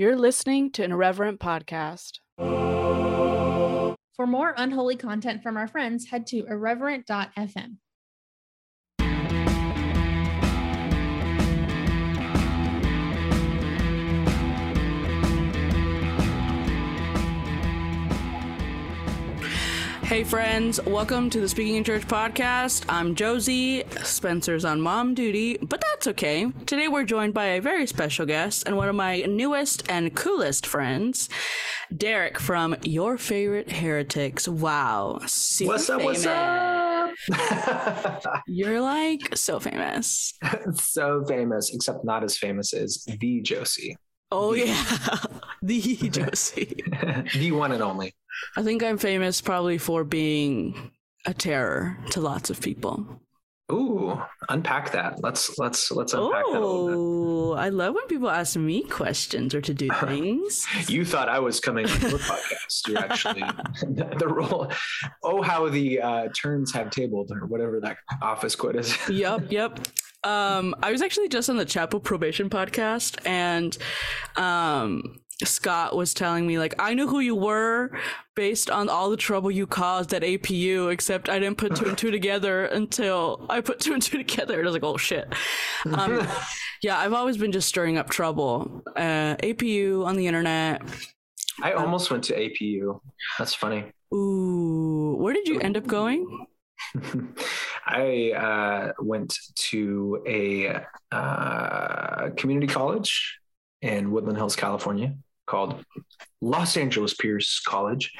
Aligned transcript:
You're 0.00 0.16
listening 0.16 0.72
to 0.72 0.82
an 0.82 0.92
irreverent 0.92 1.40
podcast. 1.40 2.20
For 2.38 4.26
more 4.26 4.54
unholy 4.56 4.96
content 4.96 5.42
from 5.42 5.58
our 5.58 5.68
friends, 5.68 6.08
head 6.08 6.26
to 6.28 6.46
irreverent.fm. 6.46 7.76
Hey, 20.10 20.24
friends, 20.24 20.82
welcome 20.86 21.30
to 21.30 21.40
the 21.40 21.48
Speaking 21.48 21.76
in 21.76 21.84
Church 21.84 22.02
podcast. 22.02 22.84
I'm 22.88 23.14
Josie. 23.14 23.84
Spencer's 24.02 24.64
on 24.64 24.80
mom 24.80 25.14
duty, 25.14 25.56
but 25.58 25.80
that's 25.80 26.08
okay. 26.08 26.50
Today 26.66 26.88
we're 26.88 27.04
joined 27.04 27.32
by 27.32 27.44
a 27.44 27.60
very 27.60 27.86
special 27.86 28.26
guest 28.26 28.64
and 28.66 28.76
one 28.76 28.88
of 28.88 28.96
my 28.96 29.20
newest 29.20 29.88
and 29.88 30.12
coolest 30.16 30.66
friends, 30.66 31.28
Derek 31.96 32.40
from 32.40 32.74
Your 32.82 33.18
Favorite 33.18 33.70
Heretics. 33.70 34.48
Wow. 34.48 35.20
super 35.26 35.74
What's 35.74 35.88
up? 35.88 36.02
What's 36.02 36.26
up? 36.26 37.12
You're 38.48 38.80
like 38.80 39.36
so 39.36 39.60
famous. 39.60 40.34
so 40.74 41.24
famous, 41.24 41.72
except 41.72 42.04
not 42.04 42.24
as 42.24 42.36
famous 42.36 42.72
as 42.72 43.04
the 43.20 43.42
Josie, 43.42 43.96
Oh, 44.32 44.52
yeah. 44.54 44.84
the 45.62 45.80
Josie. 46.10 46.82
the 47.34 47.52
one 47.52 47.72
and 47.72 47.82
only. 47.82 48.14
I 48.56 48.62
think 48.62 48.82
I'm 48.82 48.98
famous 48.98 49.40
probably 49.40 49.78
for 49.78 50.04
being 50.04 50.92
a 51.26 51.34
terror 51.34 51.98
to 52.10 52.20
lots 52.20 52.48
of 52.50 52.60
people. 52.60 53.20
Ooh, 53.70 54.20
unpack 54.48 54.90
that. 54.92 55.22
Let's 55.22 55.56
let's 55.58 55.92
let's 55.92 56.12
unpack 56.12 56.44
that 56.44 56.56
a 56.56 56.58
little 56.58 57.52
Oh, 57.52 57.54
I 57.54 57.68
love 57.68 57.94
when 57.94 58.06
people 58.08 58.28
ask 58.30 58.56
me 58.56 58.82
questions 58.82 59.54
or 59.54 59.60
to 59.60 59.72
do 59.74 59.88
things. 60.00 60.66
You 60.88 61.04
thought 61.04 61.28
I 61.28 61.38
was 61.38 61.60
coming 61.60 61.86
on 61.88 62.00
your 62.00 62.18
podcast. 62.18 62.88
You're 62.88 62.98
actually 62.98 63.42
the 64.18 64.26
role. 64.26 64.72
Oh, 65.22 65.40
how 65.42 65.68
the 65.68 66.00
uh, 66.00 66.28
turns 66.34 66.72
have 66.72 66.90
tabled, 66.90 67.30
or 67.30 67.46
whatever 67.46 67.80
that 67.80 67.98
office 68.22 68.56
quote 68.56 68.74
is. 68.76 68.96
yep, 69.08 69.50
yep. 69.50 69.78
Um, 70.22 70.74
I 70.82 70.92
was 70.92 71.02
actually 71.02 71.28
just 71.28 71.48
on 71.48 71.56
the 71.56 71.64
Chapel 71.64 72.00
Probation 72.00 72.50
podcast, 72.50 73.18
and 73.26 73.76
um, 74.36 75.20
Scott 75.44 75.96
was 75.96 76.12
telling 76.12 76.46
me 76.46 76.58
like 76.58 76.74
I 76.78 76.94
knew 76.94 77.08
who 77.08 77.20
you 77.20 77.34
were 77.34 77.90
based 78.34 78.70
on 78.70 78.88
all 78.88 79.10
the 79.10 79.16
trouble 79.16 79.50
you 79.50 79.66
caused 79.66 80.12
at 80.12 80.22
APU, 80.22 80.92
except 80.92 81.28
I 81.28 81.38
didn't 81.38 81.58
put 81.58 81.76
two 81.76 81.86
and 81.86 81.96
two 81.96 82.10
together 82.10 82.66
until 82.66 83.46
I 83.48 83.60
put 83.60 83.80
two 83.80 83.94
and 83.94 84.02
two 84.02 84.18
together. 84.18 84.58
And 84.58 84.62
I 84.62 84.70
was 84.70 84.74
like, 84.74 84.84
oh 84.84 84.96
shit. 84.96 85.32
Um, 85.86 86.26
yeah, 86.82 86.98
I've 86.98 87.12
always 87.12 87.36
been 87.36 87.52
just 87.52 87.68
stirring 87.68 87.98
up 87.98 88.10
trouble. 88.10 88.82
Uh, 88.96 89.36
APU 89.36 90.04
on 90.04 90.16
the 90.16 90.26
internet. 90.26 90.82
I 91.62 91.72
almost 91.72 92.10
went 92.10 92.24
to 92.24 92.34
APU. 92.34 93.00
That's 93.38 93.54
funny. 93.54 93.84
Ooh, 94.12 95.16
where 95.18 95.34
did 95.34 95.46
you 95.48 95.60
end 95.60 95.76
up 95.76 95.86
going? 95.86 96.46
I 97.86 98.32
uh, 98.32 98.92
went 99.02 99.36
to 99.70 100.22
a 100.26 100.82
uh, 101.12 102.30
community 102.36 102.72
college 102.72 103.38
in 103.82 104.10
Woodland 104.10 104.36
Hills, 104.38 104.56
California, 104.56 105.14
called 105.46 105.82
Los 106.40 106.76
Angeles 106.76 107.14
Pierce 107.14 107.60
College. 107.60 108.12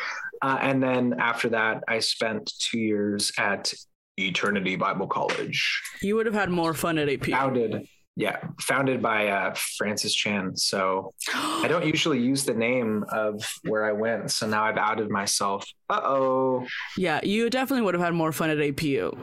Uh, 0.42 0.58
and 0.60 0.82
then 0.82 1.16
after 1.18 1.50
that, 1.50 1.84
I 1.86 1.98
spent 2.00 2.52
two 2.58 2.78
years 2.78 3.32
at 3.38 3.72
Eternity 4.16 4.76
Bible 4.76 5.06
College, 5.06 5.82
You 6.02 6.16
would 6.16 6.26
have 6.26 6.34
had 6.34 6.50
more 6.50 6.74
fun 6.74 6.98
at 6.98 7.08
APU. 7.08 7.30
founded. 7.30 7.86
Yeah, 8.16 8.38
founded 8.60 9.00
by 9.00 9.28
uh, 9.28 9.54
Francis 9.78 10.14
Chan. 10.14 10.56
So 10.56 11.14
I 11.34 11.66
don't 11.68 11.86
usually 11.94 12.20
use 12.20 12.44
the 12.44 12.54
name 12.54 13.04
of 13.10 13.42
where 13.62 13.84
I 13.84 13.92
went. 13.92 14.30
So 14.32 14.46
now 14.46 14.64
I've 14.64 14.76
outed 14.76 15.08
myself. 15.10 15.64
Uh 15.88 16.00
oh. 16.02 16.66
Yeah, 16.98 17.20
you 17.22 17.48
definitely 17.50 17.82
would 17.82 17.94
have 17.94 18.02
had 18.02 18.14
more 18.14 18.32
fun 18.32 18.50
at 18.50 18.58
APU. 18.58 19.16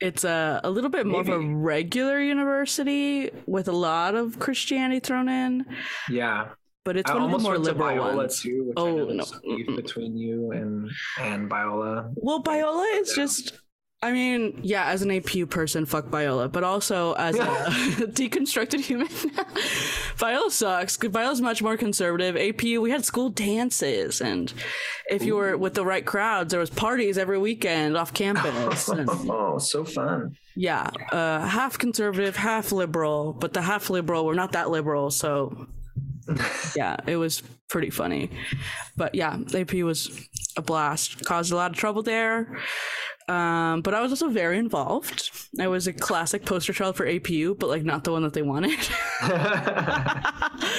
It's 0.00 0.24
a, 0.24 0.60
a 0.62 0.70
little 0.70 0.90
bit 0.90 1.06
more 1.06 1.22
of 1.22 1.28
a 1.30 1.40
regular 1.40 2.20
university 2.20 3.30
with 3.46 3.66
a 3.68 3.72
lot 3.72 4.14
of 4.14 4.38
Christianity 4.38 5.00
thrown 5.00 5.28
in, 5.28 5.64
Yeah. 6.10 6.48
but 6.84 6.98
it's 6.98 7.10
I 7.10 7.14
one 7.14 7.22
of 7.24 7.30
the 7.30 7.38
more 7.38 7.56
liberal 7.58 8.14
ones. 8.16 8.42
too, 8.42 8.64
which 8.66 8.74
Oh, 8.76 9.06
no. 9.06 9.24
between 9.74 10.16
you 10.18 10.52
and 10.52 10.90
and 11.18 11.50
Biola. 11.50 12.12
Well, 12.14 12.42
Biola 12.42 13.00
is 13.00 13.16
Yeah. 13.16 13.22
just. 13.24 13.58
I 14.02 14.12
mean, 14.12 14.60
yeah, 14.62 14.84
as 14.90 15.00
an 15.02 15.08
APU 15.08 15.48
person, 15.48 15.86
fuck 15.86 16.06
Biola, 16.06 16.52
but 16.52 16.62
also 16.62 17.14
as 17.14 17.34
a 17.36 17.44
deconstructed 18.06 18.80
human, 18.80 19.08
Biola 20.18 20.50
sucks. 20.50 20.96
Biola's 20.98 21.40
much 21.40 21.62
more 21.62 21.76
conservative. 21.78 22.34
APU, 22.36 22.80
we 22.80 22.90
had 22.90 23.04
school 23.06 23.30
dances, 23.30 24.20
and 24.20 24.52
if 25.10 25.22
you 25.24 25.34
were 25.36 25.56
with 25.56 25.74
the 25.74 25.84
right 25.84 26.04
crowds, 26.04 26.50
there 26.50 26.60
was 26.60 26.68
parties 26.70 27.16
every 27.16 27.38
weekend 27.38 27.96
off 27.96 28.12
campus. 28.12 28.88
and- 28.88 29.08
Oh, 29.10 29.58
so 29.58 29.84
fun. 29.84 30.36
yeah, 30.54 30.90
uh, 31.10 31.46
half 31.46 31.78
conservative, 31.78 32.36
half 32.36 32.72
liberal, 32.72 33.32
but 33.32 33.54
the 33.54 33.62
half 33.62 33.88
liberal 33.88 34.26
were 34.26 34.34
not 34.34 34.52
that 34.52 34.68
liberal, 34.70 35.10
so 35.10 35.66
yeah, 36.76 36.96
it 37.06 37.16
was 37.16 37.42
pretty 37.68 37.90
funny. 37.90 38.30
But 38.96 39.14
yeah, 39.14 39.38
AP 39.54 39.72
was 39.82 40.10
a 40.56 40.62
blast, 40.62 41.24
caused 41.24 41.50
a 41.52 41.56
lot 41.56 41.70
of 41.70 41.76
trouble 41.78 42.02
there. 42.02 42.58
Um, 43.28 43.80
but 43.82 43.92
I 43.92 44.00
was 44.00 44.12
also 44.12 44.28
very 44.28 44.56
involved. 44.56 45.30
I 45.58 45.66
was 45.66 45.88
a 45.88 45.92
classic 45.92 46.44
poster 46.46 46.72
child 46.72 46.96
for 46.96 47.04
APU, 47.06 47.58
but 47.58 47.68
like 47.68 47.82
not 47.84 48.04
the 48.04 48.12
one 48.12 48.22
that 48.22 48.32
they 48.34 48.42
wanted. 48.42 48.78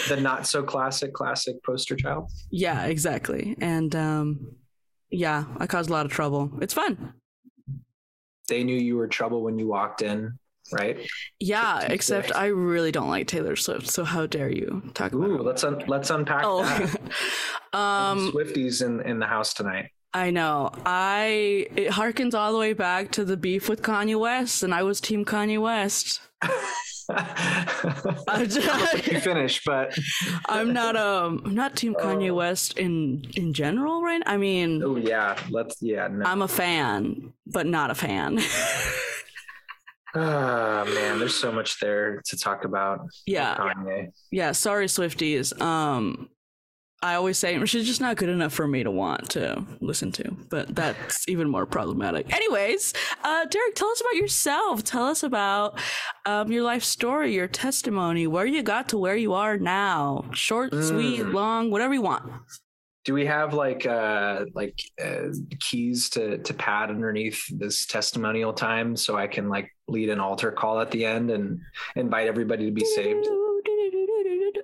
the 0.08 0.18
not 0.22 0.48
so 0.48 0.64
classic 0.64 1.14
classic 1.14 1.62
poster 1.64 1.96
child. 1.96 2.32
yeah, 2.50 2.86
exactly. 2.86 3.56
And 3.60 3.94
um, 3.96 4.56
yeah, 5.10 5.44
I 5.58 5.68
caused 5.68 5.90
a 5.90 5.94
lot 5.94 6.06
of 6.06 6.12
trouble. 6.12 6.52
It's 6.62 6.74
fun. 6.74 7.14
They 8.48 8.64
knew 8.64 8.78
you 8.78 8.96
were 8.96 9.08
trouble 9.08 9.44
when 9.44 9.60
you 9.60 9.68
walked 9.68 10.02
in, 10.02 10.40
right? 10.72 10.98
Yeah, 11.42 11.82
except 11.82 12.34
I 12.34 12.46
really 12.46 12.94
don't 12.94 13.10
like 13.10 13.28
Taylor 13.28 13.58
Swift. 13.58 13.90
So 13.90 14.06
how 14.06 14.26
dare 14.26 14.50
you 14.50 14.84
talk 14.94 15.12
about 15.12 15.28
Ooh, 15.28 15.38
her? 15.38 15.44
let's 15.44 15.66
un- 15.66 15.84
let's 15.88 16.10
unpack 16.10 16.44
Oh, 16.46 16.64
that. 16.64 16.96
um, 17.78 18.32
Swifties 18.32 18.86
in 18.86 19.02
in 19.02 19.20
the 19.20 19.26
house 19.26 19.54
tonight. 19.54 19.90
I 20.14 20.32
know. 20.32 20.72
I 20.86 21.68
it 21.76 21.92
harkens 21.92 22.34
all 22.34 22.52
the 22.52 22.58
way 22.58 22.74
back 22.74 23.12
to 23.12 23.26
the 23.26 23.38
beef 23.38 23.70
with 23.70 23.82
Kanye 23.82 24.20
West, 24.20 24.64
and 24.64 24.74
I 24.74 24.84
was 24.84 25.00
Team 25.02 25.26
Kanye 25.26 25.62
West. 25.62 26.22
You 27.10 27.16
finish, 29.22 29.64
but 29.66 29.98
I'm 30.48 30.74
not 30.74 30.98
um 30.98 31.42
I'm 31.46 31.56
not 31.56 31.78
Team 31.78 31.96
Kanye 31.96 32.36
West 32.36 32.78
in 32.78 33.24
in 33.36 33.54
general, 33.54 34.02
right? 34.02 34.22
I 34.26 34.36
mean, 34.36 34.84
oh 34.84 34.98
yeah, 34.98 35.38
let's 35.50 35.78
yeah. 35.82 36.10
No. 36.10 36.26
I'm 36.26 36.42
a 36.42 36.50
fan, 36.50 37.32
but 37.46 37.66
not 37.66 37.92
a 37.92 37.96
fan. 37.96 38.40
Ah 40.16 40.84
man, 40.96 41.20
there's 41.20 41.36
so 41.36 41.52
much 41.52 41.80
there 41.80 42.24
to 42.26 42.38
talk 42.38 42.66
about. 42.66 43.02
yeah, 43.28 43.72
yeah. 44.32 44.52
Sorry, 44.52 44.88
Swifties. 44.88 45.60
Um, 45.62 46.30
I 47.08 47.16
always 47.16 47.38
say 47.38 47.64
she's 47.66 47.88
just 47.88 48.02
not 48.02 48.18
good 48.18 48.28
enough 48.28 48.52
for 48.54 48.68
me 48.68 48.84
to 48.84 48.92
want 48.92 49.30
to 49.32 49.64
listen 49.80 50.12
to, 50.14 50.30
but 50.50 50.76
that's 50.76 51.28
even 51.30 51.50
more 51.50 51.66
problematic. 51.66 52.34
Anyways, 52.34 52.94
uh, 53.24 53.46
Derek, 53.46 53.76
tell 53.76 53.88
us 53.90 54.02
about 54.02 54.16
yourself. 54.16 54.84
Tell 54.84 55.06
us 55.06 55.24
about 55.24 55.80
um, 56.26 56.52
your 56.52 56.64
life 56.64 56.84
story, 56.84 57.34
your 57.34 57.48
testimony, 57.48 58.28
where 58.28 58.46
you 58.46 58.62
got 58.62 58.90
to 58.90 58.98
where 58.98 59.16
you 59.16 59.34
are 59.34 59.58
now. 59.58 60.26
Short, 60.34 60.74
sweet, 60.74 61.22
Mm. 61.22 61.34
long, 61.34 61.72
whatever 61.72 61.94
you 61.94 62.02
want. 62.02 62.30
Do 63.06 63.14
we 63.14 63.26
have 63.26 63.54
like 63.54 63.86
uh 63.86 64.46
like 64.54 64.78
uh, 65.02 65.30
keys 65.62 66.10
to 66.10 66.40
to 66.40 66.54
pad 66.54 66.90
underneath 66.90 67.40
this 67.58 67.86
testimonial 67.86 68.52
time 68.52 68.98
so 68.98 69.16
I 69.16 69.28
can 69.28 69.48
like 69.48 69.72
lead 69.88 70.10
an 70.10 70.20
altar 70.20 70.52
call 70.52 70.82
at 70.82 70.92
the 70.92 71.06
end 71.06 71.32
and 71.32 71.62
invite 71.96 72.28
everybody 72.28 72.66
to 72.66 72.72
be 72.72 72.84
saved? 72.84 73.26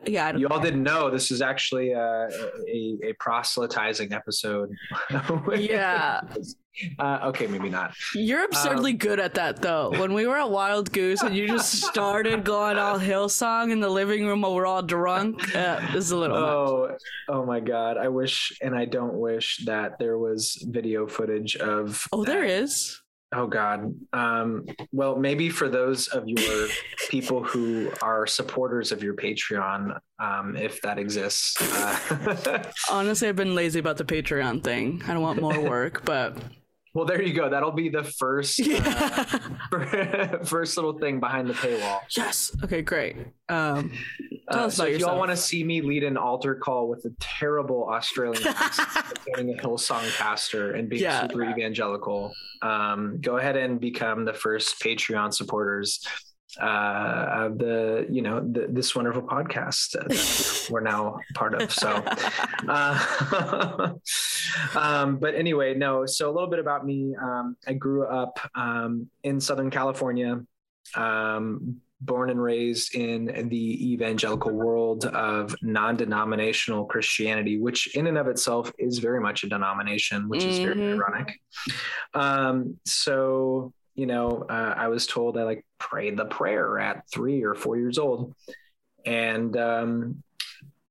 Yeah, 0.05 0.27
I 0.27 0.31
don't 0.31 0.41
You 0.41 0.47
all 0.49 0.59
didn't 0.59 0.83
know 0.83 1.09
this 1.09 1.31
is 1.31 1.41
actually 1.41 1.93
uh, 1.93 2.27
a 2.67 2.97
a 3.03 3.13
proselytizing 3.19 4.13
episode. 4.13 4.69
Yeah. 5.57 6.21
Uh, 6.97 7.19
okay, 7.25 7.45
maybe 7.45 7.69
not. 7.69 7.93
You're 8.15 8.43
absurdly 8.45 8.93
Um, 8.93 8.97
good 8.97 9.19
at 9.19 9.35
that 9.35 9.61
though. 9.61 9.91
When 9.91 10.13
we 10.15 10.25
were 10.25 10.37
at 10.37 10.49
Wild 10.49 10.91
Goose 10.91 11.21
and 11.21 11.35
you 11.35 11.47
just 11.47 11.83
started 11.91 12.43
going 12.43 12.79
all 12.79 12.97
Hillsong 12.99 13.71
in 13.71 13.79
the 13.79 13.89
living 13.89 14.25
room 14.25 14.41
while 14.41 14.55
we're 14.55 14.65
all 14.65 14.81
drunk, 14.81 15.55
uh, 15.55 15.79
this 15.93 16.05
is 16.05 16.11
a 16.11 16.17
little 16.17 16.39
much. 16.39 16.49
Oh, 16.49 16.97
oh 17.29 17.45
my 17.45 17.59
God! 17.59 17.97
I 17.97 18.07
wish, 18.07 18.57
and 18.63 18.73
I 18.75 18.85
don't 18.85 19.13
wish 19.13 19.57
that 19.65 19.99
there 19.99 20.17
was 20.17 20.57
video 20.67 21.05
footage 21.05 21.55
of. 21.57 22.07
Oh, 22.11 22.23
there 22.25 22.41
that. 22.41 22.63
is. 22.63 23.02
Oh 23.33 23.47
God. 23.47 23.93
Um, 24.13 24.65
well, 24.91 25.15
maybe 25.15 25.49
for 25.49 25.67
those 25.67 26.07
of 26.07 26.27
your 26.27 26.67
people 27.09 27.43
who 27.43 27.91
are 28.01 28.27
supporters 28.27 28.91
of 28.91 29.01
your 29.01 29.15
Patreon, 29.15 29.97
um, 30.19 30.55
if 30.55 30.81
that 30.81 30.99
exists. 30.99 31.59
Uh, 31.61 32.63
Honestly, 32.91 33.27
I've 33.27 33.35
been 33.35 33.55
lazy 33.55 33.79
about 33.79 33.97
the 33.97 34.05
Patreon 34.05 34.63
thing. 34.63 35.01
I 35.07 35.13
don't 35.13 35.23
want 35.23 35.41
more 35.41 35.59
work, 35.59 36.05
but 36.05 36.37
well, 36.93 37.05
there 37.05 37.21
you 37.21 37.33
go. 37.33 37.49
That'll 37.49 37.71
be 37.71 37.89
the 37.89 38.03
first, 38.03 38.61
uh, 39.71 40.37
first 40.43 40.77
little 40.77 40.97
thing 40.99 41.19
behind 41.19 41.49
the 41.49 41.53
paywall. 41.53 41.99
yes. 42.15 42.55
Okay, 42.63 42.81
great. 42.81 43.15
Um, 43.49 43.91
Uh, 44.49 44.69
so 44.69 44.85
if 44.85 44.99
y'all 44.99 45.17
want 45.17 45.31
to 45.31 45.37
see 45.37 45.63
me 45.63 45.79
lead 45.81 46.03
an 46.03 46.17
altar 46.17 46.53
call 46.53 46.89
with 46.89 47.03
a 47.05 47.11
terrible 47.19 47.87
Australian 47.89 48.45
accent, 48.45 48.89
being 49.35 49.57
a 49.57 49.61
Hillsong 49.61 50.05
pastor 50.17 50.73
and 50.73 50.89
being 50.89 51.01
Yeah. 51.01 51.21
super 51.21 51.43
evangelical, 51.45 52.33
um, 52.61 53.19
go 53.21 53.37
ahead 53.37 53.55
and 53.55 53.79
become 53.79 54.25
the 54.25 54.33
first 54.33 54.81
Patreon 54.83 55.33
supporters 55.33 56.05
uh, 56.61 57.25
of 57.45 57.57
the, 57.57 58.05
you 58.09 58.21
know, 58.21 58.39
the, 58.39 58.67
this 58.69 58.95
wonderful 58.95 59.21
podcast 59.23 59.91
that 59.91 60.67
we're 60.71 60.81
now 60.81 61.19
part 61.33 61.53
of. 61.59 61.71
So, 61.71 62.03
uh, 62.67 63.93
um, 64.75 65.17
but 65.17 65.35
anyway, 65.35 65.73
no. 65.73 66.05
So 66.05 66.29
a 66.29 66.33
little 66.33 66.49
bit 66.49 66.59
about 66.59 66.85
me. 66.85 67.15
Um, 67.21 67.57
I 67.67 67.73
grew 67.73 68.05
up 68.05 68.39
um, 68.55 69.09
in 69.23 69.39
Southern 69.39 69.69
California. 69.69 70.41
Um, 70.95 71.81
born 72.01 72.29
and 72.29 72.41
raised 72.41 72.95
in 72.95 73.47
the 73.47 73.93
evangelical 73.93 74.51
world 74.51 75.05
of 75.05 75.55
non-denominational 75.61 76.83
Christianity, 76.83 77.57
which 77.57 77.95
in 77.95 78.07
and 78.07 78.17
of 78.17 78.27
itself 78.27 78.73
is 78.77 78.99
very 78.99 79.21
much 79.21 79.45
a 79.45 79.47
denomination, 79.47 80.27
which 80.27 80.43
is 80.43 80.59
very 80.59 80.75
Mhm. 80.75 80.95
ironic. 80.95 81.39
Um, 82.13 82.77
so 82.85 83.71
you 83.95 84.05
know, 84.05 84.45
uh, 84.49 84.73
I 84.75 84.87
was 84.87 85.07
told 85.07 85.37
I 85.37 85.43
like 85.43 85.65
prayed 85.79 86.17
the 86.17 86.25
prayer 86.25 86.79
at 86.79 87.03
three 87.09 87.43
or 87.43 87.53
four 87.53 87.77
years 87.77 87.97
old, 87.97 88.33
and 89.05 89.55
um, 89.57 90.23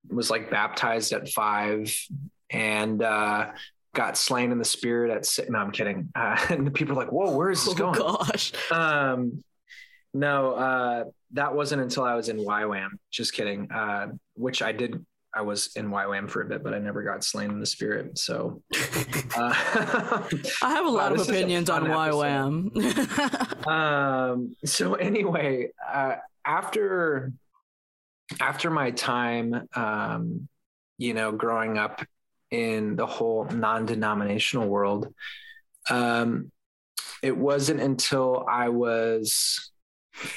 was 0.09 0.31
like 0.31 0.51
baptized 0.51 1.13
at 1.13 1.29
five, 1.29 1.95
and 2.51 3.03
uh, 3.03 3.51
got 3.95 4.17
slain 4.17 4.53
in 4.53 4.59
the 4.59 4.65
spirit 4.65 5.11
at 5.11 5.27
six. 5.27 5.51
No, 5.51 5.59
I'm 5.59 5.73
kidding. 5.73 6.11
Uh, 6.17 6.37
and 6.51 6.67
the 6.67 6.71
people 6.71 6.95
are 6.95 7.03
like, 7.03 7.13
"Whoa, 7.13 7.37
where 7.37 7.51
is 7.51 7.65
this 7.65 7.75
oh 7.75 7.77
going?" 7.77 7.99
gosh. 7.99 8.53
Um, 8.71 9.43
no, 10.15 10.53
uh, 10.53 11.05
that 11.33 11.55
wasn't 11.55 11.83
until 11.83 12.05
I 12.05 12.15
was 12.15 12.29
in 12.29 12.37
YWAM. 12.39 12.91
Just 13.11 13.33
kidding. 13.33 13.71
Uh, 13.71 14.09
which 14.35 14.63
I 14.63 14.73
did. 14.73 15.05
I 15.35 15.43
was 15.43 15.71
in 15.77 15.89
YWAM 15.89 16.29
for 16.29 16.43
a 16.43 16.47
bit, 16.47 16.63
but 16.63 16.75
I 16.75 16.79
never 16.79 17.03
got 17.03 17.25
slain 17.25 17.51
in 17.51 17.59
the 17.59 17.67
spirit. 17.67 18.19
So, 18.19 18.63
uh, 19.37 19.55
I 19.55 20.27
have 20.63 20.85
a 20.87 20.91
lot 20.91 21.11
Wow, 21.11 21.13
of 21.13 21.19
this 21.19 21.29
is 21.29 21.29
a 21.29 21.39
opinions 21.39 21.71
on 21.71 21.87
fun 21.87 21.91
YWAM. 21.91 23.67
um, 23.67 24.57
so 24.65 24.95
anyway, 24.95 25.71
uh, 25.91 26.17
after 26.45 27.33
after 28.41 28.71
my 28.71 28.91
time, 28.91 29.69
um, 29.75 30.49
you 30.99 31.15
know, 31.15 31.33
growing 31.33 31.79
up 31.79 32.05
in 32.51 32.97
the 32.97 33.07
whole 33.07 33.45
non-denominational 33.47 34.69
world, 34.69 35.13
um, 35.91 36.51
it 37.23 37.37
wasn't 37.37 37.81
until 37.81 38.45
I 38.49 38.69
was 38.69 39.71
I 40.15 40.29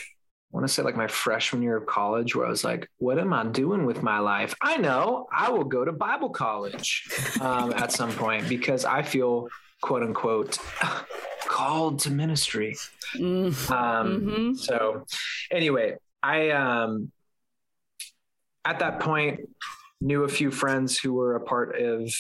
want 0.56 0.68
to 0.68 0.74
say 0.74 0.84
like 0.84 0.96
my 0.96 1.08
freshman 1.08 1.62
year 1.62 1.76
of 1.76 1.86
college 1.86 2.34
where 2.34 2.46
I 2.46 2.50
was 2.50 2.64
like, 2.64 2.90
what 2.98 3.20
am 3.20 3.34
I 3.34 3.44
doing 3.46 3.86
with 3.86 4.02
my 4.02 4.20
life? 4.20 4.56
I 4.62 4.78
know 4.78 5.28
I 5.32 5.50
will 5.50 5.66
go 5.66 5.84
to 5.84 5.92
Bible 5.92 6.30
college 6.30 7.04
um, 7.42 7.74
at 7.74 7.92
some 7.92 8.12
point 8.14 8.48
because 8.48 8.86
I 8.86 9.02
feel 9.02 9.50
quote 9.82 10.02
unquote 10.02 10.58
called 11.48 12.00
to 12.00 12.10
ministry. 12.10 12.78
Mm, 13.18 13.70
Um, 13.70 14.22
mhm. 14.22 14.58
So 14.58 15.06
anyway, 15.52 15.98
I 16.24 16.52
um, 16.52 17.12
at 18.64 18.80
that 18.80 19.02
point 19.02 19.42
knew 20.00 20.24
a 20.24 20.30
few 20.30 20.52
friends 20.52 20.98
who 20.98 21.14
were 21.14 21.36
a 21.36 21.42
part 21.42 21.76
of 21.80 22.14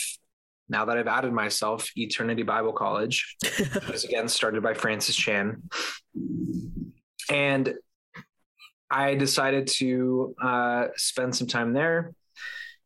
now 0.67 0.83
that 0.85 0.97
I've 0.97 1.07
added 1.07 1.31
myself, 1.31 1.89
Eternity 1.95 2.43
Bible 2.43 2.73
College, 2.73 3.37
which 3.57 3.87
was 3.87 4.03
again 4.03 4.27
started 4.27 4.61
by 4.61 4.73
Francis 4.73 5.15
Chan. 5.15 5.61
And 7.29 7.73
I 8.89 9.15
decided 9.15 9.67
to 9.79 10.35
uh, 10.41 10.87
spend 10.95 11.35
some 11.35 11.47
time 11.47 11.73
there. 11.73 12.13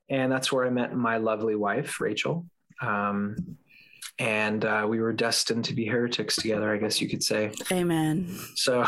And 0.09 0.31
that's 0.31 0.51
where 0.51 0.65
I 0.65 0.69
met 0.69 0.95
my 0.95 1.17
lovely 1.17 1.55
wife, 1.55 2.01
Rachel. 2.01 2.45
Um, 2.81 3.57
and 4.19 4.65
uh, 4.65 4.85
we 4.87 4.99
were 4.99 5.13
destined 5.13 5.63
to 5.65 5.73
be 5.73 5.85
heretics 5.85 6.35
together, 6.35 6.73
I 6.73 6.77
guess 6.77 6.99
you 6.99 7.07
could 7.07 7.23
say. 7.23 7.51
Amen. 7.71 8.37
So 8.55 8.85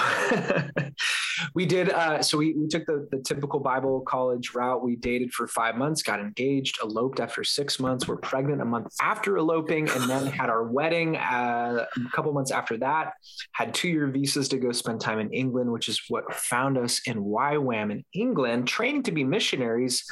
we 1.56 1.66
did. 1.66 1.90
Uh, 1.90 2.22
so 2.22 2.38
we, 2.38 2.54
we 2.54 2.68
took 2.68 2.86
the, 2.86 3.08
the 3.12 3.20
typical 3.20 3.62
Bible 3.62 4.02
college 4.02 4.54
route. 4.54 4.84
We 4.84 4.98
dated 4.98 5.34
for 5.34 5.48
five 5.48 5.78
months, 5.78 6.04
got 6.04 6.20
engaged, 6.20 6.80
eloped 6.84 7.22
after 7.22 7.46
six 7.46 7.80
months, 7.80 8.10
were 8.10 8.18
pregnant 8.18 8.62
a 8.62 8.66
month 8.66 8.94
after 9.02 9.38
eloping, 9.38 9.90
and 9.90 10.10
then 10.10 10.26
had 10.28 10.50
our 10.50 10.66
wedding 10.66 11.16
uh, 11.16 11.86
a 11.96 12.10
couple 12.12 12.34
months 12.34 12.52
after 12.52 12.78
that. 12.80 13.14
Had 13.54 13.74
two 13.74 13.88
year 13.88 14.08
visas 14.08 14.50
to 14.50 14.58
go 14.58 14.74
spend 14.74 15.00
time 15.00 15.20
in 15.20 15.32
England, 15.32 15.72
which 15.72 15.88
is 15.88 16.02
what 16.10 16.34
found 16.34 16.78
us 16.78 17.00
in 17.06 17.24
YWAM 17.24 17.92
in 17.92 18.04
England, 18.14 18.68
training 18.68 19.04
to 19.04 19.14
be 19.14 19.24
missionaries. 19.24 20.04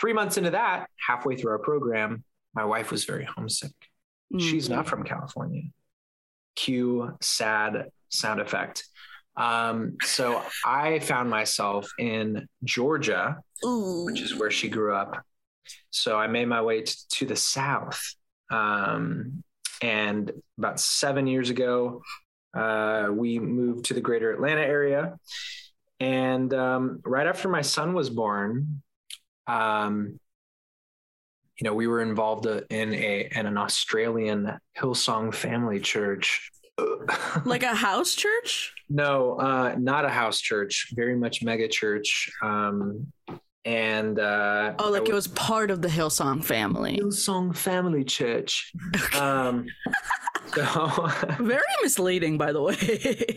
Three 0.00 0.12
months 0.12 0.38
into 0.38 0.50
that, 0.50 0.88
halfway 1.06 1.36
through 1.36 1.52
our 1.52 1.58
program, 1.58 2.24
my 2.54 2.64
wife 2.64 2.90
was 2.90 3.04
very 3.04 3.24
homesick. 3.24 3.70
She's 4.38 4.68
Mm. 4.68 4.76
not 4.76 4.86
from 4.86 5.02
California. 5.04 5.62
Cue 6.56 7.16
sad 7.20 7.90
sound 8.10 8.40
effect. 8.40 8.86
Um, 9.36 9.96
so 10.02 10.42
I 10.64 10.98
found 10.98 11.30
myself 11.30 11.90
in 11.98 12.46
Georgia, 12.64 13.38
Ooh. 13.64 14.04
which 14.04 14.20
is 14.20 14.34
where 14.36 14.50
she 14.50 14.68
grew 14.68 14.94
up. 14.94 15.24
So 15.90 16.16
I 16.18 16.26
made 16.26 16.46
my 16.46 16.60
way 16.62 16.82
t- 16.82 16.94
to 17.10 17.26
the 17.26 17.36
South. 17.36 18.00
Um, 18.50 19.42
and 19.80 20.30
about 20.58 20.78
seven 20.80 21.26
years 21.26 21.48
ago, 21.50 22.02
uh, 22.54 23.08
we 23.12 23.38
moved 23.38 23.86
to 23.86 23.94
the 23.94 24.00
greater 24.00 24.32
Atlanta 24.32 24.60
area. 24.62 25.16
And 26.00 26.52
um, 26.52 27.00
right 27.04 27.26
after 27.26 27.48
my 27.48 27.62
son 27.62 27.94
was 27.94 28.10
born, 28.10 28.82
um, 29.46 30.18
you 31.60 31.64
know, 31.68 31.74
we 31.74 31.86
were 31.86 32.00
involved 32.00 32.46
in 32.46 32.94
a 32.94 33.28
in 33.34 33.46
an 33.46 33.58
Australian 33.58 34.58
Hillsong 34.78 35.34
family 35.34 35.78
church. 35.80 36.50
like 37.44 37.62
a 37.62 37.74
house 37.74 38.14
church? 38.14 38.72
no, 38.88 39.34
uh, 39.38 39.74
not 39.78 40.04
a 40.06 40.08
house 40.08 40.40
church, 40.40 40.88
very 40.94 41.14
much 41.14 41.42
mega 41.42 41.68
church. 41.68 42.30
Um, 42.42 43.12
and 43.66 44.18
uh, 44.18 44.72
Oh, 44.78 44.90
like 44.90 45.02
I 45.02 45.10
it 45.10 45.12
was 45.14 45.28
part 45.28 45.70
of 45.70 45.82
the 45.82 45.88
Hillsong 45.88 46.42
family. 46.42 46.96
Hillsong 46.96 47.54
Family 47.54 48.04
Church. 48.04 48.72
Um, 49.14 49.66
so 50.54 51.08
Very 51.38 51.60
misleading, 51.82 52.38
by 52.38 52.52
the 52.52 52.62
way. 52.62 52.78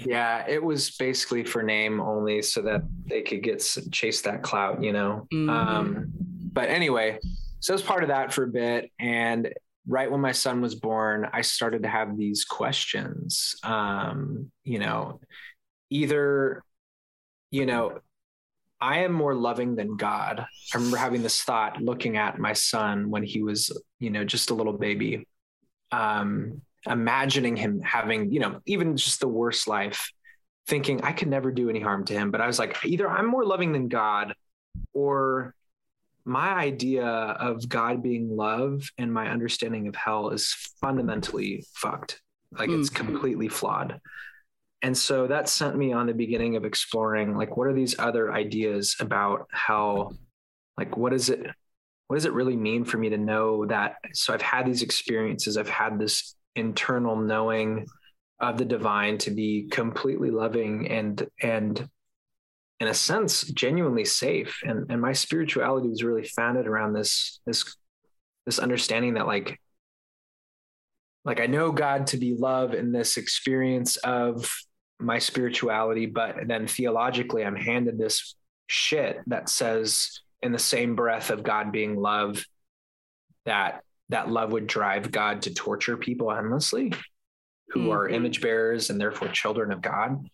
yeah, 0.05 0.45
it 0.47 0.63
was 0.63 0.91
basically 0.95 1.43
for 1.43 1.61
name 1.61 1.99
only, 1.99 2.41
so 2.41 2.61
that 2.61 2.81
they 3.07 3.21
could 3.21 3.43
get 3.43 3.59
chase 3.91 4.21
that 4.21 4.41
clout, 4.41 4.81
you 4.81 4.93
know. 4.93 5.27
Mhm. 5.33 5.49
Um, 5.49 6.05
but 6.53 6.69
anyway, 6.69 7.19
so 7.63 7.73
I 7.73 7.75
was 7.75 7.81
part 7.81 8.03
of 8.03 8.09
that 8.09 8.33
for 8.33 8.43
a 8.43 8.47
bit, 8.49 8.91
and 8.99 9.53
right 9.87 10.11
when 10.11 10.19
my 10.19 10.33
son 10.33 10.59
was 10.59 10.75
born, 10.75 11.29
I 11.31 11.43
started 11.43 11.83
to 11.83 11.87
have 11.87 12.17
these 12.17 12.43
questions. 12.43 13.55
Um, 13.63 14.51
you 14.65 14.79
know, 14.79 15.21
either, 15.89 16.61
you 17.51 17.65
know, 17.65 17.99
I 18.81 19.03
am 19.05 19.13
more 19.13 19.33
loving 19.33 19.77
than 19.77 19.95
God. 19.95 20.41
I 20.41 20.77
remember 20.77 20.97
having 20.97 21.23
this 21.23 21.41
thought 21.41 21.81
looking 21.81 22.17
at 22.17 22.37
my 22.37 22.51
son 22.51 23.09
when 23.09 23.23
he 23.23 23.41
was, 23.43 23.71
you 23.97 24.09
know, 24.09 24.25
just 24.25 24.49
a 24.49 24.53
little 24.53 24.73
baby, 24.73 25.25
um, 25.93 26.61
imagining 26.85 27.55
him 27.55 27.79
having, 27.79 28.29
you 28.29 28.41
know, 28.41 28.59
even 28.65 28.97
just 28.97 29.21
the 29.21 29.27
worst 29.29 29.69
life, 29.69 30.11
thinking 30.67 31.01
I 31.01 31.13
could 31.13 31.29
never 31.29 31.49
do 31.49 31.69
any 31.69 31.79
harm 31.79 32.03
to 32.07 32.13
him. 32.13 32.29
But 32.29 32.41
I 32.41 32.47
was 32.47 32.59
like, 32.59 32.83
either 32.83 33.09
I'm 33.09 33.27
more 33.27 33.45
loving 33.45 33.71
than 33.71 33.87
God, 33.87 34.33
or 34.93 35.55
my 36.25 36.49
idea 36.53 37.05
of 37.05 37.67
God 37.67 38.01
being 38.01 38.35
love 38.35 38.89
and 38.97 39.13
my 39.13 39.29
understanding 39.29 39.87
of 39.87 39.95
hell 39.95 40.29
is 40.29 40.53
fundamentally 40.79 41.65
fucked. 41.73 42.21
Like 42.57 42.69
it's 42.69 42.89
Mm. 42.89 42.95
completely 42.95 43.47
flawed. 43.49 43.99
And 44.81 44.97
so 44.97 45.27
that 45.27 45.49
sent 45.49 45.75
me 45.77 45.93
on 45.93 46.07
the 46.07 46.13
beginning 46.13 46.55
of 46.55 46.65
exploring 46.65 47.35
like 47.35 47.57
what 47.57 47.67
are 47.67 47.73
these 47.73 47.97
other 47.99 48.31
ideas 48.31 48.95
about 48.99 49.47
hell? 49.51 50.15
Like 50.77 50.95
what 50.97 51.13
is 51.13 51.29
it 51.29 51.45
what 52.07 52.17
does 52.17 52.25
it 52.25 52.33
really 52.33 52.55
mean 52.57 52.83
for 52.85 52.97
me 52.97 53.09
to 53.09 53.17
know 53.17 53.65
that 53.65 53.95
so 54.13 54.33
I've 54.33 54.41
had 54.41 54.65
these 54.65 54.81
experiences, 54.83 55.57
I've 55.57 55.69
had 55.69 55.97
this 55.97 56.35
internal 56.55 57.15
knowing 57.15 57.87
of 58.39 58.57
the 58.57 58.65
divine 58.65 59.17
to 59.19 59.31
be 59.31 59.67
completely 59.71 60.29
loving 60.29 60.87
and 60.89 61.27
and 61.41 61.89
in 62.83 62.89
a 62.89 62.93
sense 62.93 63.43
genuinely 63.43 64.03
safe 64.03 64.59
and 64.65 64.85
and 64.91 64.99
my 64.99 65.13
spirituality 65.13 65.87
was 65.87 66.03
really 66.03 66.27
founded 66.27 66.67
around 66.67 66.91
this 66.91 67.39
this 67.45 67.77
this 68.45 68.59
understanding 68.59 69.13
that 69.13 69.25
like 69.25 69.57
like 71.23 71.39
I 71.39 71.45
know 71.45 71.71
God 71.71 72.07
to 72.07 72.17
be 72.17 72.35
love 72.35 72.73
in 72.73 72.91
this 72.91 73.15
experience 73.15 73.95
of 73.97 74.51
my 74.99 75.19
spirituality, 75.19 76.05
but 76.05 76.35
then 76.47 76.67
theologically, 76.67 77.45
I'm 77.45 77.55
handed 77.55 77.97
this 77.97 78.35
shit 78.67 79.21
that 79.27 79.47
says 79.47 80.19
in 80.41 80.51
the 80.51 80.59
same 80.59 80.97
breath 80.97 81.29
of 81.29 81.43
God 81.43 81.71
being 81.71 81.95
love, 81.95 82.43
that 83.45 83.83
that 84.09 84.29
love 84.29 84.51
would 84.51 84.67
drive 84.67 85.11
God 85.11 85.43
to 85.43 85.53
torture 85.53 85.95
people 85.95 86.29
endlessly 86.29 86.91
who 87.69 87.91
are 87.91 88.09
Mhm. 88.09 88.13
image 88.15 88.41
bearers 88.41 88.89
and 88.89 88.99
therefore 88.99 89.29
children 89.29 89.71
of 89.71 89.81
God. 89.81 90.29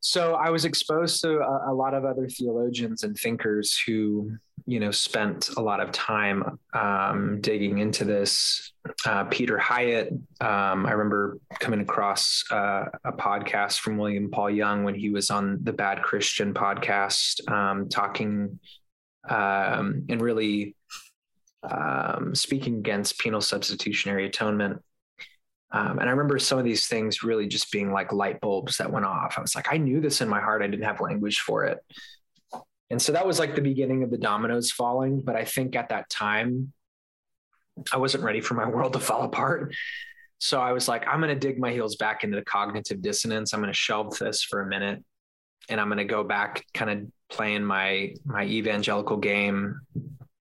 So 0.00 0.34
I 0.34 0.50
was 0.50 0.64
exposed 0.64 1.22
to 1.22 1.38
a, 1.38 1.72
a, 1.72 1.74
lot 1.74 1.94
of 1.94 2.04
other 2.04 2.28
theologians 2.28 3.02
and 3.02 3.16
thinkers 3.16 3.78
who, 3.78 4.32
you 4.66 4.80
know, 4.80 4.90
spent 4.90 5.50
a 5.56 5.60
lot 5.60 5.80
of 5.80 5.92
time 5.92 6.58
um, 6.72 7.40
digging 7.40 7.78
into 7.78 8.04
this. 8.04 8.72
Uh, 9.04 9.24
Peter 9.24 9.58
Hyatt, 9.58 10.12
um, 10.40 10.86
I 10.86 10.92
remember 10.92 11.38
coming 11.58 11.80
across 11.80 12.44
uh, 12.50 12.86
a 13.04 13.12
podcast 13.12 13.80
from 13.80 13.98
William 13.98 14.30
Paul 14.30 14.50
Young 14.50 14.84
when 14.84 14.94
he 14.94 15.10
was 15.10 15.30
on 15.30 15.58
the 15.62 15.72
Bad 15.72 16.02
Christian 16.02 16.54
podcast, 16.54 17.46
um, 17.50 17.88
talking 17.88 18.58
um, 19.28 20.06
and 20.08 20.20
really 20.20 20.74
um, 21.62 22.34
speaking 22.34 22.78
against 22.78 23.18
penal 23.18 23.40
substitutionary 23.40 24.26
atonement. 24.26 24.82
Um, 25.70 25.98
and 25.98 26.08
I 26.08 26.12
remember 26.12 26.38
some 26.38 26.58
of 26.58 26.64
these 26.64 26.86
things 26.86 27.22
really 27.22 27.46
just 27.46 27.70
being 27.70 27.92
like 27.92 28.12
light 28.12 28.40
bulbs 28.40 28.78
that 28.78 28.90
went 28.90 29.04
off. 29.04 29.34
I 29.36 29.40
was 29.40 29.54
like, 29.54 29.72
I 29.72 29.76
knew 29.76 30.00
this 30.00 30.20
in 30.20 30.28
my 30.28 30.40
heart. 30.40 30.62
I 30.62 30.66
didn't 30.66 30.84
have 30.84 31.00
language 31.00 31.40
for 31.40 31.64
it. 31.64 31.78
And 32.90 33.00
so 33.00 33.12
that 33.12 33.26
was 33.26 33.38
like 33.38 33.54
the 33.54 33.60
beginning 33.60 34.02
of 34.02 34.10
the 34.10 34.16
dominoes 34.16 34.70
falling. 34.70 35.20
But 35.20 35.36
I 35.36 35.44
think 35.44 35.76
at 35.76 35.90
that 35.90 36.08
time, 36.08 36.72
I 37.92 37.98
wasn't 37.98 38.24
ready 38.24 38.40
for 38.40 38.54
my 38.54 38.66
world 38.68 38.94
to 38.94 39.00
fall 39.00 39.22
apart. 39.22 39.74
So 40.38 40.60
I 40.60 40.72
was 40.72 40.88
like, 40.88 41.06
I'm 41.06 41.20
going 41.20 41.34
to 41.34 41.38
dig 41.38 41.58
my 41.58 41.72
heels 41.72 41.96
back 41.96 42.24
into 42.24 42.36
the 42.36 42.44
cognitive 42.44 43.02
dissonance. 43.02 43.52
I'm 43.52 43.60
going 43.60 43.72
to 43.72 43.78
shelve 43.78 44.18
this 44.18 44.42
for 44.42 44.62
a 44.62 44.66
minute 44.66 45.04
and 45.68 45.80
I'm 45.80 45.88
going 45.88 45.98
to 45.98 46.04
go 46.04 46.24
back 46.24 46.64
kind 46.72 46.90
of 46.90 47.06
playing 47.30 47.64
my 47.64 48.14
my 48.24 48.44
evangelical 48.44 49.16
game 49.16 49.80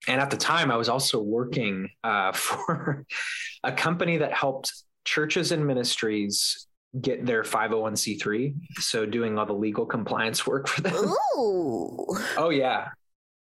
and 0.07 0.21
at 0.21 0.29
the 0.29 0.37
time 0.37 0.69
i 0.69 0.77
was 0.77 0.89
also 0.89 1.19
working 1.19 1.89
uh, 2.03 2.31
for 2.33 3.05
a 3.63 3.71
company 3.71 4.17
that 4.17 4.33
helped 4.33 4.71
churches 5.07 5.53
and 5.53 5.65
ministries 5.65 6.67
get 6.99 7.25
their 7.25 7.41
501c3 7.41 8.53
so 8.79 9.05
doing 9.05 9.39
all 9.39 9.45
the 9.45 9.53
legal 9.53 9.85
compliance 9.85 10.45
work 10.47 10.67
for 10.67 10.81
them. 10.81 10.93
Ooh. 11.37 12.05
oh 12.37 12.49
yeah. 12.49 12.89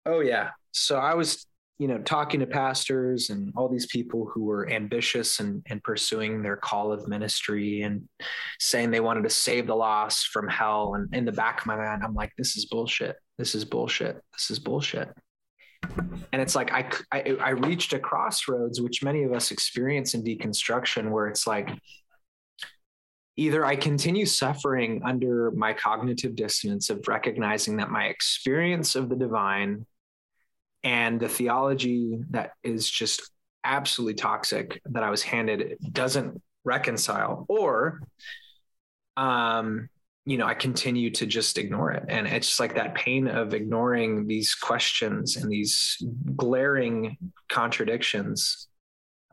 Oh 0.07 0.21
yeah. 0.21 0.51
So 0.73 0.97
i 0.97 1.15
was 1.15 1.47
you 1.81 1.89
know 1.89 1.99
talking 1.99 2.41
to 2.41 2.47
pastors 2.47 3.31
and 3.31 3.53
all 3.57 3.69
these 3.69 3.87
people 3.87 4.31
who 4.33 4.45
were 4.45 4.71
ambitious 4.71 5.41
and, 5.41 5.63
and 5.67 5.83
pursuing 5.83 6.43
their 6.43 6.57
call 6.57 6.93
of 6.93 7.09
ministry 7.09 7.83
and 7.83 8.09
saying 8.61 8.91
they 8.91 9.01
wanted 9.01 9.25
to 9.25 9.31
save 9.31 9.67
the 9.67 9.75
lost 9.75 10.29
from 10.29 10.47
hell. 10.47 10.95
And 10.95 11.13
in 11.13 11.25
the 11.25 11.33
back 11.33 11.63
of 11.63 11.67
my 11.67 11.77
mind 11.77 12.03
i'm 12.05 12.15
like 12.15 12.33
this 12.39 12.57
is 12.57 12.67
bullshit. 12.67 13.17
This 13.39 13.57
is 13.57 13.65
bullshit. 13.65 14.23
This 14.35 14.51
is 14.51 14.61
bullshit 14.61 15.09
and 15.83 16.41
it's 16.43 16.55
like 16.55 16.73
I, 16.73 16.91
I, 17.13 17.37
I 17.41 17.51
reached 17.51 17.93
a 17.93 17.99
crossroads 17.99 18.81
which 18.81 19.03
many 19.03 19.25
of 19.25 19.33
us 19.33 19.51
experience 19.51 20.15
in 20.15 20.23
deconstruction 20.23 21.11
where 21.11 21.27
it's 21.27 21.47
like 21.47 21.71
either 23.37 23.65
i 23.65 23.77
continue 23.77 24.27
suffering 24.27 25.03
under 25.05 25.51
my 25.53 25.73
cognitive 25.73 26.37
dissonance 26.37 26.91
of 26.91 27.07
recognizing 27.09 27.77
that 27.79 27.91
my 27.91 28.07
experience 28.07 28.95
of 28.95 29.09
the 29.09 29.17
divine 29.17 29.87
and 30.83 31.21
the 31.21 31.29
theology 31.29 32.19
that 32.31 32.53
is 32.63 32.89
just 32.89 33.31
absolutely 33.65 34.15
toxic 34.15 34.81
that 34.87 35.03
i 35.03 35.11
was 35.11 35.23
handed 35.23 35.77
doesn't 35.93 36.41
reconcile. 36.65 37.47
Or 37.49 38.03
um 39.17 39.89
you 40.27 40.37
know, 40.37 40.47
I 40.47 40.55
continue 40.55 41.11
to 41.11 41.27
just 41.27 41.59
ignore 41.59 41.93
it. 41.93 42.05
And 42.09 42.27
it's 42.27 42.49
just 42.49 42.61
like 42.61 42.75
that 42.75 42.95
pain 42.95 43.27
of 43.27 43.55
ignoring 43.55 44.27
these 44.27 44.55
questions 44.55 45.37
and 45.37 45.51
these 45.51 45.97
glaring 46.37 47.17
contradictions 47.49 48.69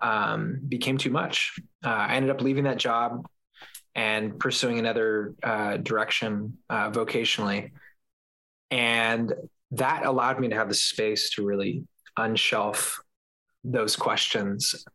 um, 0.01 0.60
became 0.67 0.98
too 0.98 1.10
much. 1.10 1.60
Uh, 1.84 1.89
I 1.89 2.15
ended 2.15 2.32
up 2.32 2.41
leaving 2.41 2.63
that 2.63 2.77
job 2.77 3.27
and 3.96 4.39
pursuing 4.39 4.79
another 4.79 5.34
uh, 5.44 5.77
direction 5.77 6.58
uh, 6.70 6.91
vocationally. 6.91 7.72
And 8.72 9.34
that 9.72 10.06
allowed 10.06 10.39
me 10.39 10.50
to 10.50 10.56
have 10.56 10.70
the 10.70 10.75
space 10.75 11.32
to 11.32 11.46
really 11.46 11.84
unshelf 12.15 13.01
those 13.63 13.96
questions 13.96 14.86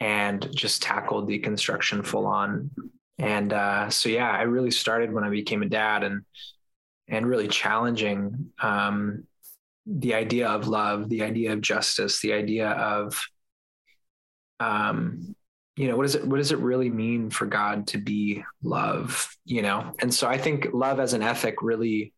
and 0.00 0.48
just 0.54 0.82
tackle 0.82 1.26
deconstruction 1.26 2.04
full 2.04 2.26
on 2.26 2.70
and 3.18 3.52
uh, 3.52 3.88
so 3.90 4.08
yeah 4.08 4.30
i 4.30 4.42
really 4.42 4.70
started 4.70 5.12
when 5.12 5.24
i 5.24 5.30
became 5.30 5.62
a 5.62 5.68
dad 5.68 6.02
and 6.02 6.22
and 7.08 7.26
really 7.26 7.48
challenging 7.48 8.50
um, 8.60 9.24
the 9.86 10.14
idea 10.14 10.48
of 10.48 10.68
love 10.68 11.08
the 11.08 11.22
idea 11.22 11.52
of 11.52 11.60
justice 11.60 12.20
the 12.20 12.32
idea 12.32 12.70
of 12.70 13.26
um, 14.60 15.34
you 15.76 15.88
know 15.88 15.96
what 15.96 16.04
does 16.04 16.14
it 16.14 16.26
what 16.26 16.38
does 16.38 16.52
it 16.52 16.58
really 16.58 16.90
mean 16.90 17.30
for 17.30 17.46
god 17.46 17.86
to 17.86 17.98
be 17.98 18.42
love 18.62 19.28
you 19.44 19.60
know? 19.62 19.92
And 20.00 20.12
so 20.12 20.28
i 20.28 20.38
think 20.38 20.68
love 20.72 21.00
as 21.00 21.12
an 21.12 21.22
ethic 21.22 21.56
really 21.62 22.12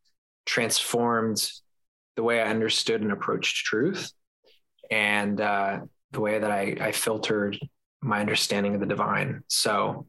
transformed 0.45 1.51
the 2.15 2.23
way 2.23 2.41
i 2.41 2.49
understood 2.49 3.03
and 3.03 3.13
approached 3.13 3.65
truth 3.67 4.13
and 4.91 5.41
uh, 5.41 5.81
the 6.13 6.21
way 6.21 6.39
that 6.39 6.51
I, 6.51 6.77
I 6.81 6.93
filtered 6.93 7.59
my 8.01 8.21
understanding 8.21 8.75
of 8.75 8.81
the 8.81 8.87
divine. 8.87 9.43
So 9.49 10.07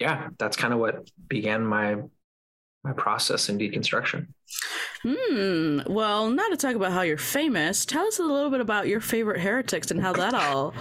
yeah, 0.00 0.28
that's 0.38 0.56
kind 0.56 0.72
of 0.72 0.80
what 0.80 1.08
began 1.28 1.64
my 1.64 1.96
my 2.82 2.92
process 2.94 3.50
in 3.50 3.58
deconstruction. 3.58 4.28
Hmm. 5.02 5.80
Well, 5.86 6.30
now 6.30 6.48
to 6.48 6.56
talk 6.56 6.74
about 6.74 6.92
how 6.92 7.02
you're 7.02 7.18
famous, 7.18 7.84
tell 7.84 8.06
us 8.06 8.18
a 8.18 8.22
little 8.22 8.50
bit 8.50 8.62
about 8.62 8.88
your 8.88 9.00
favorite 9.00 9.40
heretics 9.40 9.90
and 9.90 10.00
how 10.00 10.14
that 10.14 10.32
all 10.32 10.72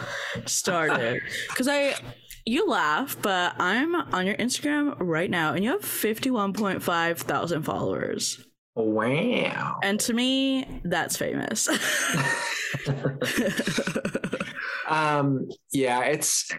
started. 0.46 1.22
Because 1.50 1.68
I, 1.68 1.96
you 2.46 2.68
laugh, 2.68 3.18
but 3.22 3.54
I'm 3.60 3.96
on 3.96 4.26
your 4.26 4.38
Instagram 4.38 4.96
right 5.00 5.30
now, 5.30 5.54
and 5.54 5.64
you 5.64 5.72
have 5.72 5.82
51.5 5.82 7.18
thousand 7.18 7.64
followers. 7.64 8.46
Wow. 8.76 9.80
And 9.84 10.00
to 10.02 10.14
me, 10.14 10.82
that's 10.86 11.18
famous. 11.18 11.68
um. 14.88 15.50
Yeah. 15.74 16.04
It's 16.04 16.50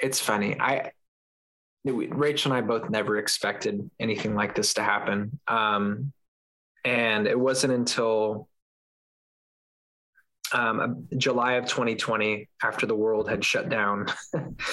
it's 0.00 0.18
funny. 0.18 0.58
I 0.58 0.90
Rachel 1.90 2.52
and 2.52 2.64
I 2.64 2.66
both 2.66 2.90
never 2.90 3.18
expected 3.18 3.90
anything 3.98 4.34
like 4.34 4.54
this 4.54 4.74
to 4.74 4.82
happen. 4.82 5.38
Um, 5.48 6.12
and 6.84 7.26
it 7.26 7.38
wasn't 7.38 7.72
until 7.72 8.48
um, 10.52 11.08
July 11.16 11.54
of 11.54 11.66
2020, 11.66 12.48
after 12.62 12.86
the 12.86 12.94
world 12.94 13.28
had 13.28 13.44
shut 13.44 13.68
down, 13.68 14.06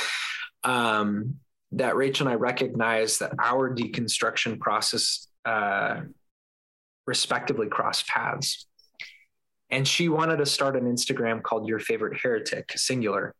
um, 0.63 1.35
that 1.73 1.95
Rachel 1.95 2.27
and 2.27 2.33
I 2.33 2.37
recognized 2.37 3.19
that 3.19 3.33
our 3.39 3.73
deconstruction 3.75 4.59
process 4.59 5.27
uh, 5.43 6.01
respectively 7.05 7.67
crossed 7.67 8.07
paths. 8.07 8.65
And 9.69 9.87
she 9.87 10.09
wanted 10.09 10.37
to 10.37 10.45
start 10.45 10.75
an 10.75 10.85
Instagram 10.85 11.41
called 11.41 11.67
Your 11.67 11.79
Favorite 11.79 12.19
Heretic, 12.21 12.71
singular 12.75 13.35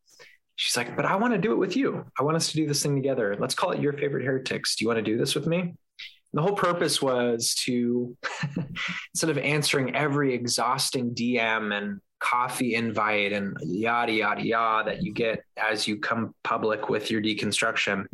she's 0.56 0.78
like, 0.78 0.96
but 0.96 1.06
I 1.06 1.16
want 1.16 1.34
to 1.34 1.40
do 1.40 1.52
it 1.52 1.58
with 1.58 1.76
you. 1.76 2.06
I 2.20 2.24
want 2.24 2.38
us 2.38 2.50
to 2.50 2.56
do 2.56 2.68
this 2.68 2.82
thing 2.84 2.96
together. 2.96 3.36
Let's 3.40 3.56
call 3.56 3.72
it 3.72 3.82
your 3.82 3.94
favorite 3.94 4.26
heretics. 4.26 4.76
Do 4.76 4.84
you 4.84 4.88
want 4.88 4.98
to 4.98 5.04
do 5.04 5.18
this 5.18 5.36
with 5.36 5.48
me? 5.48 5.60
And 5.60 5.76
the 6.34 6.42
whole 6.42 6.56
purpose 6.56 7.02
was 7.02 7.56
to, 7.66 8.16
instead 9.14 9.30
of 9.30 9.38
answering 9.38 9.96
every 9.96 10.34
exhausting 10.34 11.14
DM 11.14 11.74
and 11.78 12.00
coffee 12.20 12.76
invite 12.76 13.34
and 13.34 13.56
yada, 13.62 14.12
yada, 14.12 14.46
yada 14.46 14.90
that 14.90 15.04
you 15.04 15.14
get 15.14 15.44
as 15.58 15.88
you 15.88 15.98
come 15.98 16.34
public 16.44 16.90
with 16.90 17.12
your 17.12 17.22
deconstruction, 17.22 18.06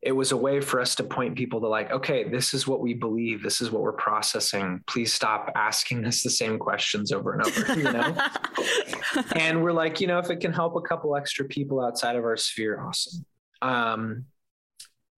it 0.00 0.12
was 0.12 0.30
a 0.30 0.36
way 0.36 0.60
for 0.60 0.80
us 0.80 0.94
to 0.94 1.02
point 1.02 1.34
people 1.36 1.60
to 1.60 1.68
like 1.68 1.90
okay 1.90 2.28
this 2.28 2.54
is 2.54 2.66
what 2.66 2.80
we 2.80 2.94
believe 2.94 3.42
this 3.42 3.60
is 3.60 3.70
what 3.70 3.82
we're 3.82 3.92
processing 3.92 4.82
please 4.86 5.12
stop 5.12 5.50
asking 5.56 6.04
us 6.04 6.22
the 6.22 6.30
same 6.30 6.58
questions 6.58 7.12
over 7.12 7.32
and 7.32 7.42
over 7.42 7.74
you 7.74 7.84
know? 7.84 8.16
And 9.34 9.62
we're 9.62 9.72
like 9.72 10.00
you 10.00 10.06
know 10.06 10.18
if 10.18 10.30
it 10.30 10.40
can 10.40 10.52
help 10.52 10.76
a 10.76 10.80
couple 10.80 11.16
extra 11.16 11.44
people 11.46 11.80
outside 11.80 12.16
of 12.16 12.24
our 12.24 12.36
sphere 12.36 12.80
awesome. 12.80 13.24
Um, 13.60 14.26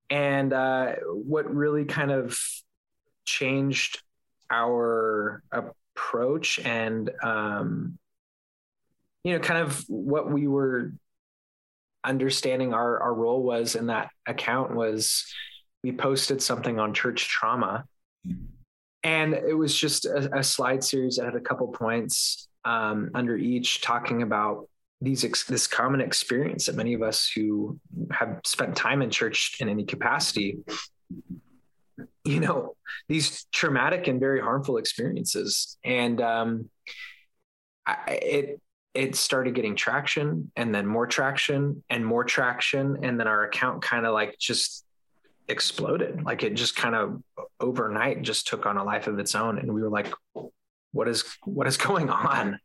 and 0.09 0.53
uh, 0.53 0.95
what 1.07 1.53
really 1.55 1.85
kind 1.85 2.11
of 2.11 2.39
changed 3.25 4.03
our 4.51 5.43
approach 5.53 6.59
and 6.59 7.11
um, 7.23 7.99
you 9.25 9.35
know 9.35 9.39
kind 9.41 9.61
of 9.61 9.85
what 9.89 10.31
we 10.31 10.49
were 10.49 10.93
understanding 12.05 12.73
our 12.75 13.01
our 13.01 13.15
role 13.15 13.43
was 13.43 13.75
in 13.75 13.87
that 13.87 14.11
account 14.27 14.75
was 14.75 15.25
we 15.83 15.93
posted 15.93 16.43
something 16.43 16.79
on 16.79 16.95
church 16.95 17.29
trauma. 17.29 17.85
And 19.03 19.33
it 19.33 19.55
was 19.55 19.75
just 19.75 20.05
a, 20.05 20.39
a 20.39 20.45
slide 20.45 20.85
series 20.85 21.17
that 21.17 21.25
had 21.25 21.35
a 21.35 21.41
couple 21.41 21.69
points 21.69 22.49
um, 22.67 23.11
under 23.15 23.37
each 23.37 23.81
talking 23.81 24.23
about 24.23 24.69
these 25.01 25.25
ex- 25.25 25.45
this 25.45 25.67
common 25.67 26.03
experience 26.03 26.67
that 26.67 26.77
many 26.77 26.93
of 26.93 27.03
us 27.03 27.31
who 27.35 27.79
have 28.11 28.41
spent 28.45 28.77
time 28.77 29.01
in 29.01 29.09
church 29.09 29.57
in 29.61 29.71
any 29.71 29.85
capacity 29.85 30.59
you 32.25 32.41
know 32.41 32.77
these 33.09 33.45
traumatic 33.53 34.09
and 34.09 34.21
very 34.21 34.41
harmful 34.41 34.77
experiences. 34.77 35.79
And 35.85 36.21
um, 36.21 36.71
I, 37.87 38.13
it 38.23 38.61
it 38.95 39.15
started 39.15 39.55
getting 39.55 39.77
traction 39.77 40.51
and 40.57 40.75
then 40.75 40.87
more 40.87 41.07
traction 41.07 41.83
and 41.91 42.05
more 42.05 42.25
traction 42.25 43.05
and 43.05 43.21
then 43.21 43.29
our 43.29 43.45
account 43.45 43.83
kind 43.83 44.05
of 44.05 44.13
like 44.13 44.37
just 44.39 44.85
exploded. 45.49 46.23
Like 46.25 46.43
it 46.43 46.55
just 46.55 46.77
kind 46.77 46.95
of 46.95 47.23
overnight 47.61 48.23
just 48.23 48.49
took 48.49 48.67
on 48.67 48.77
a 48.77 48.85
life 48.85 49.07
of 49.07 49.19
its 49.19 49.35
own. 49.35 49.59
And 49.59 49.73
we 49.73 49.83
were 49.83 49.91
like, 49.91 50.13
what 50.93 51.09
is 51.09 51.25
what 51.45 51.67
is 51.67 51.77
going 51.89 52.11
on? 52.11 52.59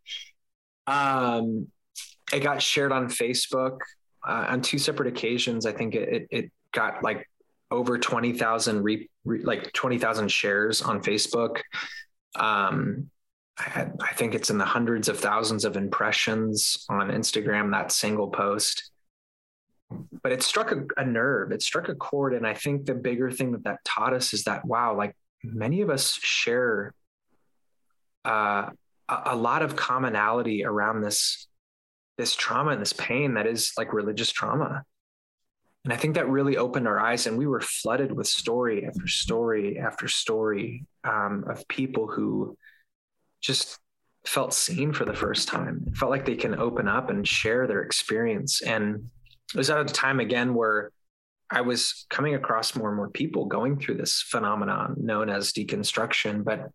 Um, 0.87 1.67
it 2.33 2.41
got 2.41 2.61
shared 2.61 2.91
on 2.91 3.07
Facebook 3.07 3.79
uh, 4.27 4.45
on 4.49 4.61
two 4.61 4.77
separate 4.77 5.07
occasions. 5.07 5.65
I 5.65 5.71
think 5.71 5.95
it 5.95 6.27
it, 6.31 6.51
got 6.71 7.03
like 7.03 7.29
over 7.71 7.97
twenty 7.97 8.33
thousand 8.33 8.83
re, 8.83 9.09
re, 9.23 9.43
like 9.43 9.71
twenty 9.73 9.97
thousand 9.97 10.29
shares 10.29 10.81
on 10.81 11.01
Facebook. 11.01 11.61
Um, 12.35 13.09
I, 13.57 14.13
think 14.15 14.35
it's 14.35 14.49
in 14.49 14.57
the 14.57 14.65
hundreds 14.65 15.07
of 15.07 15.17
thousands 15.17 15.63
of 15.63 15.77
impressions 15.77 16.85
on 16.89 17.09
Instagram. 17.09 17.71
That 17.71 17.91
single 17.91 18.27
post 18.27 18.91
but 20.23 20.31
it 20.31 20.43
struck 20.43 20.71
a, 20.71 20.83
a, 20.97 21.05
nerve 21.05 21.51
it 21.51 21.61
struck 21.61 21.89
a 21.89 21.95
chord 21.95 22.33
and 22.33 22.45
i 22.45 22.53
think 22.53 22.85
the 22.85 22.93
bigger 22.93 23.29
thing 23.31 23.51
that 23.51 23.63
that 23.63 23.83
taught 23.85 24.13
us 24.13 24.33
is 24.33 24.43
that 24.43 24.65
wow 24.65 24.95
like 24.95 25.15
many 25.43 25.81
of 25.81 25.89
us 25.89 26.13
share 26.21 26.93
uh, 28.25 28.69
a, 29.07 29.21
a, 29.27 29.35
lot 29.35 29.61
of 29.61 29.75
commonality 29.75 30.65
around 30.65 31.01
this 31.01 31.47
this 32.17 32.35
trauma 32.35 32.71
and 32.71 32.81
this 32.81 32.93
pain 32.93 33.35
that 33.35 33.45
is 33.45 33.71
like 33.77 33.93
religious 33.93 34.31
trauma 34.31 34.83
and 35.83 35.93
i 35.93 35.97
think 35.97 36.15
that 36.15 36.27
really 36.27 36.57
opened 36.57 36.87
our 36.87 36.99
eyes 36.99 37.27
and 37.27 37.37
we 37.37 37.45
were 37.45 37.61
flooded 37.61 38.11
with 38.11 38.27
story 38.27 38.85
after 38.85 39.07
story 39.07 39.77
after 39.77 40.07
story 40.07 40.85
um, 41.03 41.45
of 41.47 41.67
people 41.67 42.07
who 42.07 42.57
just 43.45 43.79
felt 44.25 44.53
seen 44.53 44.91
for 44.91 45.05
the 45.05 45.13
first 45.13 45.47
time 45.47 45.83
It 45.87 45.97
felt 45.97 46.09
like 46.09 46.25
they 46.25 46.35
can 46.35 46.55
open 46.55 46.87
up 46.87 47.09
and 47.09 47.27
share 47.27 47.67
their 47.67 47.83
experience 47.83 48.61
and 48.61 49.09
it 49.53 49.57
was 49.57 49.69
at 49.69 49.79
a 49.79 49.85
time 49.85 50.19
again 50.19 50.55
where 50.55 50.91
I 51.49 51.61
was 51.61 52.05
coming 52.09 52.35
across 52.35 52.75
more 52.75 52.89
and 52.89 52.97
more 52.97 53.09
people 53.09 53.45
going 53.45 53.79
through 53.79 53.97
this 53.97 54.23
phenomenon 54.27 54.95
known 54.97 55.29
as 55.29 55.53
deconstruction. 55.53 56.43
But 56.43 56.69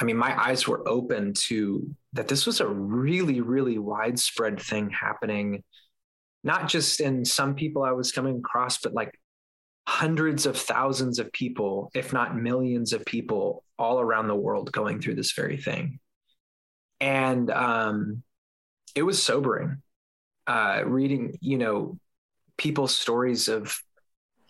I 0.00 0.04
mean, 0.04 0.16
my 0.16 0.40
eyes 0.40 0.66
were 0.66 0.88
open 0.88 1.34
to 1.48 1.86
that 2.14 2.28
this 2.28 2.46
was 2.46 2.60
a 2.60 2.66
really, 2.66 3.40
really 3.40 3.78
widespread 3.78 4.60
thing 4.60 4.90
happening, 4.90 5.62
not 6.42 6.68
just 6.68 7.00
in 7.00 7.24
some 7.24 7.54
people 7.54 7.82
I 7.82 7.92
was 7.92 8.10
coming 8.10 8.38
across, 8.38 8.78
but 8.78 8.94
like 8.94 9.18
hundreds 9.86 10.46
of 10.46 10.56
thousands 10.56 11.18
of 11.18 11.30
people, 11.32 11.90
if 11.94 12.12
not 12.12 12.36
millions 12.36 12.92
of 12.92 13.04
people 13.04 13.64
all 13.82 14.00
around 14.00 14.28
the 14.28 14.36
world 14.36 14.70
going 14.70 15.00
through 15.00 15.16
this 15.16 15.32
very 15.32 15.56
thing. 15.56 15.98
And 17.00 17.50
um, 17.50 18.22
it 18.94 19.02
was 19.02 19.20
sobering 19.20 19.82
uh, 20.46 20.82
reading, 20.86 21.36
you 21.40 21.58
know, 21.58 21.98
people's 22.56 22.96
stories 22.96 23.48
of 23.48 23.76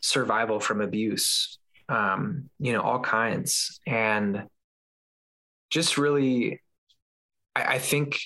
survival 0.02 0.60
from 0.60 0.82
abuse, 0.82 1.58
um, 1.88 2.50
you 2.58 2.74
know, 2.74 2.82
all 2.82 3.00
kinds. 3.00 3.80
And 3.86 4.44
just 5.70 5.96
really, 5.96 6.60
I, 7.56 7.76
I 7.76 7.78
think 7.78 8.20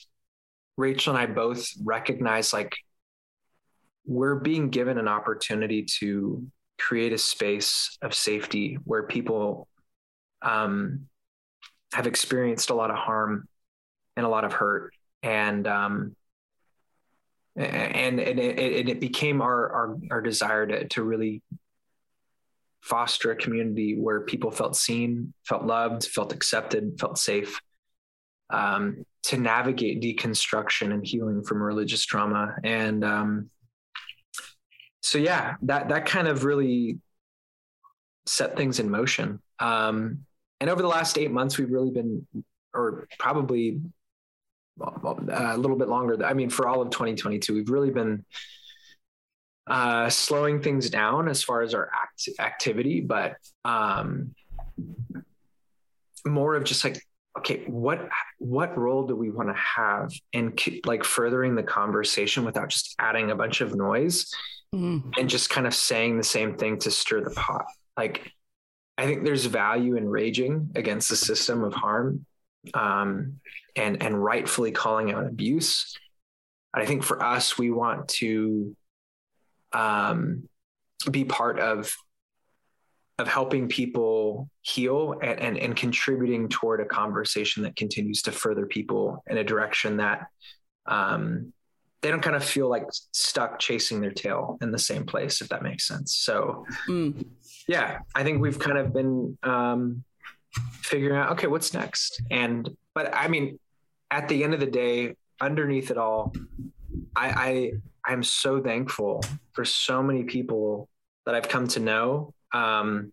Rachel 0.76 1.14
and 1.14 1.22
I 1.22 1.32
both 1.32 1.68
recognize 1.84 2.52
like 2.52 2.75
we're 4.06 4.40
being 4.40 4.70
given 4.70 4.98
an 4.98 5.06
opportunity 5.06 5.86
to 6.00 6.44
create 6.78 7.12
a 7.12 7.18
space 7.18 7.96
of 8.02 8.12
safety 8.12 8.78
where 8.84 9.04
people 9.04 9.68
um, 10.43 11.09
have 11.93 12.07
experienced 12.07 12.71
a 12.71 12.75
lot 12.75 12.90
of 12.90 12.97
harm 12.97 13.49
and 14.16 14.26
a 14.26 14.28
lot 14.28 14.45
of 14.45 14.52
hurt. 14.52 14.93
And 15.23 15.66
um, 15.66 16.16
and, 17.57 18.21
and 18.21 18.38
it, 18.38 18.88
it, 18.88 19.00
became 19.00 19.40
our, 19.40 19.73
our, 19.73 19.97
our 20.11 20.21
desire 20.21 20.66
to, 20.66 20.88
to 20.88 21.02
really 21.02 21.43
foster 22.83 23.31
a 23.31 23.37
community 23.37 23.97
where 23.99 24.21
people 24.21 24.50
felt 24.50 24.76
seen, 24.76 25.33
felt 25.45 25.64
loved, 25.64 26.05
felt 26.05 26.33
accepted, 26.35 26.99
felt 27.00 27.19
safe, 27.19 27.61
um, 28.50 29.05
to 29.23 29.38
navigate 29.38 30.02
deconstruction 30.02 30.93
and 30.93 31.05
healing 31.05 31.43
from 31.43 31.62
religious 31.62 32.05
trauma. 32.05 32.55
And 32.62 33.02
um, 33.02 33.50
so, 35.00 35.17
yeah, 35.17 35.54
that 35.63 35.89
that 35.89 36.04
kind 36.04 36.28
of 36.28 36.45
really 36.45 36.99
set 38.26 38.56
things 38.56 38.80
in 38.80 38.91
motion. 38.91 39.41
Um, 39.58 40.25
and 40.60 40.71
over 40.71 40.82
the 40.82 40.88
last 40.88 41.19
eight 41.19 41.30
months, 41.30 41.58
we've 41.58 41.71
really 41.71 41.90
been, 41.90 42.26
or 42.75 43.06
probably 43.19 43.80
a 44.80 45.56
little 45.56 45.76
bit 45.76 45.88
longer. 45.88 46.25
I 46.25 46.34
mean, 46.34 46.50
for 46.50 46.69
all 46.69 46.82
of 46.82 46.90
2022, 46.90 47.54
we've 47.54 47.71
really 47.71 47.90
been 47.90 48.25
uh, 49.66 50.08
slowing 50.08 50.62
things 50.62 50.90
down 50.90 51.28
as 51.28 51.42
far 51.42 51.62
as 51.62 51.75
our 51.75 51.90
act- 51.95 52.28
activity, 52.38 53.00
but 53.00 53.36
um, 53.64 54.34
more 56.25 56.54
of 56.54 56.64
just 56.64 56.84
like, 56.84 57.00
okay, 57.38 57.64
what 57.66 58.08
what 58.38 58.76
role 58.78 59.06
do 59.06 59.14
we 59.14 59.30
want 59.30 59.49
to 59.49 59.54
have 59.54 60.12
in 60.32 60.54
like 60.84 61.04
furthering 61.04 61.54
the 61.54 61.62
conversation 61.62 62.45
without 62.45 62.69
just 62.69 62.95
adding 62.99 63.30
a 63.30 63.36
bunch 63.36 63.60
of 63.60 63.75
noise 63.75 64.32
mm. 64.75 65.02
and 65.19 65.28
just 65.28 65.50
kind 65.50 65.66
of 65.66 65.75
saying 65.75 66.16
the 66.16 66.25
same 66.25 66.56
thing 66.56 66.78
to 66.78 66.90
stir 66.90 67.23
the 67.23 67.30
pot? 67.30 67.66
Like, 67.97 68.30
I 68.99 69.06
think 69.06 69.25
there's 69.25 69.45
value 69.45 69.97
in 69.97 70.09
raging 70.09 70.71
against 70.75 71.09
the 71.09 71.17
system 71.17 71.65
of 71.65 71.75
harm 71.75 72.25
um, 72.75 73.41
and 73.76 74.02
and 74.02 74.23
rightfully 74.23 74.73
calling 74.73 75.13
out 75.13 75.26
abuse. 75.26 75.97
I 76.73 76.87
think 76.87 77.02
for 77.02 77.23
us, 77.23 77.59
we 77.59 77.71
want 77.71 78.09
to 78.09 78.76
um, 79.73 80.49
be 81.11 81.25
part 81.25 81.59
of 81.61 81.93
of 83.19 83.28
helping 83.28 83.67
people 83.67 84.49
heal 84.61 85.15
and, 85.23 85.41
and, 85.41 85.59
and 85.59 85.75
contributing 85.76 86.49
toward 86.50 86.80
a 86.80 86.85
conversation 86.85 87.63
that 87.63 87.75
continues 87.75 88.21
to 88.21 88.30
further 88.30 88.67
people 88.67 89.23
in 89.26 89.39
a 89.39 89.45
direction 89.45 89.97
that 89.97 90.26
um, 90.87 91.52
they 92.02 92.11
don't 92.11 92.21
kind 92.21 92.37
of 92.37 92.45
feel 92.45 92.69
like 92.69 92.85
stuck 93.13 93.59
chasing 93.59 94.00
their 94.00 94.11
tail 94.11 94.59
in 94.61 94.71
the 94.71 94.78
same 94.78 95.06
place, 95.06 95.41
if 95.41 95.49
that 95.49 95.63
makes 95.63 95.87
sense. 95.87 96.15
So, 96.15 96.67
mm. 96.89 97.25
Yeah, 97.67 97.99
I 98.15 98.23
think 98.23 98.41
we've 98.41 98.59
kind 98.59 98.79
of 98.79 98.93
been 98.93 99.37
um, 99.43 100.05
figuring 100.81 101.17
out, 101.17 101.33
okay, 101.33 101.47
what's 101.47 101.75
next? 101.75 102.23
And, 102.31 102.69
but 102.95 103.15
I 103.15 103.29
mean, 103.29 103.59
at 104.11 104.29
the 104.29 104.45
end 104.45 104.55
of 104.55 104.61
the 104.61 104.67
day, 104.67 105.17
underneath 105.41 105.91
it 105.91 105.99
all, 105.99 106.33
I, 107.15 107.29
I 107.29 107.73
I'm 108.07 108.23
so 108.23 108.63
thankful 108.63 109.23
for 109.52 109.65
so 109.65 110.02
many 110.02 110.23
people 110.23 110.89
that 111.26 111.35
I've 111.35 111.49
come 111.49 111.67
to 111.69 111.81
know 111.81 112.35
um, 112.55 113.13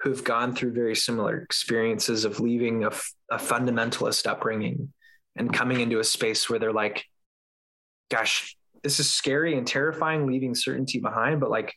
who've 0.00 0.24
gone 0.24 0.54
through 0.54 0.72
very 0.72 0.96
similar 0.96 1.38
experiences 1.38 2.24
of 2.24 2.40
leaving 2.40 2.84
a, 2.84 2.92
a 3.30 3.36
fundamentalist 3.36 4.26
upbringing 4.26 4.92
and 5.36 5.52
coming 5.52 5.80
into 5.80 6.00
a 6.00 6.04
space 6.04 6.48
where 6.48 6.58
they're 6.58 6.72
like, 6.72 7.04
gosh, 8.10 8.56
this 8.82 9.00
is 9.00 9.10
scary 9.10 9.58
and 9.58 9.66
terrifying 9.66 10.26
leaving 10.26 10.54
certainty 10.54 10.98
behind, 10.98 11.40
but 11.40 11.50
like 11.50 11.74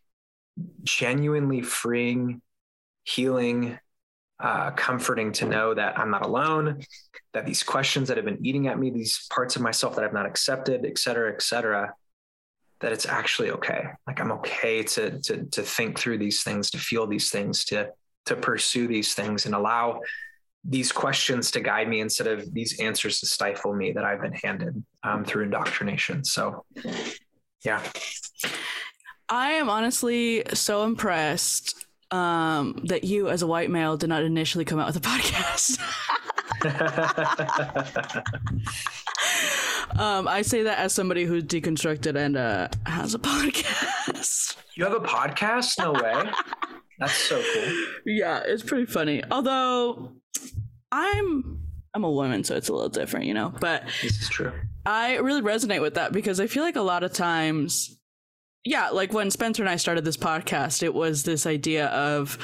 genuinely 0.83 1.61
freeing, 1.61 2.41
healing, 3.03 3.79
uh, 4.39 4.71
comforting 4.71 5.31
to 5.33 5.45
know 5.45 5.73
that 5.73 5.99
I'm 5.99 6.11
not 6.11 6.25
alone, 6.25 6.81
that 7.33 7.45
these 7.45 7.63
questions 7.63 8.07
that 8.07 8.17
have 8.17 8.25
been 8.25 8.45
eating 8.45 8.67
at 8.67 8.79
me, 8.79 8.89
these 8.89 9.27
parts 9.29 9.55
of 9.55 9.61
myself 9.61 9.95
that 9.95 10.05
I've 10.05 10.13
not 10.13 10.25
accepted, 10.25 10.85
et 10.85 10.97
cetera, 10.97 11.33
et 11.33 11.41
cetera, 11.41 11.93
that 12.79 12.93
it's 12.93 13.05
actually 13.05 13.51
okay. 13.51 13.83
Like 14.07 14.21
I'm 14.21 14.31
okay 14.33 14.83
to 14.83 15.19
to 15.19 15.43
to 15.45 15.61
think 15.61 15.99
through 15.99 16.19
these 16.19 16.43
things, 16.43 16.71
to 16.71 16.77
feel 16.77 17.05
these 17.05 17.29
things, 17.29 17.65
to 17.65 17.89
to 18.25 18.35
pursue 18.35 18.87
these 18.87 19.13
things, 19.13 19.45
and 19.45 19.53
allow 19.53 19.99
these 20.63 20.91
questions 20.91 21.51
to 21.51 21.59
guide 21.59 21.89
me 21.89 21.99
instead 21.99 22.27
of 22.27 22.53
these 22.53 22.79
answers 22.79 23.19
to 23.19 23.25
stifle 23.25 23.73
me 23.73 23.91
that 23.91 24.05
I've 24.05 24.21
been 24.21 24.33
handed 24.33 24.83
um, 25.03 25.25
through 25.25 25.43
indoctrination. 25.43 26.23
So, 26.23 26.65
yeah. 27.65 27.81
I 29.29 29.51
am 29.53 29.69
honestly 29.69 30.43
so 30.53 30.83
impressed 30.83 31.85
um, 32.11 32.81
that 32.85 33.03
you, 33.03 33.29
as 33.29 33.43
a 33.43 33.47
white 33.47 33.69
male, 33.69 33.95
did 33.95 34.09
not 34.09 34.23
initially 34.23 34.65
come 34.65 34.79
out 34.79 34.87
with 34.87 34.95
a 34.95 34.99
podcast. 35.01 35.79
um, 39.99 40.27
I 40.27 40.41
say 40.41 40.63
that 40.63 40.79
as 40.79 40.93
somebody 40.93 41.25
who's 41.25 41.43
deconstructed 41.43 42.15
and 42.15 42.35
uh, 42.35 42.69
has 42.85 43.13
a 43.13 43.19
podcast. 43.19 44.57
You 44.75 44.85
have 44.85 44.93
a 44.93 44.99
podcast? 44.99 45.77
No 45.77 45.93
way. 45.93 46.31
That's 46.97 47.13
so 47.13 47.41
cool. 47.53 47.73
Yeah, 48.05 48.41
it's 48.45 48.63
pretty 48.63 48.85
funny. 48.85 49.23
Although 49.29 50.13
I'm 50.91 51.59
I'm 51.93 52.03
a 52.03 52.11
woman, 52.11 52.43
so 52.43 52.55
it's 52.55 52.69
a 52.69 52.73
little 52.73 52.89
different, 52.89 53.25
you 53.25 53.33
know. 53.33 53.53
But 53.59 53.83
this 54.01 54.21
is 54.21 54.29
true. 54.29 54.51
I 54.85 55.17
really 55.17 55.41
resonate 55.41 55.81
with 55.81 55.95
that 55.95 56.11
because 56.11 56.39
I 56.39 56.47
feel 56.47 56.63
like 56.63 56.75
a 56.75 56.81
lot 56.81 57.03
of 57.03 57.13
times 57.13 57.98
yeah, 58.69 58.89
like 58.89 59.11
when 59.13 59.31
Spencer 59.31 59.63
and 59.63 59.69
I 59.69 59.77
started 59.77 60.05
this 60.05 60.15
podcast, 60.17 60.83
it 60.83 60.93
was 60.93 61.23
this 61.23 61.45
idea 61.47 61.87
of 61.87 62.37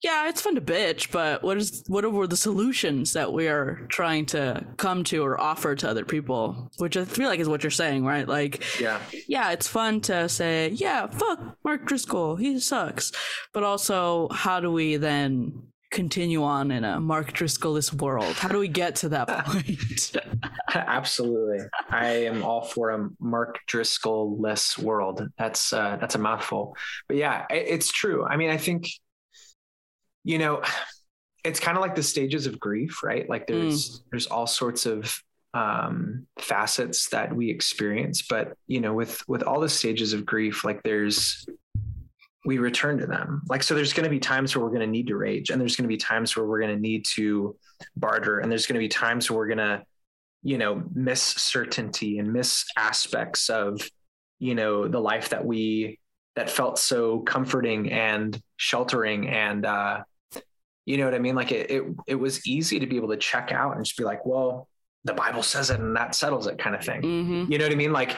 yeah, 0.00 0.28
it's 0.28 0.40
fun 0.40 0.54
to 0.54 0.60
bitch, 0.60 1.10
but 1.10 1.42
what 1.42 1.56
is 1.58 1.82
what 1.88 2.04
are 2.04 2.26
the 2.28 2.36
solutions 2.36 3.12
that 3.14 3.32
we 3.32 3.48
are 3.48 3.84
trying 3.90 4.26
to 4.26 4.64
come 4.76 5.02
to 5.04 5.24
or 5.24 5.40
offer 5.40 5.74
to 5.74 5.88
other 5.90 6.04
people? 6.04 6.70
Which 6.78 6.96
I 6.96 7.04
feel 7.04 7.28
like 7.28 7.40
is 7.40 7.48
what 7.48 7.64
you're 7.64 7.70
saying, 7.72 8.04
right? 8.04 8.26
Like, 8.28 8.62
Yeah. 8.80 9.00
yeah, 9.26 9.50
it's 9.50 9.66
fun 9.66 10.00
to 10.02 10.28
say, 10.28 10.70
yeah, 10.70 11.08
fuck 11.08 11.58
Mark 11.64 11.84
Driscoll, 11.86 12.36
he 12.36 12.60
sucks, 12.60 13.10
but 13.52 13.64
also, 13.64 14.28
how 14.30 14.60
do 14.60 14.70
we 14.70 14.96
then 14.96 15.64
continue 15.90 16.42
on 16.42 16.70
in 16.70 16.84
a 16.84 17.00
Mark 17.00 17.32
Driscollist 17.32 17.94
world? 17.94 18.34
How 18.34 18.48
do 18.48 18.58
we 18.58 18.68
get 18.68 18.96
to 18.96 19.08
that 19.10 19.28
point? 19.46 20.12
Absolutely. 20.74 21.58
I 21.90 22.06
am 22.26 22.42
all 22.42 22.62
for 22.62 22.90
a 22.90 23.08
Mark 23.20 23.58
Driscoll 23.66 24.38
less 24.40 24.78
world. 24.78 25.26
That's 25.38 25.72
uh, 25.72 25.96
that's 26.00 26.14
a 26.14 26.18
mouthful. 26.18 26.76
But 27.08 27.16
yeah, 27.16 27.46
it, 27.50 27.64
it's 27.68 27.90
true. 27.90 28.24
I 28.24 28.36
mean, 28.36 28.50
I 28.50 28.56
think 28.56 28.88
you 30.24 30.38
know, 30.38 30.62
it's 31.44 31.60
kind 31.60 31.78
of 31.78 31.82
like 31.82 31.94
the 31.94 32.02
stages 32.02 32.46
of 32.46 32.60
grief, 32.60 33.02
right? 33.02 33.28
Like 33.28 33.46
there's 33.46 34.02
there's 34.10 34.26
all 34.26 34.46
sorts 34.46 34.86
of 34.86 35.18
um 35.54 36.26
facets 36.38 37.08
that 37.08 37.34
we 37.34 37.50
experience, 37.50 38.22
but 38.28 38.52
you 38.66 38.80
know, 38.80 38.92
with 38.92 39.26
with 39.26 39.42
all 39.42 39.60
the 39.60 39.68
stages 39.68 40.12
of 40.12 40.26
grief, 40.26 40.64
like 40.64 40.82
there's 40.82 41.46
we 42.48 42.56
return 42.56 42.96
to 42.96 43.06
them. 43.06 43.42
Like 43.50 43.62
so 43.62 43.74
there's 43.74 43.92
going 43.92 44.04
to 44.04 44.10
be 44.10 44.18
times 44.18 44.56
where 44.56 44.64
we're 44.64 44.70
going 44.70 44.80
to 44.80 44.86
need 44.86 45.08
to 45.08 45.16
rage 45.16 45.50
and 45.50 45.60
there's 45.60 45.76
going 45.76 45.84
to 45.84 45.88
be 45.88 45.98
times 45.98 46.34
where 46.34 46.46
we're 46.46 46.60
going 46.60 46.74
to 46.74 46.80
need 46.80 47.04
to 47.16 47.54
barter 47.94 48.38
and 48.38 48.50
there's 48.50 48.66
going 48.66 48.76
to 48.76 48.80
be 48.80 48.88
times 48.88 49.30
where 49.30 49.36
we're 49.36 49.54
going 49.54 49.58
to 49.58 49.82
you 50.42 50.56
know 50.56 50.82
miss 50.94 51.20
certainty 51.20 52.18
and 52.18 52.32
miss 52.32 52.64
aspects 52.74 53.50
of 53.50 53.86
you 54.38 54.54
know 54.54 54.88
the 54.88 54.98
life 54.98 55.28
that 55.28 55.44
we 55.44 55.98
that 56.36 56.48
felt 56.48 56.78
so 56.78 57.18
comforting 57.18 57.92
and 57.92 58.40
sheltering 58.56 59.28
and 59.28 59.66
uh 59.66 60.00
you 60.86 60.96
know 60.96 61.04
what 61.04 61.14
i 61.14 61.18
mean? 61.18 61.34
Like 61.34 61.52
it 61.52 61.70
it, 61.70 61.82
it 62.06 62.14
was 62.14 62.46
easy 62.46 62.80
to 62.80 62.86
be 62.86 62.96
able 62.96 63.10
to 63.10 63.18
check 63.18 63.52
out 63.52 63.76
and 63.76 63.84
just 63.84 63.98
be 63.98 64.04
like 64.04 64.24
well 64.24 64.68
the 65.04 65.12
bible 65.12 65.42
says 65.42 65.68
it 65.68 65.80
and 65.80 65.94
that 65.96 66.14
settles 66.14 66.46
it 66.46 66.56
kind 66.58 66.74
of 66.74 66.82
thing. 66.82 67.02
Hmm 67.02 67.52
you 67.52 67.58
know 67.58 67.66
what 67.66 67.72
i 67.72 67.76
mean? 67.76 67.92
Like 67.92 68.16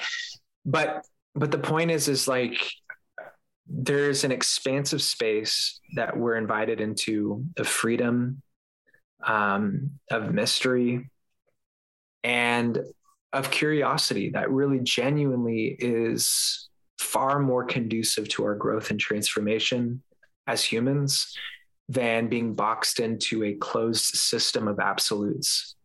but 0.64 1.04
but 1.34 1.50
the 1.50 1.58
point 1.58 1.90
is 1.90 2.06
is 2.06 2.28
like 2.28 2.70
there's 3.68 4.24
an 4.24 4.32
expansive 4.32 5.02
space 5.02 5.80
that 5.94 6.16
we're 6.16 6.36
invited 6.36 6.80
into 6.80 7.44
of 7.56 7.66
freedom 7.68 8.42
um, 9.24 9.92
of 10.10 10.32
mystery 10.32 11.10
and 12.24 12.78
of 13.32 13.50
curiosity 13.50 14.30
that 14.30 14.50
really 14.50 14.80
genuinely 14.80 15.76
is 15.78 16.68
far 16.98 17.38
more 17.38 17.64
conducive 17.64 18.28
to 18.28 18.44
our 18.44 18.54
growth 18.54 18.90
and 18.90 18.98
transformation 19.00 20.02
as 20.46 20.64
humans 20.64 21.36
than 21.88 22.28
being 22.28 22.54
boxed 22.54 23.00
into 23.00 23.44
a 23.44 23.54
closed 23.54 24.04
system 24.04 24.68
of 24.68 24.78
absolutes 24.78 25.76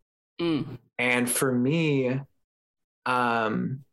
Mm. 0.42 0.80
and 1.00 1.30
for 1.30 1.50
me 1.50 2.20
um 3.06 3.86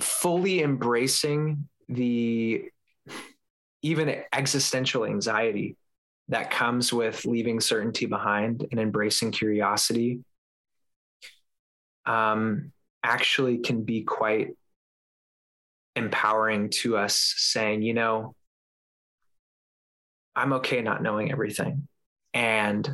fully 0.00 0.62
embracing 0.62 1.68
the 1.88 2.64
even 3.82 4.22
existential 4.32 5.04
anxiety 5.04 5.76
that 6.28 6.50
comes 6.50 6.92
with 6.92 7.26
leaving 7.26 7.60
certainty 7.60 8.06
behind 8.06 8.66
and 8.70 8.80
embracing 8.80 9.30
curiosity 9.30 10.20
um 12.06 12.72
actually 13.02 13.58
can 13.58 13.82
be 13.82 14.02
quite 14.02 14.48
empowering 15.96 16.70
to 16.70 16.96
us 16.96 17.34
saying 17.36 17.82
you 17.82 17.94
know 17.94 18.34
i'm 20.34 20.54
okay 20.54 20.80
not 20.82 21.02
knowing 21.02 21.30
everything. 21.30 21.86
And 22.32 22.88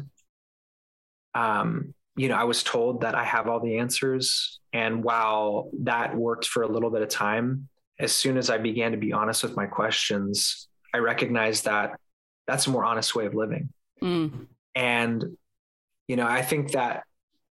um, 1.34 1.94
you 2.20 2.28
know, 2.28 2.34
I 2.34 2.44
was 2.44 2.62
told 2.62 3.00
that 3.00 3.14
I 3.14 3.24
have 3.24 3.48
all 3.48 3.60
the 3.60 3.78
answers. 3.78 4.60
And 4.74 5.02
while 5.02 5.70
that 5.84 6.14
worked 6.14 6.44
for 6.44 6.62
a 6.62 6.68
little 6.68 6.90
bit 6.90 7.00
of 7.00 7.08
time, 7.08 7.70
as 7.98 8.12
soon 8.12 8.36
as 8.36 8.50
I 8.50 8.58
began 8.58 8.90
to 8.90 8.98
be 8.98 9.14
honest 9.14 9.42
with 9.42 9.56
my 9.56 9.64
questions, 9.64 10.68
I 10.92 10.98
recognized 10.98 11.64
that 11.64 11.98
that's 12.46 12.66
a 12.66 12.70
more 12.70 12.84
honest 12.84 13.14
way 13.14 13.24
of 13.24 13.34
living. 13.34 13.70
Mm. 14.02 14.48
And, 14.74 15.24
you 16.08 16.16
know, 16.16 16.26
I 16.26 16.42
think 16.42 16.72
that 16.72 17.04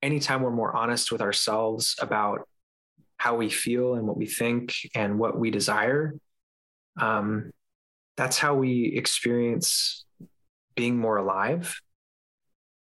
anytime 0.01 0.41
we're 0.41 0.51
more 0.51 0.75
honest 0.75 1.13
with 1.13 1.21
ourselves 1.21 1.95
about 2.01 2.49
how 3.19 3.37
we 3.37 3.51
feel 3.51 3.97
and 3.97 4.07
what 4.07 4.17
we 4.17 4.25
think 4.25 4.73
and 4.95 5.19
what 5.19 5.39
we 5.39 5.51
desire, 5.51 6.15
um, 6.99 7.51
that's 8.17 8.39
how 8.39 8.55
we 8.55 8.95
experience 8.97 10.07
being 10.75 10.97
more 10.97 11.19
alive 11.19 11.79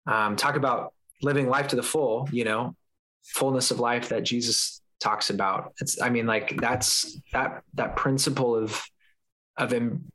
um, 0.07 0.37
talk 0.37 0.57
about 0.57 0.93
living 1.23 1.49
life 1.49 1.69
to 1.69 1.77
the 1.77 1.83
full, 1.83 2.29
you 2.33 2.45
know, 2.45 2.75
fullness 3.25 3.71
of 3.71 3.81
life 3.81 4.09
that 4.09 4.23
Jesus 4.23 4.81
talks 5.01 5.31
about. 5.31 5.73
It's, 5.81 6.01
I 6.01 6.11
mean, 6.11 6.27
like 6.27 6.61
that's 6.61 7.19
that 7.33 7.63
that 7.75 7.97
principle 7.97 8.55
of 8.57 8.83
of 9.57 9.73
him 9.73 10.11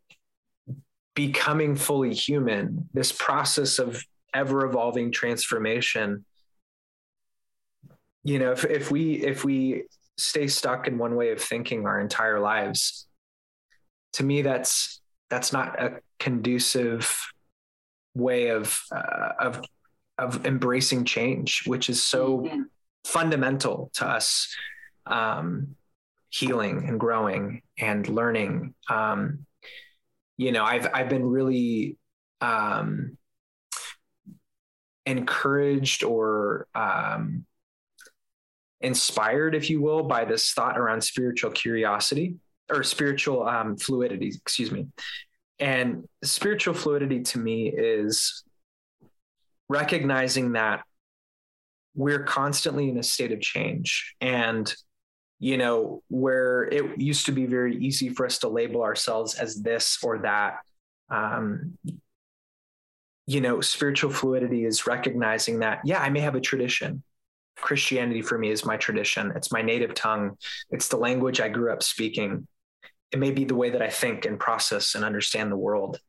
becoming 1.16 1.76
fully 1.76 2.14
human. 2.14 2.90
This 2.94 3.12
process 3.12 3.80
of 3.80 4.04
ever 4.34 4.66
evolving 4.66 5.12
transformation. 5.12 6.26
You 8.24 8.40
know, 8.40 8.52
if 8.52 8.66
if 8.66 8.92
we 8.92 9.24
if 9.24 9.44
we 9.44 9.84
stay 10.18 10.48
stuck 10.48 10.88
in 10.88 10.98
one 10.98 11.16
way 11.16 11.32
of 11.32 11.42
thinking 11.42 11.86
our 11.86 12.00
entire 12.00 12.40
lives, 12.40 13.08
to 14.14 14.24
me, 14.24 14.42
that's 14.42 15.02
that's 15.30 15.52
not 15.52 15.80
a 15.82 16.00
conducive 16.20 17.32
way 18.16 18.50
of 18.50 18.80
uh, 18.92 19.34
of 19.40 19.62
of 20.18 20.46
embracing 20.46 21.06
change, 21.06 21.64
which 21.66 21.90
is 21.90 22.02
so 22.02 22.40
Mhm. 22.40 22.66
fundamental 23.04 23.92
to 23.94 24.08
us 24.08 24.54
um, 25.06 25.76
healing 26.30 26.88
and 26.88 27.00
growing 27.00 27.62
and 27.78 28.08
learning. 28.08 28.74
Um, 28.90 29.46
you 30.38 30.52
know, 30.52 30.64
I've 30.64 30.88
I've 30.94 31.10
been 31.10 31.26
really 31.26 31.98
um, 32.42 33.18
encouraged 35.06 36.04
or 36.04 36.68
um, 36.76 37.46
inspired, 38.82 39.56
if 39.56 39.70
you 39.70 39.82
will, 39.82 40.04
by 40.04 40.26
this 40.26 40.52
thought 40.52 40.78
around 40.78 41.02
spiritual 41.02 41.52
curiosity 41.52 42.36
or 42.70 42.84
spiritual 42.84 43.48
um, 43.48 43.78
fluidity. 43.78 44.28
Excuse 44.28 44.72
me. 44.72 44.88
And 45.60 46.08
spiritual 46.24 46.74
fluidity 46.74 47.22
to 47.22 47.40
me 47.40 47.70
is 47.70 48.44
recognizing 49.70 50.54
that 50.54 50.84
we're 51.96 52.24
constantly 52.24 52.90
in 52.90 52.98
a 52.98 53.04
state 53.04 53.32
of 53.32 53.40
change 53.40 54.16
and 54.22 54.74
you 55.40 55.58
know 55.58 56.02
where 56.10 56.64
it 56.64 57.00
used 57.00 57.26
to 57.26 57.32
be 57.32 57.46
very 57.46 57.78
easy 57.78 58.10
for 58.10 58.26
us 58.26 58.40
to 58.40 58.48
label 58.48 58.84
ourselves 58.84 59.36
as 59.36 59.62
this 59.62 59.98
or 60.04 60.20
that 60.20 60.60
um, 61.10 61.78
you 63.28 63.42
know 63.42 63.62
spiritual 63.62 64.12
fluidity 64.12 64.66
is 64.66 64.88
recognizing 64.88 65.60
that 65.60 65.82
yeah 65.84 66.00
i 66.00 66.10
may 66.10 66.20
have 66.20 66.36
a 66.36 66.42
tradition. 66.42 67.04
Christianity 67.58 68.22
for 68.22 68.38
me 68.38 68.52
is 68.52 68.66
my 68.66 68.76
tradition. 68.76 69.32
It's 69.34 69.50
my 69.50 69.62
native 69.62 69.94
tongue. 69.94 70.38
It's 70.72 70.90
the 70.90 70.98
language 70.98 71.40
i 71.40 71.48
grew 71.48 71.72
up 71.72 71.82
speaking. 71.82 72.48
It 73.14 73.20
may 73.20 73.32
be 73.32 73.46
the 73.46 73.56
way 73.56 73.70
that 73.70 73.82
i 73.82 73.90
think 73.90 74.26
and 74.26 74.38
process 74.38 74.96
and 74.96 75.06
understand 75.06 75.52
the 75.52 75.58
world. 75.58 76.00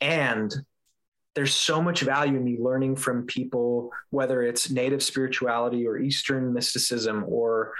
And 0.00 0.52
there's 1.34 1.54
so 1.54 1.80
much 1.80 2.00
value 2.02 2.36
in 2.36 2.44
me 2.44 2.58
learning 2.58 2.96
from 2.96 3.26
people, 3.26 3.90
whether 4.10 4.42
it's 4.42 4.70
native 4.70 5.02
spirituality 5.02 5.86
or 5.86 5.98
Eastern 5.98 6.52
mysticism 6.52 7.24
or, 7.26 7.72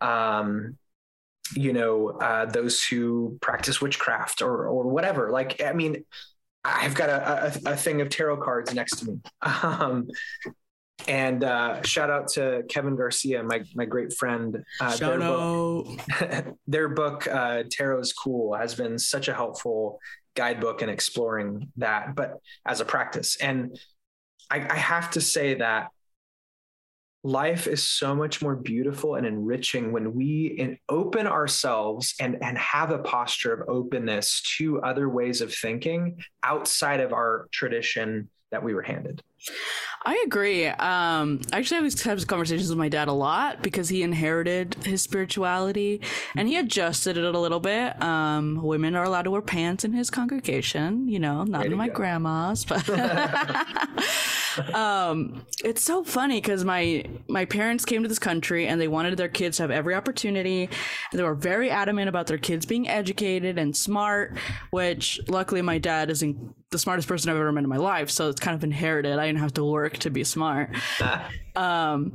um, 0.00 0.76
you 1.54 1.72
know, 1.72 2.10
uh, 2.10 2.44
those 2.44 2.84
who 2.84 3.38
practice 3.40 3.80
witchcraft 3.80 4.42
or 4.42 4.66
or 4.68 4.88
whatever. 4.88 5.30
Like, 5.30 5.62
I 5.62 5.72
mean, 5.72 6.04
I've 6.64 6.94
got 6.94 7.08
a, 7.08 7.46
a, 7.66 7.72
a 7.72 7.76
thing 7.76 8.00
of 8.02 8.10
tarot 8.10 8.38
cards 8.38 8.74
next 8.74 8.96
to 8.98 9.06
me. 9.06 9.20
Um, 9.62 10.08
and 11.06 11.44
uh, 11.44 11.80
shout 11.82 12.10
out 12.10 12.28
to 12.32 12.64
Kevin 12.68 12.96
Garcia, 12.96 13.42
my 13.42 13.62
my 13.74 13.84
great 13.84 14.12
friend. 14.12 14.64
Uh, 14.80 14.90
Shout 14.90 14.98
their 14.98 15.18
book- 15.20 16.00
out. 16.20 16.56
their 16.66 16.88
book 16.88 17.26
uh, 17.28 17.62
tarot's 17.70 18.12
cool 18.12 18.54
has 18.54 18.74
been 18.74 18.98
such 18.98 19.28
a 19.28 19.34
helpful 19.34 20.00
guidebook 20.38 20.82
and 20.82 20.90
exploring 20.90 21.72
that 21.76 22.14
but 22.14 22.38
as 22.64 22.80
a 22.80 22.84
practice. 22.84 23.36
And 23.40 23.76
I, 24.48 24.66
I 24.70 24.76
have 24.76 25.10
to 25.10 25.20
say 25.20 25.54
that 25.54 25.88
life 27.24 27.66
is 27.66 27.82
so 27.82 28.14
much 28.14 28.40
more 28.40 28.54
beautiful 28.54 29.16
and 29.16 29.26
enriching 29.26 29.90
when 29.90 30.14
we 30.14 30.54
in, 30.56 30.78
open 30.88 31.26
ourselves 31.26 32.14
and 32.20 32.38
and 32.40 32.56
have 32.56 32.92
a 32.92 33.00
posture 33.00 33.52
of 33.52 33.68
openness 33.68 34.40
to 34.58 34.80
other 34.82 35.08
ways 35.08 35.40
of 35.40 35.52
thinking 35.52 36.22
outside 36.44 37.00
of 37.00 37.12
our 37.12 37.48
tradition 37.50 38.30
that 38.52 38.62
we 38.62 38.72
were 38.74 38.82
handed 38.82 39.20
I 40.04 40.22
agree. 40.24 40.66
Um, 40.66 41.40
I 41.52 41.58
actually 41.58 41.76
have 41.76 41.84
these 41.84 41.94
types 41.94 42.22
of 42.22 42.28
conversations 42.28 42.68
with 42.68 42.78
my 42.78 42.88
dad 42.88 43.08
a 43.08 43.12
lot 43.12 43.62
because 43.62 43.88
he 43.88 44.02
inherited 44.02 44.74
his 44.84 45.02
spirituality 45.02 46.00
and 46.36 46.48
he 46.48 46.56
adjusted 46.56 47.16
it 47.18 47.34
a 47.34 47.38
little 47.38 47.60
bit. 47.60 48.00
Um, 48.02 48.62
women 48.62 48.94
are 48.94 49.04
allowed 49.04 49.22
to 49.22 49.30
wear 49.30 49.42
pants 49.42 49.84
in 49.84 49.92
his 49.92 50.08
congregation, 50.08 51.08
you 51.08 51.18
know, 51.18 51.44
not 51.44 51.66
in 51.66 51.76
my 51.76 51.88
go. 51.88 51.94
grandma's, 51.94 52.64
but 52.64 52.88
um, 54.74 55.44
it's 55.64 55.82
so 55.82 56.04
funny 56.04 56.40
because 56.40 56.64
my 56.64 57.04
my 57.28 57.44
parents 57.44 57.84
came 57.84 58.02
to 58.02 58.08
this 58.08 58.18
country 58.18 58.66
and 58.66 58.80
they 58.80 58.88
wanted 58.88 59.16
their 59.16 59.28
kids 59.28 59.56
to 59.56 59.64
have 59.64 59.70
every 59.70 59.94
opportunity. 59.94 60.68
They 61.12 61.22
were 61.22 61.34
very 61.34 61.70
adamant 61.70 62.08
about 62.08 62.28
their 62.28 62.38
kids 62.38 62.66
being 62.66 62.88
educated 62.88 63.58
and 63.58 63.76
smart, 63.76 64.36
which 64.70 65.20
luckily 65.28 65.62
my 65.62 65.78
dad 65.78 66.10
isn't 66.10 66.54
the 66.70 66.78
smartest 66.78 67.08
person 67.08 67.30
I've 67.30 67.36
ever 67.36 67.50
met 67.52 67.64
in 67.64 67.70
my 67.70 67.76
life, 67.76 68.10
so 68.10 68.28
it's 68.28 68.40
kind 68.40 68.54
of 68.54 68.62
inherited. 68.62 69.18
I 69.18 69.26
didn't 69.26 69.40
have 69.40 69.54
to 69.54 69.64
work 69.64 69.98
to 69.98 70.10
be 70.10 70.24
smart. 70.24 70.70
um, 71.58 72.14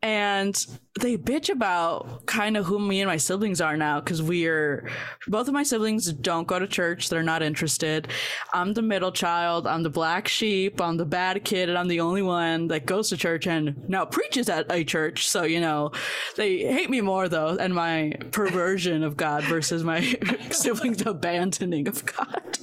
and 0.00 0.66
they 0.98 1.18
bitch 1.18 1.50
about 1.50 2.24
kind 2.24 2.56
of 2.56 2.64
who 2.64 2.78
me 2.78 3.02
and 3.02 3.08
my 3.08 3.18
siblings 3.18 3.60
are 3.60 3.76
now 3.76 4.00
because 4.00 4.22
we're 4.22 4.88
both 5.26 5.46
of 5.46 5.52
my 5.52 5.62
siblings 5.62 6.10
don't 6.10 6.48
go 6.48 6.58
to 6.58 6.66
church. 6.66 7.10
They're 7.10 7.22
not 7.22 7.42
interested. 7.42 8.08
I'm 8.54 8.72
the 8.72 8.80
middle 8.80 9.12
child. 9.12 9.66
I'm 9.66 9.82
the 9.82 9.90
black 9.90 10.26
sheep. 10.26 10.80
I'm 10.80 10.96
the 10.96 11.04
bad 11.04 11.44
kid 11.44 11.68
and 11.68 11.76
i'm 11.76 11.88
the 11.88 12.00
only 12.00 12.22
one 12.22 12.68
that 12.68 12.86
goes 12.86 13.10
to 13.10 13.16
church 13.18 13.46
and 13.46 13.76
now 13.88 14.06
preaches 14.06 14.48
at 14.48 14.72
a 14.72 14.84
church. 14.84 15.28
So 15.28 15.42
you 15.42 15.60
know 15.60 15.92
they 16.36 16.60
hate 16.60 16.88
me 16.88 17.02
more 17.02 17.28
though 17.28 17.58
and 17.58 17.74
my 17.74 18.14
perversion 18.30 19.02
of 19.02 19.18
god 19.18 19.44
versus 19.44 19.84
my 19.84 20.00
siblings 20.50 21.04
abandoning 21.04 21.88
of 21.88 22.06
god. 22.06 22.58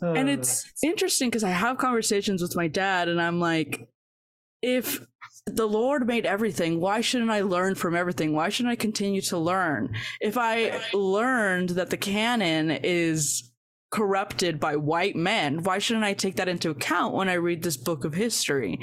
And 0.00 0.28
it's 0.28 0.72
interesting 0.82 1.30
because 1.30 1.44
i 1.44 1.50
have 1.50 1.78
conversations 1.78 2.42
with 2.42 2.56
my 2.56 2.66
dad 2.66 3.08
and 3.08 3.20
i'm 3.22 3.38
like 3.38 3.88
if 4.62 5.00
the 5.46 5.66
Lord 5.66 6.06
made 6.06 6.26
everything. 6.26 6.80
Why 6.80 7.00
shouldn't 7.00 7.30
I 7.30 7.40
learn 7.40 7.74
from 7.74 7.94
everything? 7.94 8.34
Why 8.34 8.48
shouldn't 8.48 8.72
I 8.72 8.76
continue 8.76 9.20
to 9.22 9.38
learn? 9.38 9.94
If 10.20 10.36
I 10.38 10.80
learned 10.92 11.70
that 11.70 11.90
the 11.90 11.96
canon 11.96 12.70
is 12.70 13.49
corrupted 13.90 14.60
by 14.60 14.76
white 14.76 15.16
men, 15.16 15.62
why 15.64 15.78
shouldn't 15.78 16.04
I 16.04 16.12
take 16.12 16.36
that 16.36 16.48
into 16.48 16.70
account 16.70 17.14
when 17.14 17.28
I 17.28 17.34
read 17.34 17.62
this 17.62 17.76
book 17.76 18.04
of 18.04 18.14
history? 18.14 18.78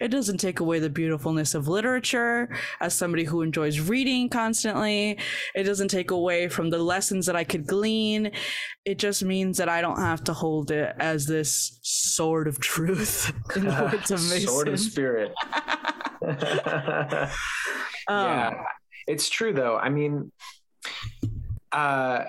It 0.00 0.08
doesn't 0.08 0.38
take 0.38 0.60
away 0.60 0.78
the 0.78 0.88
beautifulness 0.88 1.54
of 1.54 1.68
literature 1.68 2.48
as 2.80 2.94
somebody 2.94 3.24
who 3.24 3.42
enjoys 3.42 3.80
reading 3.80 4.30
constantly. 4.30 5.18
It 5.54 5.64
doesn't 5.64 5.88
take 5.88 6.10
away 6.10 6.48
from 6.48 6.70
the 6.70 6.78
lessons 6.78 7.26
that 7.26 7.36
I 7.36 7.44
could 7.44 7.66
glean. 7.66 8.30
It 8.84 8.98
just 8.98 9.22
means 9.22 9.58
that 9.58 9.68
I 9.68 9.82
don't 9.82 10.00
have 10.00 10.24
to 10.24 10.32
hold 10.32 10.70
it 10.70 10.94
as 10.98 11.26
this 11.26 11.78
sword 11.82 12.48
of 12.48 12.58
truth 12.58 13.32
in 13.56 13.64
the 13.64 13.90
words 13.92 14.10
of 14.10 14.20
Mason. 14.22 14.48
Sword 14.48 14.68
of 14.68 14.80
spirit. 14.80 15.32
yeah, 16.22 17.28
um, 18.08 18.54
it's 19.06 19.28
true 19.28 19.52
though. 19.52 19.76
I 19.76 19.90
mean, 19.90 20.32
uh, 21.72 22.24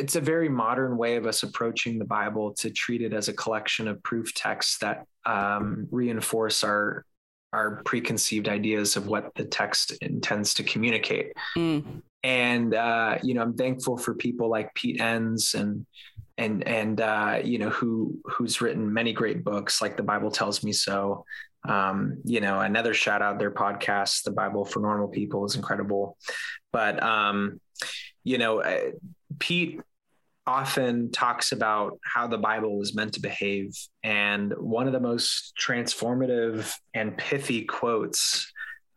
it's 0.00 0.16
a 0.16 0.20
very 0.20 0.48
modern 0.48 0.96
way 0.96 1.16
of 1.16 1.26
us 1.26 1.42
approaching 1.42 1.98
the 1.98 2.04
Bible 2.04 2.54
to 2.54 2.70
treat 2.70 3.02
it 3.02 3.12
as 3.12 3.28
a 3.28 3.34
collection 3.34 3.86
of 3.86 4.02
proof 4.02 4.34
texts 4.34 4.78
that 4.78 5.06
um, 5.26 5.86
reinforce 5.90 6.64
our 6.64 7.04
our 7.52 7.82
preconceived 7.84 8.48
ideas 8.48 8.96
of 8.96 9.08
what 9.08 9.34
the 9.34 9.44
text 9.44 9.92
intends 10.02 10.54
to 10.54 10.62
communicate. 10.62 11.32
Mm. 11.56 12.02
And 12.22 12.74
uh, 12.74 13.18
you 13.22 13.34
know, 13.34 13.42
I'm 13.42 13.54
thankful 13.54 13.98
for 13.98 14.14
people 14.14 14.48
like 14.48 14.72
Pete 14.74 15.00
Enns 15.00 15.54
and 15.54 15.84
and 16.38 16.66
and 16.66 17.00
uh, 17.00 17.40
you 17.44 17.58
know 17.58 17.70
who 17.70 18.18
who's 18.24 18.60
written 18.60 18.92
many 18.92 19.12
great 19.12 19.44
books 19.44 19.82
like 19.82 19.96
The 19.96 20.02
Bible 20.02 20.30
Tells 20.30 20.64
Me 20.64 20.72
So. 20.72 21.24
Um, 21.68 22.16
you 22.24 22.40
know, 22.40 22.60
another 22.60 22.94
shout 22.94 23.20
out 23.20 23.38
their 23.38 23.50
podcast, 23.50 24.22
The 24.22 24.30
Bible 24.30 24.64
for 24.64 24.80
Normal 24.80 25.08
People, 25.08 25.44
is 25.44 25.56
incredible. 25.56 26.16
But 26.72 27.02
um, 27.02 27.60
you 28.24 28.38
know, 28.38 28.62
uh, 28.62 28.92
Pete 29.38 29.80
often 30.50 31.12
talks 31.12 31.52
about 31.52 31.98
how 32.02 32.26
the 32.26 32.36
Bible 32.36 32.82
is 32.82 32.92
meant 32.92 33.14
to 33.14 33.20
behave. 33.20 33.70
And 34.02 34.52
one 34.58 34.88
of 34.88 34.92
the 34.92 35.00
most 35.00 35.54
transformative 35.56 36.74
and 36.92 37.16
pithy 37.16 37.62
quotes 37.64 38.52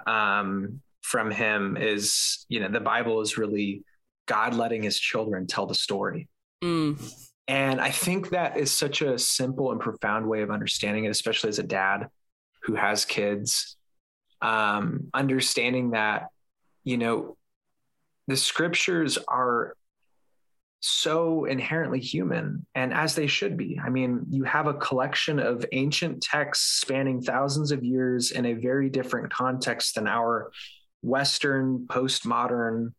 um, 0.07 0.81
from 1.01 1.29
him 1.29 1.77
is, 1.77 2.45
you 2.49 2.59
know, 2.59 2.69
the 2.69 2.79
Bible 2.79 3.21
is 3.21 3.37
really 3.37 3.83
God 4.25 4.55
letting 4.55 4.81
his 4.81 4.99
children 4.99 5.45
tell 5.45 5.67
the 5.67 5.75
story. 5.75 6.27
Mm. 6.63 6.97
And 7.47 7.79
I 7.79 7.91
think 7.91 8.29
that 8.29 8.57
is 8.57 8.71
such 8.71 9.03
a 9.03 9.19
simple 9.19 9.71
and 9.71 9.79
profound 9.79 10.27
way 10.27 10.41
of 10.41 10.49
understanding 10.49 11.05
it, 11.05 11.09
especially 11.09 11.49
as 11.49 11.59
a 11.59 11.63
dad 11.63 12.07
who 12.63 12.73
has 12.73 13.05
kids. 13.05 13.77
Um, 14.41 15.09
understanding 15.13 15.91
that, 15.91 16.29
you 16.83 16.97
know, 16.97 17.37
the 18.27 18.37
scriptures 18.37 19.19
are 19.27 19.75
so 20.85 21.45
inherently 21.45 22.01
human 22.01 22.65
and 22.75 22.93
as 22.93 23.15
they 23.15 23.25
should 23.25 23.55
be. 23.55 23.79
I 23.81 23.89
mean, 23.89 24.25
you 24.29 24.43
have 24.43 24.67
a 24.67 24.73
collection 24.73 25.39
of 25.39 25.65
ancient 25.71 26.21
texts 26.21 26.81
spanning 26.81 27.21
thousands 27.21 27.71
of 27.71 27.85
years 27.85 28.31
in 28.31 28.45
a 28.45 28.53
very 28.53 28.89
different 28.89 29.31
context 29.31 29.95
than 29.95 30.07
our 30.07 30.51
Western 31.01 31.85
postmodern 31.87 32.91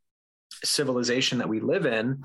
civilization 0.65 1.39
that 1.39 1.49
we 1.51 1.61
live 1.61 1.85
in, 1.85 2.25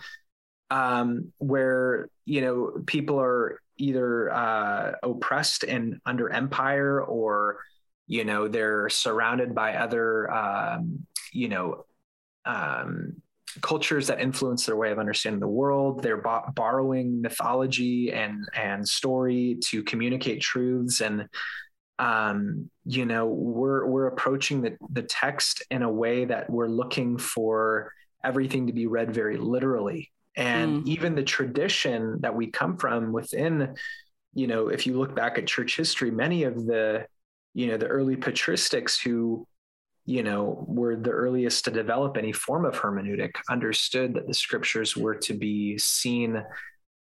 um, 0.69 1.33
where, 1.39 2.07
you 2.23 2.39
know, 2.39 2.81
people 2.85 3.19
are 3.19 3.59
either 3.75 4.31
uh, 4.31 4.93
oppressed 5.03 5.65
and 5.65 5.99
under 6.05 6.29
empire 6.29 7.01
or, 7.03 7.57
you 8.07 8.23
know, 8.23 8.47
they're 8.47 8.87
surrounded 8.87 9.53
by 9.53 9.75
other, 9.75 10.31
um, 10.31 11.05
you 11.33 11.49
know, 11.49 11.83
um, 12.45 13.21
cultures 13.61 14.07
that 14.07 14.19
influence 14.19 14.65
their 14.65 14.75
way 14.75 14.91
of 14.91 14.99
understanding 14.99 15.39
the 15.39 15.47
world. 15.47 16.03
They're 16.03 16.21
bo- 16.21 16.45
borrowing 16.55 17.21
mythology 17.21 18.11
and 18.11 18.47
and 18.55 18.87
story 18.87 19.57
to 19.65 19.83
communicate 19.83 20.41
truths, 20.41 21.01
and 21.01 21.27
um, 21.97 22.69
you 22.85 23.05
know 23.05 23.27
we're 23.27 23.85
we're 23.85 24.07
approaching 24.07 24.61
the 24.61 24.77
the 24.91 25.03
text 25.03 25.63
in 25.71 25.83
a 25.83 25.91
way 25.91 26.25
that 26.25 26.49
we're 26.49 26.67
looking 26.67 27.17
for 27.17 27.93
everything 28.23 28.67
to 28.67 28.73
be 28.73 28.87
read 28.87 29.13
very 29.13 29.37
literally, 29.37 30.11
and 30.35 30.83
mm. 30.83 30.87
even 30.87 31.15
the 31.15 31.23
tradition 31.23 32.19
that 32.21 32.35
we 32.35 32.47
come 32.47 32.77
from 32.77 33.11
within. 33.11 33.75
You 34.35 34.45
know, 34.45 34.67
if 34.67 34.85
you 34.85 34.97
look 34.97 35.15
back 35.15 35.39
at 35.39 35.47
church 35.47 35.75
history, 35.75 36.11
many 36.11 36.43
of 36.43 36.65
the 36.65 37.07
you 37.53 37.67
know 37.67 37.77
the 37.77 37.87
early 37.87 38.15
patristics 38.15 39.01
who 39.01 39.47
you 40.09 40.23
know, 40.23 40.65
were 40.67 40.95
the 40.95 41.11
earliest 41.11 41.65
to 41.65 41.71
develop 41.71 42.17
any 42.17 42.31
form 42.31 42.65
of 42.65 42.73
hermeneutic, 42.73 43.35
understood 43.47 44.15
that 44.15 44.25
the 44.25 44.33
scriptures 44.33 44.97
were 44.97 45.13
to 45.13 45.35
be 45.35 45.77
seen 45.77 46.43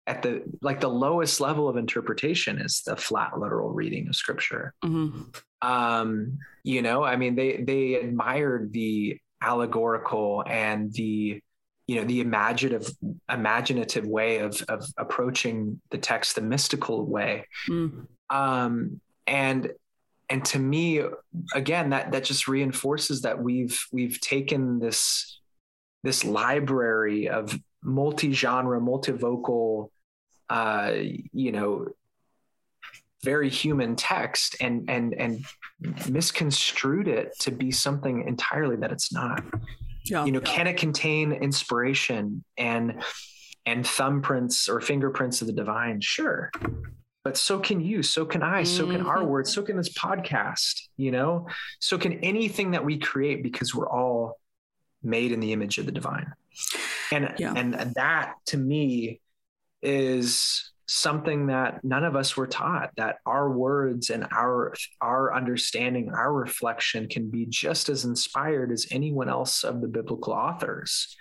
at 0.08 0.22
the 0.22 0.44
like 0.62 0.82
the 0.82 0.90
lowest 0.90 1.40
level 1.40 1.70
of 1.70 1.78
interpretation 1.78 2.60
is 2.60 2.82
the 2.86 2.98
flat 2.98 3.40
literal 3.40 3.70
reading 3.70 4.10
of 4.10 4.16
scripture. 4.16 4.74
Mm-hmm. 4.84 5.22
Um, 5.62 6.40
you 6.64 6.82
know, 6.82 7.02
I 7.02 7.16
mean, 7.16 7.36
they 7.36 7.64
they 7.64 7.94
admired 7.96 8.74
the 8.74 9.18
allegorical 9.42 10.44
and 10.46 10.92
the 10.92 11.42
you 11.88 11.96
know 11.96 12.04
the 12.04 12.20
imaginative 12.20 12.90
imaginative 13.32 14.06
way 14.06 14.40
of 14.40 14.62
of 14.68 14.86
approaching 14.98 15.80
the 15.92 15.98
text, 15.98 16.36
the 16.36 16.42
mystical 16.42 17.06
way. 17.06 17.46
Mm. 17.70 18.08
Um, 18.30 19.00
and 19.26 19.72
and 20.30 20.44
to 20.46 20.60
me 20.60 21.02
again 21.54 21.92
that 21.92 22.12
that 22.12 22.24
just 22.24 22.48
reinforces 22.48 23.22
that 23.22 23.42
we've 23.42 23.86
we've 23.92 24.20
taken 24.20 24.80
this 24.80 25.40
this 26.04 26.26
library 26.26 27.30
of 27.30 27.58
multi-genre 27.84 28.80
multivocal 28.80 29.90
uh 30.50 30.92
you 30.94 31.52
know 31.52 31.88
very 33.24 33.50
human 33.50 33.96
text 33.96 34.56
and 34.62 34.90
and 34.90 35.14
and 35.14 35.46
misconstrued 36.10 37.08
it 37.08 37.34
to 37.40 37.52
be 37.52 37.72
something 37.72 38.28
entirely 38.28 38.76
that 38.76 38.92
it's 38.92 39.12
not. 39.12 39.44
Yeah. 40.06 40.24
you 40.24 40.32
know 40.32 40.40
can 40.40 40.68
it 40.68 40.78
contain 40.78 41.34
inspiration 41.34 42.44
and 42.58 43.04
and 43.66 43.84
thumbprints 43.84 44.70
or 44.70 44.80
fingerprints 44.80 45.42
of 45.42 45.48
the 45.48 45.54
divine? 45.54 46.00
Sure 46.00 46.52
but 47.28 47.36
so 47.36 47.60
can 47.60 47.82
you 47.82 48.02
so 48.02 48.26
can 48.26 48.42
i 48.42 48.64
so 48.64 48.88
can 48.88 49.06
our 49.06 49.18
mm-hmm. 49.18 49.28
words 49.28 49.54
so 49.54 49.62
can 49.62 49.76
this 49.76 49.90
podcast 49.90 50.84
you 50.96 51.12
know 51.12 51.46
so 51.80 51.98
can 51.98 52.14
anything 52.24 52.72
that 52.72 52.86
we 52.86 52.98
create 52.98 53.44
because 53.44 53.76
we're 53.76 53.90
all 53.90 54.40
made 55.04 55.34
in 55.34 55.42
the 55.42 55.52
image 55.52 55.78
of 55.78 55.86
the 55.86 55.92
divine 55.92 56.32
and 57.12 57.34
yeah. 57.38 57.52
and 57.54 57.74
that 57.96 58.36
to 58.46 58.56
me 58.56 59.20
is 59.82 60.72
something 60.86 61.48
that 61.48 61.84
none 61.84 62.06
of 62.06 62.16
us 62.16 62.38
were 62.38 62.48
taught 62.48 62.92
that 62.96 63.18
our 63.26 63.52
words 63.52 64.10
and 64.10 64.26
our 64.32 64.74
our 65.02 65.36
understanding 65.36 66.10
our 66.14 66.32
reflection 66.32 67.10
can 67.10 67.30
be 67.30 67.46
just 67.46 67.90
as 67.90 68.06
inspired 68.06 68.72
as 68.72 68.88
anyone 68.90 69.28
else 69.28 69.66
of 69.66 69.82
the 69.82 69.88
biblical 69.90 70.32
authors 70.32 71.18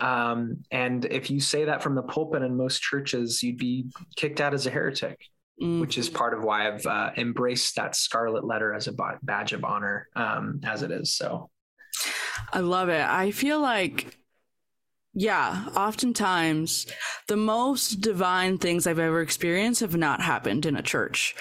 um, 0.00 0.62
and 0.70 1.04
if 1.06 1.30
you 1.30 1.40
say 1.40 1.64
that 1.64 1.82
from 1.82 1.94
the 1.94 2.02
pulpit 2.02 2.42
in 2.42 2.56
most 2.56 2.80
churches, 2.82 3.42
you'd 3.42 3.58
be 3.58 3.86
kicked 4.16 4.40
out 4.40 4.54
as 4.54 4.66
a 4.66 4.70
heretic. 4.70 5.18
which 5.62 5.98
is 5.98 6.08
Mhm. 6.08 6.14
part 6.14 6.32
of 6.32 6.42
why 6.42 6.66
I've 6.66 6.86
uh, 6.86 7.10
embraced 7.18 7.76
that 7.76 7.94
scarlet 7.94 8.46
letter 8.46 8.72
as 8.72 8.88
a 8.88 8.94
badge 9.22 9.52
of 9.52 9.62
honor 9.62 10.08
um, 10.16 10.60
as 10.64 10.82
it 10.82 10.90
is. 10.90 11.14
So 11.14 11.50
I 12.50 12.60
love 12.60 12.88
it. 12.88 13.02
I 13.04 13.30
feel 13.30 13.60
like, 13.60 14.16
yeah, 15.12 15.66
oftentimes 15.76 16.86
the 17.28 17.36
most 17.36 18.00
divine 18.00 18.56
things 18.56 18.86
I've 18.86 18.98
ever 18.98 19.20
experienced 19.20 19.80
have 19.82 19.96
not 19.96 20.22
happened 20.22 20.64
in 20.64 20.76
a 20.76 20.82
church. 20.82 21.34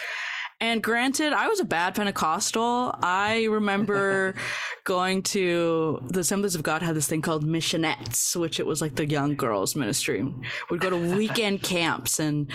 And 0.62 0.84
granted, 0.84 1.32
I 1.32 1.48
was 1.48 1.62
a 1.62 1.66
bad 1.66 1.96
Pentecostal. 1.96 2.94
I 3.02 3.46
remember 3.46 4.36
going 4.84 5.24
to 5.24 6.04
the 6.10 6.20
Assemblies 6.20 6.56
of 6.56 6.64
God 6.64 6.82
had 6.82 6.96
this 6.96 7.08
thing 7.08 7.22
called 7.22 7.46
missionettes, 7.46 8.36
which 8.36 8.60
it 8.60 8.66
was 8.66 8.82
like 8.82 8.96
the 8.96 9.06
young 9.06 9.36
girls 9.36 9.76
ministry. 9.76 10.28
We'd 10.70 10.82
go 10.82 10.90
to 10.90 11.16
weekend 11.16 11.62
camps 11.64 12.20
and 12.20 12.52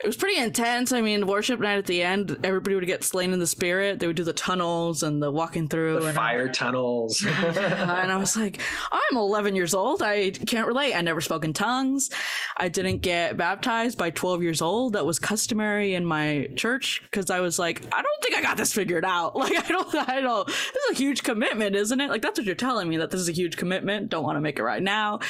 it 0.00 0.06
was 0.06 0.16
pretty 0.16 0.40
intense. 0.40 0.92
I 0.92 1.00
mean, 1.00 1.26
worship 1.26 1.60
night 1.60 1.78
at 1.78 1.86
the 1.86 2.02
end, 2.02 2.38
everybody 2.44 2.74
would 2.74 2.86
get 2.86 3.04
slain 3.04 3.32
in 3.32 3.38
the 3.38 3.46
spirit. 3.46 3.98
They 3.98 4.06
would 4.06 4.16
do 4.16 4.24
the 4.24 4.32
tunnels 4.32 5.02
and 5.02 5.22
the 5.22 5.30
walking 5.30 5.68
through. 5.68 6.00
the 6.00 6.06
and 6.06 6.14
fire 6.14 6.48
tunnels. 6.48 7.24
and 7.24 8.12
I 8.12 8.16
was 8.16 8.36
like, 8.36 8.60
I'm 8.92 9.16
11 9.16 9.54
years 9.54 9.74
old. 9.74 10.02
I 10.02 10.30
can't 10.30 10.66
relate. 10.66 10.94
I 10.94 11.00
never 11.00 11.20
spoke 11.20 11.44
in 11.44 11.52
tongues. 11.52 12.10
I 12.56 12.68
didn't 12.68 12.98
get 12.98 13.36
baptized 13.36 13.96
by 13.96 14.10
12 14.10 14.42
years 14.42 14.60
old. 14.62 14.92
That 14.92 15.06
was 15.06 15.18
customary 15.18 15.94
in 15.94 16.04
my 16.04 16.48
church 16.56 17.02
because 17.04 17.30
I 17.30 17.40
was 17.40 17.58
like, 17.58 17.82
I 17.92 18.02
don't 18.02 18.22
think 18.22 18.36
I 18.36 18.42
got 18.42 18.56
this 18.56 18.72
figured 18.72 19.04
out. 19.04 19.34
Like, 19.46 19.64
I 19.64 19.68
don't, 19.68 19.94
I 20.08 20.20
don't, 20.20 20.46
this 20.48 20.56
is 20.56 20.90
a 20.90 20.94
huge 20.94 21.22
commitment, 21.22 21.76
isn't 21.76 22.00
it? 22.00 22.10
Like, 22.10 22.20
that's 22.20 22.36
what 22.36 22.46
you're 22.46 22.56
telling 22.56 22.88
me 22.88 22.96
that 22.96 23.12
this 23.12 23.20
is 23.20 23.28
a 23.28 23.32
huge 23.32 23.56
commitment. 23.56 24.08
Don't 24.08 24.24
want 24.24 24.36
to 24.36 24.40
make 24.40 24.58
it 24.58 24.64
right 24.64 24.82
now. 24.82 25.20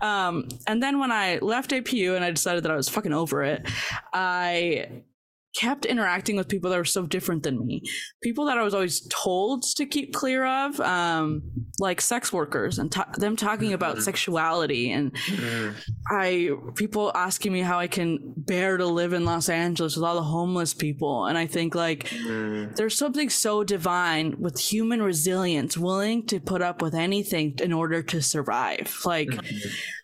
Um, 0.00 0.46
and 0.68 0.80
then 0.80 1.00
when 1.00 1.10
I 1.10 1.38
left 1.38 1.72
APU 1.72 2.14
and 2.14 2.24
I 2.24 2.30
decided 2.30 2.62
that 2.64 2.70
I 2.70 2.76
was 2.76 2.88
fucking 2.88 3.12
over 3.12 3.42
it, 3.42 3.66
I 4.12 5.02
kept 5.56 5.86
interacting 5.86 6.36
with 6.36 6.46
people 6.46 6.70
that 6.70 6.76
were 6.76 6.84
so 6.84 7.04
different 7.06 7.42
than 7.42 7.66
me. 7.66 7.82
People 8.22 8.44
that 8.44 8.58
i 8.58 8.62
was 8.62 8.74
always 8.74 9.00
told 9.08 9.62
to 9.64 9.86
keep 9.86 10.14
clear 10.14 10.44
of 10.46 10.78
um 10.80 11.42
like 11.80 12.00
sex 12.00 12.32
workers 12.32 12.78
and 12.78 12.92
ta- 12.92 13.10
them 13.16 13.34
talking 13.34 13.72
about 13.72 13.96
Mhm. 13.96 14.02
sexuality 14.02 14.92
and 14.92 15.12
Mm, 15.14 15.74
i 16.12 16.50
people 16.76 17.10
asking 17.14 17.52
me 17.54 17.60
how 17.60 17.78
i 17.78 17.88
can 17.88 18.18
bear 18.36 18.76
to 18.76 18.86
live 18.86 19.12
in 19.14 19.24
los 19.24 19.48
angeles 19.48 19.96
with 19.96 20.04
all 20.04 20.14
the 20.16 20.22
homeless 20.22 20.74
people. 20.74 21.26
And 21.26 21.36
i 21.38 21.46
think 21.46 21.74
like 21.74 22.04
mm, 22.08 22.76
there's 22.76 22.96
something 22.96 23.30
so 23.30 23.64
divine 23.64 24.36
with 24.38 24.60
human 24.60 25.02
resilience 25.02 25.76
willing 25.78 26.26
to 26.26 26.38
put 26.40 26.60
up 26.62 26.82
with 26.82 26.94
anything 26.94 27.54
in 27.60 27.72
order 27.72 28.02
to 28.02 28.20
survive. 28.22 28.94
Like. 29.04 29.30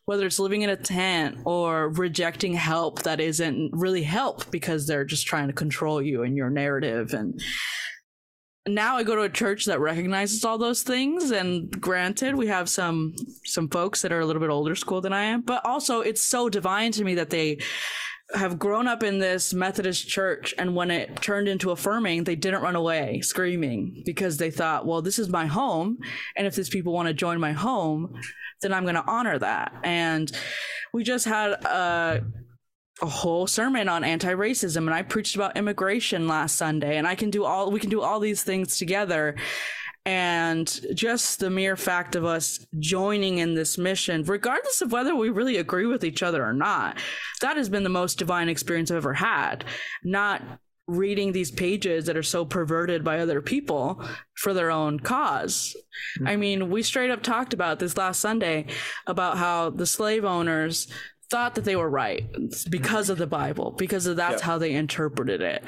Whether 0.07 0.27
it's 0.27 0.39
living 0.39 0.63
in 0.63 0.71
a 0.71 0.77
tent 0.77 1.39
or 1.45 1.89
rejecting 1.91 2.53
help 2.53 3.03
that 3.03 3.21
isn't 3.21 3.71
really 3.73 4.03
help 4.03 4.51
because 4.51 4.87
they're 4.87 5.05
just 5.05 5.27
trying 5.27 5.49
to 5.49 5.55
control 5.55 6.03
you 6.03 6.23
and 6.23 6.37
your 6.37 6.51
narrative. 6.51 7.15
And 7.15 7.41
now 8.67 8.97
I 8.97 9.03
go 9.03 9.15
to 9.17 9.23
a 9.23 9.29
church 9.31 9.67
that 9.67 9.81
recognizes 9.81 10.45
all 10.45 10.59
those 10.59 10.83
things. 10.83 11.31
And 11.31 11.71
granted 11.81 12.35
we 12.35 12.47
have 12.49 12.69
some 12.69 13.15
some 13.45 13.69
folks 13.69 14.03
that 14.03 14.13
are 14.13 14.21
a 14.21 14.27
little 14.27 14.41
bit 14.41 14.51
older 14.51 14.75
school 14.75 15.01
than 15.01 15.13
I 15.13 15.25
am 15.25 15.43
but 15.43 15.65
also 15.65 16.01
it's 16.01 16.23
so 16.23 16.49
divine 16.49 16.93
to 16.93 17.05
me 17.05 17.15
that 17.17 17.31
they 17.31 17.59
have 18.35 18.59
grown 18.59 18.89
up 18.89 19.03
in 19.03 19.19
this 19.19 19.53
Methodist 19.53 20.09
church 20.09 20.55
and 20.57 20.75
when 20.75 20.91
it 20.91 21.17
turned 21.17 21.47
into 21.47 21.71
affirming 21.71 22.25
they 22.25 22.35
didn't 22.35 22.63
run 22.63 22.75
away 22.75 23.21
screaming 23.21 24.03
because 24.07 24.39
they 24.39 24.51
thought 24.51 24.87
well 24.87 25.03
this 25.03 25.19
is 25.19 25.29
my 25.29 25.45
home 25.45 25.99
and 26.35 26.47
if 26.47 26.55
these 26.55 26.71
people 26.71 26.93
want 26.93 27.07
to 27.07 27.13
join 27.13 27.39
my 27.39 27.53
home 27.53 28.19
then 28.65 28.73
I'm 28.73 28.85
going 28.85 28.95
to 28.97 29.05
honor 29.07 29.39
that. 29.39 29.73
And 29.85 30.31
we 30.93 31.05
just 31.05 31.27
had 31.27 31.53
a 31.53 32.25
a 33.03 33.07
whole 33.07 33.49
sermon 33.49 33.89
on 33.89 34.05
anti-racism 34.05 34.77
and 34.77 34.95
I 34.95 35.03
preached 35.03 35.35
about 35.35 35.57
immigration 35.57 36.29
last 36.29 36.55
Sunday 36.55 36.97
and 36.97 37.09
I 37.09 37.17
can 37.17 37.29
do 37.29 37.45
all 37.45 37.73
we 37.73 37.81
can 37.81 37.91
do 37.91 38.01
all 38.01 38.21
these 38.21 38.45
things 38.45 38.79
together 38.79 39.35
and 40.07 40.81
just 40.95 41.41
the 41.41 41.51
mere 41.51 41.77
fact 41.77 42.15
of 42.15 42.25
us 42.25 42.67
joining 42.79 43.39
in 43.39 43.55
this 43.55 43.79
mission 43.79 44.23
regardless 44.25 44.83
of 44.83 44.93
whether 44.93 45.15
we 45.17 45.31
really 45.31 45.57
agree 45.57 45.87
with 45.87 46.05
each 46.05 46.23
other 46.23 46.45
or 46.45 46.53
not 46.53 46.99
that 47.41 47.57
has 47.57 47.69
been 47.69 47.85
the 47.85 47.91
most 47.91 48.19
divine 48.19 48.49
experience 48.49 48.91
I've 48.91 48.99
ever 48.99 49.15
had. 49.15 49.65
Not 50.03 50.43
reading 50.87 51.33
these 51.33 51.51
pages 51.51 52.07
that 52.07 52.17
are 52.17 52.23
so 52.23 52.45
perverted 52.45 53.03
by 53.03 53.19
other 53.19 53.41
people 53.41 54.03
for 54.35 54.53
their 54.53 54.71
own 54.71 55.01
cause. 55.01 55.75
Mm-hmm. 56.19 56.27
I 56.27 56.37
mean, 56.37 56.71
we 56.71 56.83
straight 56.83 57.11
up 57.11 57.23
talked 57.23 57.55
about 57.55 57.79
this 57.79 57.97
last 57.97 58.21
Sunday 58.21 58.67
about 59.07 59.39
how 59.39 59.71
the 59.71 59.87
slave 59.87 60.25
owners 60.25 60.89
thought 61.31 61.55
that 61.55 61.65
they 61.65 61.77
were 61.77 61.89
right 61.89 62.25
because 62.71 63.11
of 63.11 63.19
the 63.19 63.27
Bible, 63.27 63.73
because 63.73 64.07
of 64.07 64.17
that's 64.17 64.41
Yeah. 64.43 64.47
how 64.47 64.59
they 64.59 64.75
interpreted 64.75 65.41
it. 65.41 65.65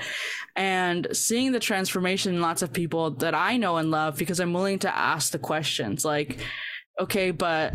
And 0.54 1.08
seeing 1.12 1.52
the 1.52 1.60
transformation 1.60 2.34
in 2.34 2.40
lots 2.40 2.62
of 2.62 2.72
people 2.72 3.10
that 3.12 3.34
I 3.34 3.56
know 3.56 3.76
and 3.76 3.90
love 3.90 4.16
because 4.16 4.40
I'm 4.40 4.52
willing 4.52 4.78
to 4.80 4.94
ask 4.96 5.32
the 5.32 5.38
questions 5.38 6.04
like, 6.04 6.38
okay, 7.00 7.30
but 7.30 7.74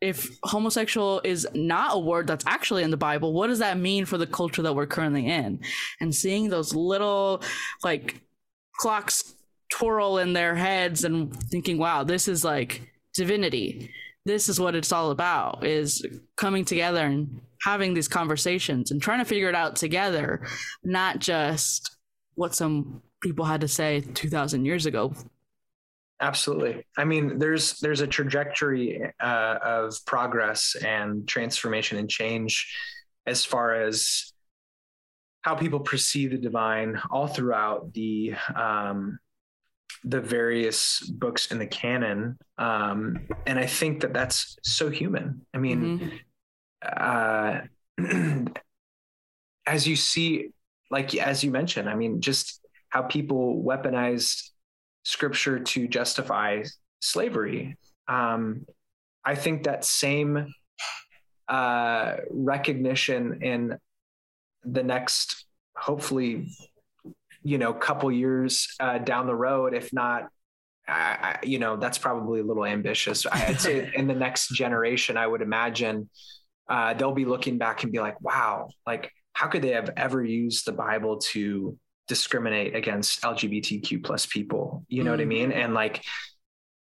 if 0.00 0.28
homosexual 0.42 1.20
is 1.24 1.46
not 1.54 1.96
a 1.96 1.98
word 1.98 2.26
that's 2.26 2.44
actually 2.46 2.82
in 2.82 2.90
the 2.90 2.96
Bible, 2.96 3.32
what 3.32 3.46
does 3.46 3.60
that 3.60 3.78
mean 3.78 4.04
for 4.04 4.18
the 4.18 4.26
culture 4.26 4.62
that 4.62 4.74
we're 4.74 4.86
currently 4.86 5.26
in? 5.26 5.60
And 6.00 6.14
seeing 6.14 6.48
those 6.50 6.74
little 6.74 7.42
like 7.82 8.20
clocks 8.78 9.34
twirl 9.70 10.18
in 10.18 10.32
their 10.32 10.54
heads 10.54 11.04
and 11.04 11.34
thinking, 11.50 11.78
wow, 11.78 12.04
this 12.04 12.28
is 12.28 12.44
like 12.44 12.92
divinity. 13.14 13.90
This 14.26 14.48
is 14.48 14.58
what 14.58 14.74
it's 14.74 14.90
all 14.90 15.12
about 15.12 15.64
is 15.64 16.04
coming 16.36 16.64
together 16.64 17.06
and 17.06 17.40
having 17.62 17.94
these 17.94 18.08
conversations 18.08 18.90
and 18.90 19.00
trying 19.00 19.20
to 19.20 19.24
figure 19.24 19.48
it 19.48 19.54
out 19.54 19.76
together, 19.76 20.44
not 20.82 21.20
just 21.20 21.96
what 22.34 22.52
some 22.52 23.02
people 23.22 23.44
had 23.44 23.60
to 23.60 23.68
say 23.68 24.00
2000 24.00 24.64
years 24.64 24.84
ago. 24.84 25.14
Absolutely. 26.20 26.84
I 26.98 27.04
mean, 27.04 27.38
there's 27.38 27.78
there's 27.78 28.00
a 28.00 28.06
trajectory 28.08 29.12
uh, 29.20 29.58
of 29.62 29.94
progress 30.06 30.74
and 30.74 31.28
transformation 31.28 31.96
and 31.96 32.10
change 32.10 32.74
as 33.26 33.44
far 33.44 33.74
as 33.74 34.32
how 35.42 35.54
people 35.54 35.78
perceive 35.78 36.32
the 36.32 36.38
divine 36.38 37.00
all 37.12 37.28
throughout 37.28 37.92
the 37.92 38.34
um, 38.56 39.20
the 40.04 40.20
various 40.20 41.00
books 41.00 41.50
in 41.50 41.58
the 41.58 41.66
canon, 41.66 42.38
um, 42.58 43.26
and 43.46 43.58
I 43.58 43.66
think 43.66 44.00
that 44.00 44.12
that's 44.12 44.56
so 44.62 44.88
human. 44.90 45.44
I 45.54 45.58
mean, 45.58 45.80
Mhm. 45.98 46.20
uh, 46.82 47.60
as 49.66 49.86
you 49.88 49.96
see, 49.96 50.50
like 50.90 51.14
as 51.16 51.42
you 51.42 51.50
mentioned, 51.50 51.88
I 51.88 51.94
mean, 51.96 52.20
just 52.20 52.60
how 52.90 53.02
people 53.02 53.62
weaponized 53.64 54.50
scripture 55.04 55.58
to 55.60 55.88
justify 55.88 56.62
slavery. 57.00 57.76
Um, 58.08 58.66
I 59.24 59.34
think 59.34 59.64
that 59.64 59.84
same 59.84 60.52
uh, 61.48 62.16
recognition 62.30 63.42
in 63.42 63.78
the 64.64 64.82
next, 64.82 65.46
hopefully, 65.76 66.48
you 67.46 67.58
know, 67.58 67.72
couple 67.72 68.10
years 68.10 68.74
uh, 68.80 68.98
down 68.98 69.28
the 69.28 69.34
road, 69.34 69.72
if 69.72 69.92
not. 69.92 70.28
I, 70.88 70.92
I, 70.92 71.38
you 71.44 71.60
know, 71.60 71.76
that's 71.76 71.96
probably 71.96 72.40
a 72.40 72.42
little 72.42 72.64
ambitious. 72.66 73.24
I'd 73.30 73.60
say 73.60 73.88
in 73.94 74.08
the 74.08 74.14
next 74.14 74.48
generation, 74.48 75.16
I 75.16 75.28
would 75.28 75.42
imagine 75.42 76.10
uh, 76.68 76.94
they'll 76.94 77.14
be 77.14 77.24
looking 77.24 77.56
back 77.56 77.84
and 77.84 77.92
be 77.92 78.00
like, 78.00 78.20
wow, 78.20 78.68
like 78.84 79.12
how 79.32 79.46
could 79.46 79.62
they 79.62 79.70
have 79.70 79.90
ever 79.96 80.24
used 80.24 80.66
the 80.66 80.72
Bible 80.72 81.18
to 81.18 81.78
discriminate 82.08 82.74
against 82.74 83.22
LGBTQ 83.22 84.02
plus 84.02 84.26
people? 84.26 84.84
You 84.88 85.04
know 85.04 85.12
what 85.12 85.20
I 85.20 85.24
Mm. 85.24 85.28
mean? 85.28 85.52
And 85.52 85.72
like, 85.72 86.02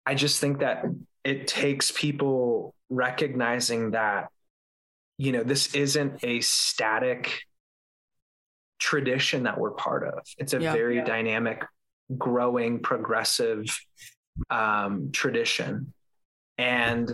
I 0.05 0.13
just 0.15 0.41
think 0.41 0.59
that 0.59 0.83
it 1.23 1.47
takes 1.47 1.89
people 1.91 2.73
recognizing 2.89 3.91
that, 3.91 4.27
you 5.17 5.31
know, 5.31 5.43
this 5.43 5.73
isn't 5.73 6.21
a 6.23 6.41
static 6.41 7.43
tradition 8.79 9.43
that 9.43 9.59
we're 9.59 9.71
part 9.71 10.07
of. 10.07 10.19
It's 10.37 10.53
a 10.53 10.61
Yeah. 10.61 10.73
very 10.73 11.01
dynamic, 11.03 11.63
growing, 12.17 12.79
progressive 12.79 13.65
um, 14.49 15.11
tradition. 15.11 15.93
And 16.57 17.11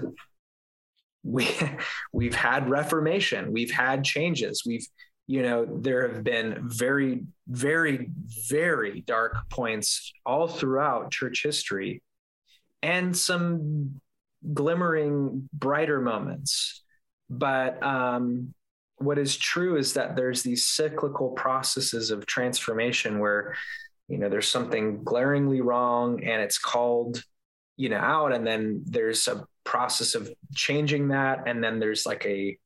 we 1.23 1.47
we've 2.13 2.35
had 2.35 2.69
reformation 2.69 3.51
we've 3.51 3.71
had 3.71 4.03
changes 4.03 4.61
we've 4.63 4.85
you 5.25 5.41
know 5.41 5.65
there 5.81 6.07
have 6.07 6.23
been 6.23 6.59
very 6.69 7.23
very 7.47 8.11
very 8.47 9.01
dark 9.01 9.35
points 9.49 10.13
all 10.23 10.47
throughout 10.47 11.09
church 11.11 11.41
history 11.41 12.03
and 12.83 13.17
some 13.17 13.99
glimmering 14.53 15.49
brighter 15.51 15.99
moments 15.99 16.83
but 17.27 17.81
um 17.81 18.53
what 18.97 19.17
is 19.17 19.35
true 19.37 19.75
is 19.77 19.93
that 19.93 20.15
there's 20.15 20.41
these 20.43 20.65
cyclical 20.65 21.31
processes 21.31 22.11
of 22.11 22.25
transformation 22.25 23.19
where 23.19 23.55
you 24.07 24.17
know 24.17 24.29
there's 24.29 24.47
something 24.47 25.03
glaringly 25.03 25.61
wrong 25.61 26.23
and 26.23 26.41
it's 26.41 26.57
called 26.57 27.21
you 27.77 27.89
know 27.89 27.97
out 27.97 28.31
and 28.33 28.45
then 28.47 28.83
there's 28.85 29.27
a 29.27 29.45
process 29.63 30.15
of 30.15 30.31
changing 30.53 31.09
that 31.09 31.43
and 31.47 31.63
then 31.63 31.79
there's 31.79 32.05
like 32.05 32.25
a 32.25 32.57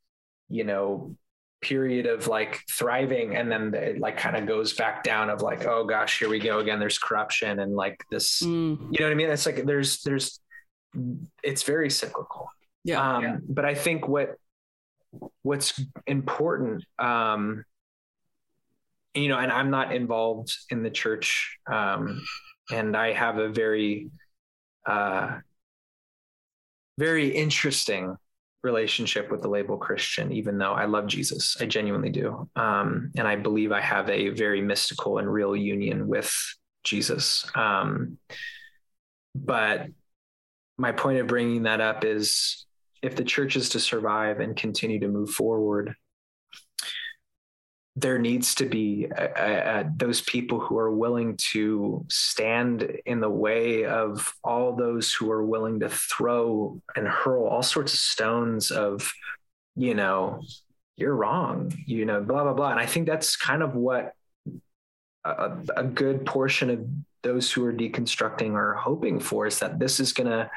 you 0.49 0.63
know 0.63 1.15
period 1.61 2.05
of 2.05 2.27
like 2.27 2.61
thriving 2.71 3.35
and 3.35 3.51
then 3.51 3.73
it 3.73 3.99
like 3.99 4.17
kind 4.17 4.37
of 4.37 4.45
goes 4.45 4.73
back 4.73 5.03
down 5.03 5.29
of 5.29 5.41
like 5.41 5.65
oh 5.65 5.83
gosh 5.85 6.19
here 6.19 6.29
we 6.29 6.39
go 6.39 6.59
again 6.59 6.79
there's 6.79 6.97
corruption 6.99 7.59
and 7.59 7.75
like 7.75 8.03
this 8.11 8.41
Mm, 8.41 8.77
you 8.91 8.99
know 8.99 9.05
what 9.07 9.11
i 9.11 9.15
mean 9.15 9.29
it's 9.29 9.45
like 9.45 9.65
there's 9.65 10.01
there's 10.03 10.39
it's 11.43 11.63
very 11.63 11.89
cyclical 11.89 12.49
yeah. 12.83 13.15
um 13.17 13.23
Yeah. 13.23 13.37
but 13.47 13.65
i 13.65 13.75
think 13.75 14.07
what 14.07 14.35
what's 15.41 15.81
important 16.07 16.83
um 16.99 17.63
you 19.13 19.27
know 19.27 19.37
and 19.37 19.51
i'm 19.51 19.69
not 19.69 19.93
involved 19.93 20.55
in 20.69 20.83
the 20.83 20.89
church 20.89 21.57
um 21.71 22.21
and 22.71 22.95
i 22.95 23.11
have 23.11 23.37
a 23.37 23.49
very 23.49 24.09
uh 24.85 25.37
very 26.97 27.29
interesting 27.29 28.15
relationship 28.61 29.31
with 29.31 29.41
the 29.41 29.47
label 29.47 29.77
christian 29.77 30.31
even 30.31 30.57
though 30.57 30.73
i 30.73 30.85
love 30.85 31.07
jesus. 31.07 31.55
I 31.61 31.65
genuinely 31.65 32.09
do. 32.09 32.49
Um 32.55 33.11
and 33.17 33.27
i 33.27 33.35
believe 33.35 33.71
i 33.71 33.81
have 33.81 34.09
a 34.09 34.29
very 34.29 34.61
mystical 34.61 35.17
and 35.17 35.31
real 35.31 35.55
union 35.55 36.07
with 36.07 36.33
jesus. 36.83 37.49
Um 37.55 38.17
but 39.33 39.87
my 40.77 40.91
point 40.91 41.19
of 41.19 41.27
bringing 41.27 41.63
that 41.63 41.81
up 41.81 42.03
is 42.03 42.65
if 43.01 43.15
the 43.15 43.23
church 43.23 43.55
is 43.55 43.69
to 43.69 43.79
survive 43.79 44.39
and 44.39 44.55
continue 44.55 44.99
to 44.99 45.07
move 45.07 45.29
forward, 45.29 45.95
there 47.95 48.19
needs 48.19 48.55
to 48.55 48.65
be 48.65 49.07
uh, 49.17 49.21
uh, 49.21 49.83
those 49.97 50.21
people 50.21 50.59
who 50.59 50.77
are 50.77 50.91
willing 50.91 51.35
to 51.37 52.05
stand 52.09 52.81
in 53.05 53.19
the 53.19 53.29
way 53.29 53.85
of 53.85 54.33
all 54.43 54.75
those 54.75 55.13
who 55.13 55.29
are 55.31 55.45
willing 55.45 55.81
to 55.81 55.89
throw 55.89 56.81
and 56.95 57.07
hurl 57.07 57.45
all 57.45 57.63
sorts 57.63 57.93
of 57.93 57.99
stones 57.99 58.71
of, 58.71 59.11
you 59.75 59.95
know, 59.95 60.41
you're 60.95 61.15
wrong, 61.15 61.73
you 61.85 62.05
know, 62.05 62.21
blah, 62.21 62.43
blah, 62.43 62.53
blah. 62.53 62.71
And 62.71 62.79
I 62.79 62.85
think 62.85 63.07
that's 63.07 63.35
kind 63.35 63.63
of 63.63 63.75
what 63.75 64.13
a, 65.25 65.57
a 65.75 65.83
good 65.83 66.25
portion 66.25 66.69
of 66.69 66.85
those 67.23 67.51
who 67.51 67.65
are 67.65 67.73
deconstructing 67.73 68.53
are 68.53 68.73
hoping 68.73 69.19
for 69.19 69.45
is 69.45 69.59
that 69.59 69.79
this 69.79 69.99
is 69.99 70.13
going 70.13 70.29
to 70.29 70.49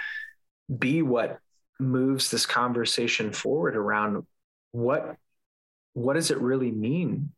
be 0.78 1.03
what 1.03 1.38
moves 1.83 2.30
this 2.30 2.47
conversation 2.47 3.33
forward 3.33 3.76
around 3.76 4.26
what 4.72 5.16
what 5.95 6.14
does 6.14 6.30
it 6.30 6.39
really 6.39 6.70
mean 6.70 7.33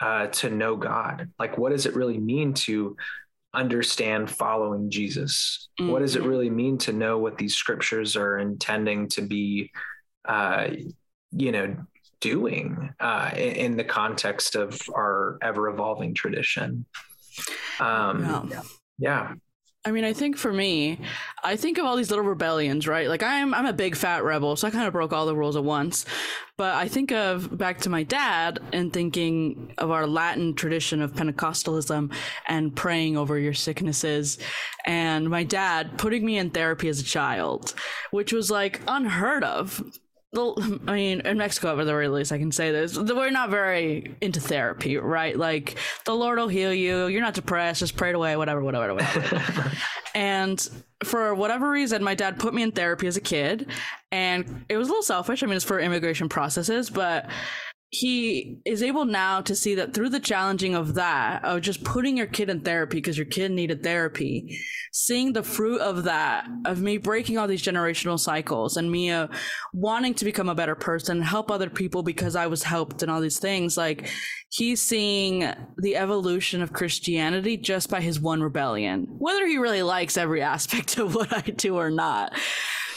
uh, 0.00 0.28
to 0.28 0.48
know 0.48 0.76
God? 0.76 1.30
Like, 1.38 1.58
what 1.58 1.70
does 1.72 1.84
it 1.86 1.94
really 1.94 2.18
mean 2.18 2.54
to 2.54 2.96
understand 3.52 4.30
following 4.30 4.90
Jesus? 4.90 5.68
What 5.78 6.00
does 6.00 6.16
it 6.16 6.22
Mhm. 6.22 6.28
really 6.28 6.50
mean 6.50 6.78
to 6.78 6.92
know 6.92 7.18
what 7.18 7.36
these 7.36 7.54
scriptures 7.54 8.16
are 8.16 8.38
intending 8.38 9.08
to 9.08 9.22
be, 9.22 9.70
uh, 10.24 10.70
you 11.32 11.52
know, 11.52 11.76
doing 12.20 12.94
uh, 12.98 13.30
in, 13.34 13.52
in 13.56 13.76
the 13.76 13.84
context 13.84 14.54
of 14.56 14.80
our 14.88 15.38
ever 15.42 15.68
evolving 15.68 16.14
tradition? 16.14 16.86
Um, 17.78 18.48
Yeah. 18.50 18.62
yeah. 18.98 19.34
I 19.84 19.90
mean, 19.90 20.04
I 20.04 20.12
think 20.12 20.36
for 20.36 20.52
me, 20.52 21.00
I 21.42 21.56
think 21.56 21.76
of 21.76 21.84
all 21.84 21.96
these 21.96 22.10
little 22.10 22.24
rebellions, 22.24 22.86
right? 22.86 23.08
Like 23.08 23.24
I'm 23.24 23.52
I'm 23.52 23.66
a 23.66 23.72
big 23.72 23.96
fat 23.96 24.22
rebel, 24.22 24.54
so 24.54 24.68
I 24.68 24.70
kind 24.70 24.86
of 24.86 24.92
broke 24.92 25.12
all 25.12 25.26
the 25.26 25.34
rules 25.34 25.56
at 25.56 25.64
once. 25.64 26.06
But 26.56 26.76
I 26.76 26.86
think 26.86 27.10
of 27.10 27.58
back 27.58 27.78
to 27.80 27.90
my 27.90 28.04
dad 28.04 28.60
and 28.72 28.92
thinking 28.92 29.74
of 29.78 29.90
our 29.90 30.06
Latin 30.06 30.54
tradition 30.54 31.02
of 31.02 31.14
Pentecostalism 31.14 32.14
and 32.46 32.76
praying 32.76 33.16
over 33.16 33.36
your 33.38 33.54
sicknesses 33.54 34.38
and 34.86 35.28
my 35.28 35.42
dad 35.42 35.98
putting 35.98 36.24
me 36.24 36.38
in 36.38 36.50
therapy 36.50 36.88
as 36.88 37.00
a 37.00 37.04
child, 37.04 37.74
which 38.12 38.32
was 38.32 38.52
like 38.52 38.80
unheard 38.86 39.42
of. 39.42 39.82
I 40.36 40.94
mean, 40.94 41.20
in 41.20 41.36
Mexico, 41.38 41.72
at 41.72 41.76
the 41.76 41.84
very 41.84 42.08
least, 42.08 42.32
I 42.32 42.38
can 42.38 42.52
say 42.52 42.72
this. 42.72 42.96
We're 42.96 43.30
not 43.30 43.50
very 43.50 44.16
into 44.20 44.40
therapy, 44.40 44.96
right? 44.96 45.36
Like, 45.36 45.76
the 46.04 46.14
Lord 46.14 46.38
will 46.38 46.48
heal 46.48 46.72
you. 46.72 47.06
You're 47.06 47.20
not 47.20 47.34
depressed. 47.34 47.80
Just 47.80 47.96
pray 47.96 48.10
it 48.10 48.14
away, 48.14 48.36
whatever, 48.36 48.62
whatever, 48.62 48.94
whatever. 48.94 49.72
And 50.14 50.68
for 51.04 51.34
whatever 51.34 51.70
reason, 51.70 52.04
my 52.04 52.14
dad 52.14 52.38
put 52.38 52.52
me 52.52 52.62
in 52.62 52.70
therapy 52.70 53.06
as 53.06 53.16
a 53.16 53.20
kid, 53.20 53.70
and 54.10 54.66
it 54.68 54.76
was 54.76 54.88
a 54.88 54.90
little 54.90 55.02
selfish. 55.02 55.42
I 55.42 55.46
mean, 55.46 55.56
it's 55.56 55.64
for 55.64 55.80
immigration 55.80 56.28
processes, 56.28 56.90
but 56.90 57.30
he 57.94 58.56
is 58.64 58.82
able 58.82 59.04
now 59.04 59.42
to 59.42 59.54
see 59.54 59.74
that 59.74 59.92
through 59.92 60.08
the 60.08 60.18
challenging 60.18 60.74
of 60.74 60.94
that, 60.94 61.44
of 61.44 61.60
just 61.60 61.84
putting 61.84 62.16
your 62.16 62.26
kid 62.26 62.48
in 62.48 62.60
therapy 62.60 62.96
because 62.96 63.18
your 63.18 63.26
kid 63.26 63.52
needed 63.52 63.82
therapy, 63.82 64.58
seeing 64.92 65.34
the 65.34 65.42
fruit 65.42 65.78
of 65.82 66.04
that, 66.04 66.48
of 66.64 66.80
me 66.80 66.96
breaking 66.96 67.36
all 67.36 67.46
these 67.46 67.62
generational 67.62 68.18
cycles 68.18 68.78
and 68.78 68.90
me 68.90 69.10
uh, 69.10 69.26
wanting 69.74 70.14
to 70.14 70.24
become 70.24 70.48
a 70.48 70.54
better 70.54 70.74
person, 70.74 71.20
help 71.20 71.50
other 71.50 71.68
people 71.68 72.02
because 72.02 72.34
I 72.34 72.46
was 72.46 72.62
helped 72.62 73.02
and 73.02 73.12
all 73.12 73.20
these 73.20 73.38
things, 73.38 73.76
like 73.76 74.08
he's 74.48 74.80
seeing 74.80 75.52
the 75.76 75.96
evolution 75.96 76.62
of 76.62 76.72
Christianity 76.72 77.58
just 77.58 77.90
by 77.90 78.00
his 78.00 78.18
one 78.18 78.42
rebellion. 78.42 79.06
Whether 79.18 79.46
he 79.46 79.58
really 79.58 79.82
likes 79.82 80.16
every 80.16 80.40
aspect 80.40 80.96
of 80.96 81.14
what 81.14 81.30
I 81.30 81.42
do 81.42 81.76
or 81.76 81.90
not, 81.90 82.32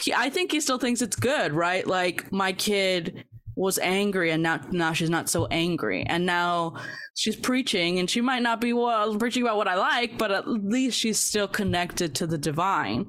he, 0.02 0.14
I 0.14 0.30
think 0.30 0.52
he 0.52 0.60
still 0.60 0.78
thinks 0.78 1.02
it's 1.02 1.16
good, 1.16 1.52
right? 1.52 1.86
Like 1.86 2.32
my 2.32 2.54
kid 2.54 3.26
was 3.56 3.78
angry 3.78 4.30
and 4.30 4.42
now 4.42 4.60
now 4.70 4.92
she's 4.92 5.10
not 5.10 5.28
so 5.28 5.46
angry. 5.46 6.04
And 6.04 6.26
now 6.26 6.74
she's 7.14 7.36
preaching 7.36 7.98
and 7.98 8.08
she 8.08 8.20
might 8.20 8.42
not 8.42 8.60
be 8.60 8.72
well 8.72 9.16
preaching 9.16 9.42
about 9.42 9.56
what 9.56 9.68
I 9.68 9.74
like 9.74 10.18
but 10.18 10.30
at 10.30 10.46
least 10.46 10.98
she's 10.98 11.18
still 11.18 11.48
connected 11.48 12.14
to 12.16 12.26
the 12.26 12.38
divine. 12.38 13.06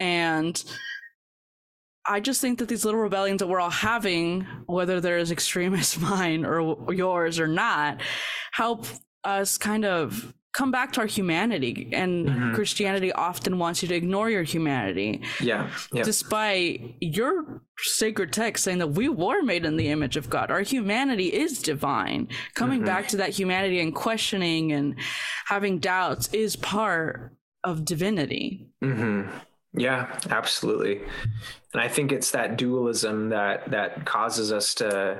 And 0.00 0.62
I 2.04 2.18
just 2.18 2.40
think 2.40 2.58
that 2.58 2.68
these 2.68 2.84
little 2.84 3.00
rebellions 3.00 3.38
that 3.38 3.46
we're 3.46 3.60
all 3.60 3.70
having, 3.70 4.46
whether 4.66 5.00
they're 5.00 5.18
as 5.18 5.30
extreme 5.30 5.74
as 5.82 5.98
mine 5.98 6.44
or 6.44 6.92
yours 6.92 7.38
or 7.38 7.46
not, 7.46 8.00
help 8.52 8.86
us 9.24 9.58
kind 9.58 9.84
of 9.84 10.34
come 10.52 10.70
back 10.70 10.92
to 10.92 11.00
our 11.00 11.06
humanity. 11.06 11.88
And 11.92 12.28
Mhm. 12.28 12.54
Christianity 12.54 13.10
often 13.12 13.58
wants 13.58 13.82
you 13.82 13.88
to 13.88 13.94
ignore 13.94 14.28
your 14.28 14.42
humanity, 14.42 15.22
Yeah. 15.40 15.70
Yeah. 15.92 16.02
despite 16.02 16.94
your 17.00 17.62
sacred 17.78 18.32
text 18.32 18.64
saying 18.64 18.78
that 18.78 18.88
we 18.88 19.08
were 19.08 19.42
made 19.42 19.64
in 19.64 19.76
the 19.76 19.88
image 19.88 20.16
of 20.16 20.28
God. 20.28 20.50
Our 20.50 20.60
humanity 20.60 21.32
is 21.32 21.62
divine. 21.62 22.28
Coming 22.54 22.82
Mhm. 22.82 22.86
back 22.86 23.08
to 23.08 23.16
that 23.16 23.30
humanity 23.30 23.80
and 23.80 23.94
questioning 23.94 24.72
and 24.72 24.94
having 25.46 25.78
doubts 25.78 26.28
is 26.34 26.56
part 26.56 27.32
of 27.64 27.84
divinity. 27.84 28.66
hmm 28.82 29.22
Yeah, 29.74 30.18
absolutely. 30.28 31.00
And 31.72 31.80
I 31.80 31.88
think 31.88 32.12
it's 32.12 32.32
that 32.32 32.58
dualism 32.58 33.30
that 33.30 33.70
that 33.70 34.04
causes 34.04 34.52
us 34.52 34.74
to 34.74 35.18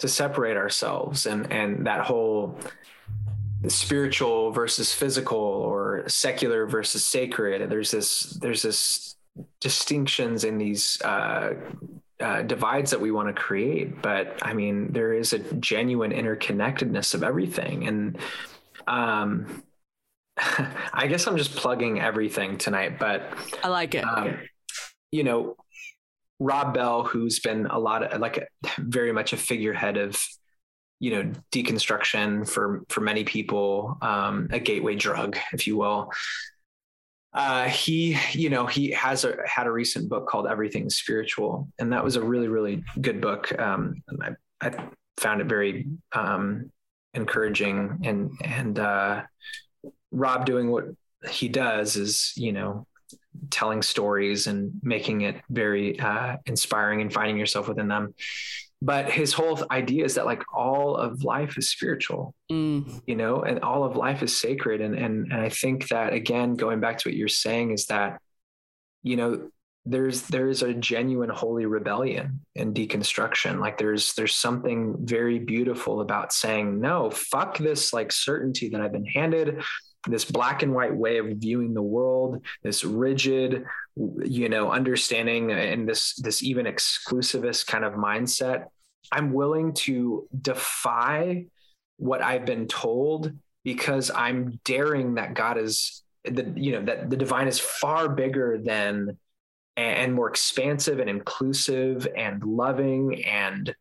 to 0.00 0.08
separate 0.08 0.58
ourselves 0.58 1.24
and 1.24 1.50
and 1.50 1.86
that 1.86 2.00
whole 2.02 2.58
spiritual 3.68 4.50
versus 4.50 4.92
physical 4.92 5.38
or 5.38 6.04
secular 6.08 6.66
versus 6.66 7.04
sacred. 7.04 7.70
There's 7.70 7.90
this 7.90 8.38
there's 8.40 8.62
this 8.62 9.16
distinctions 9.60 10.44
in 10.44 10.58
these 10.58 11.00
uh, 11.02 11.54
uh, 12.20 12.42
divides 12.42 12.90
that 12.90 13.00
we 13.00 13.10
want 13.10 13.34
to 13.34 13.40
create. 13.40 14.02
But 14.02 14.38
I 14.42 14.54
mean, 14.54 14.92
there 14.92 15.12
is 15.12 15.32
a 15.32 15.38
genuine 15.38 16.12
interconnectedness 16.12 17.14
of 17.14 17.22
everything, 17.22 17.86
and 17.86 18.18
um, 18.86 19.62
I 20.36 21.06
guess 21.08 21.26
I'm 21.26 21.36
just 21.36 21.54
plugging 21.56 22.00
everything 22.00 22.58
tonight, 22.58 22.98
but 22.98 23.22
I 23.62 23.68
like 23.68 23.94
it. 23.94 24.04
um, 24.04 24.38
you 25.10 25.24
know, 25.24 25.56
Rob 26.38 26.74
Bell, 26.74 27.04
who's 27.04 27.38
been 27.38 27.66
a 27.66 27.78
lot 27.78 28.02
of 28.02 28.20
like 28.20 28.38
a, 28.38 28.46
very 28.78 29.12
much 29.12 29.32
a 29.32 29.36
figurehead 29.36 29.96
of, 29.96 30.20
you 31.02 31.10
know, 31.10 31.32
deconstruction 31.50 32.48
for 32.48 32.84
for 32.88 33.00
many 33.00 33.24
people, 33.24 33.98
um, 34.02 34.46
a 34.52 34.60
gateway 34.60 34.94
drug, 34.94 35.36
if 35.52 35.66
you 35.66 35.76
will. 35.76 36.12
Uh, 37.34 37.64
he, 37.64 38.16
you 38.30 38.48
know, 38.48 38.66
he 38.66 38.92
has 38.92 39.24
a, 39.24 39.36
had 39.44 39.66
a 39.66 39.72
recent 39.72 40.08
book 40.08 40.28
called 40.28 40.46
Everything 40.46 40.88
Spiritual, 40.88 41.66
and 41.80 41.92
that 41.92 42.04
was 42.04 42.14
a 42.14 42.22
really, 42.22 42.46
really 42.46 42.84
good 43.00 43.20
book. 43.20 43.58
Um, 43.58 44.00
I, 44.22 44.30
I 44.60 44.88
found 45.16 45.40
it 45.40 45.48
very 45.48 45.88
um, 46.12 46.70
encouraging, 47.14 47.98
and 48.04 48.30
and 48.44 48.78
uh, 48.78 49.22
Rob 50.12 50.46
doing 50.46 50.70
what 50.70 50.84
he 51.28 51.48
does 51.48 51.96
is, 51.96 52.32
you 52.36 52.52
know, 52.52 52.86
telling 53.50 53.82
stories 53.82 54.46
and 54.46 54.70
making 54.84 55.22
it 55.22 55.40
very 55.50 55.98
uh, 55.98 56.36
inspiring 56.46 57.00
and 57.00 57.12
finding 57.12 57.38
yourself 57.38 57.66
within 57.66 57.88
them. 57.88 58.14
But 58.84 59.08
his 59.12 59.32
whole 59.32 59.64
idea 59.70 60.04
is 60.04 60.16
that 60.16 60.26
like 60.26 60.42
all 60.52 60.96
of 60.96 61.22
life 61.22 61.56
is 61.56 61.70
spiritual, 61.70 62.34
Mm, 62.50 63.00
you 63.06 63.14
know, 63.14 63.42
and 63.42 63.60
all 63.60 63.84
of 63.84 63.94
life 63.94 64.24
is 64.24 64.40
sacred. 64.40 64.80
And 64.80 64.96
and 64.96 65.30
and 65.32 65.40
I 65.40 65.50
think 65.50 65.86
that 65.88 66.12
again, 66.12 66.56
going 66.56 66.80
back 66.80 66.98
to 66.98 67.08
what 67.08 67.16
you're 67.16 67.28
saying, 67.28 67.70
is 67.70 67.86
that, 67.86 68.20
you 69.04 69.14
know, 69.14 69.50
there's 69.84 70.22
there's 70.22 70.64
a 70.64 70.74
genuine 70.74 71.30
holy 71.30 71.64
rebellion 71.64 72.40
and 72.56 72.74
deconstruction. 72.74 73.60
Like 73.60 73.78
there's 73.78 74.14
there's 74.14 74.34
something 74.34 74.96
very 75.06 75.38
beautiful 75.38 76.00
about 76.00 76.32
saying, 76.32 76.80
no, 76.80 77.08
fuck 77.08 77.58
this 77.58 77.92
like 77.92 78.10
certainty 78.10 78.70
that 78.70 78.80
I've 78.80 78.92
been 78.92 79.06
handed 79.06 79.62
this 80.08 80.24
black 80.24 80.62
and 80.62 80.74
white 80.74 80.94
way 80.94 81.18
of 81.18 81.26
viewing 81.36 81.74
the 81.74 81.82
world 81.82 82.44
this 82.62 82.84
rigid 82.84 83.64
you 84.24 84.48
know 84.48 84.70
understanding 84.70 85.52
and 85.52 85.88
this 85.88 86.14
this 86.16 86.42
even 86.42 86.66
exclusivist 86.66 87.66
kind 87.66 87.84
of 87.84 87.94
mindset 87.94 88.66
I'm 89.10 89.32
willing 89.32 89.74
to 89.74 90.28
defy 90.40 91.46
what 91.96 92.22
I've 92.22 92.44
been 92.44 92.66
told 92.66 93.32
because 93.64 94.10
I'm 94.10 94.60
daring 94.64 95.14
that 95.14 95.34
God 95.34 95.58
is 95.58 96.02
the 96.24 96.52
you 96.56 96.72
know 96.72 96.84
that 96.84 97.10
the 97.10 97.16
divine 97.16 97.48
is 97.48 97.58
far 97.58 98.08
bigger 98.08 98.58
than 98.62 99.18
and 99.76 100.14
more 100.14 100.28
expansive 100.28 101.00
and 101.00 101.08
inclusive 101.08 102.06
and 102.16 102.42
loving 102.44 103.24
and 103.24 103.74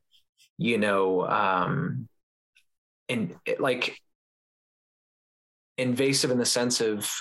you 0.57 0.77
know 0.77 1.27
um 1.27 2.07
and 3.09 3.35
like 3.59 3.99
invasive 5.81 6.31
in 6.31 6.37
the 6.37 6.45
sense 6.45 6.81
of 6.81 7.11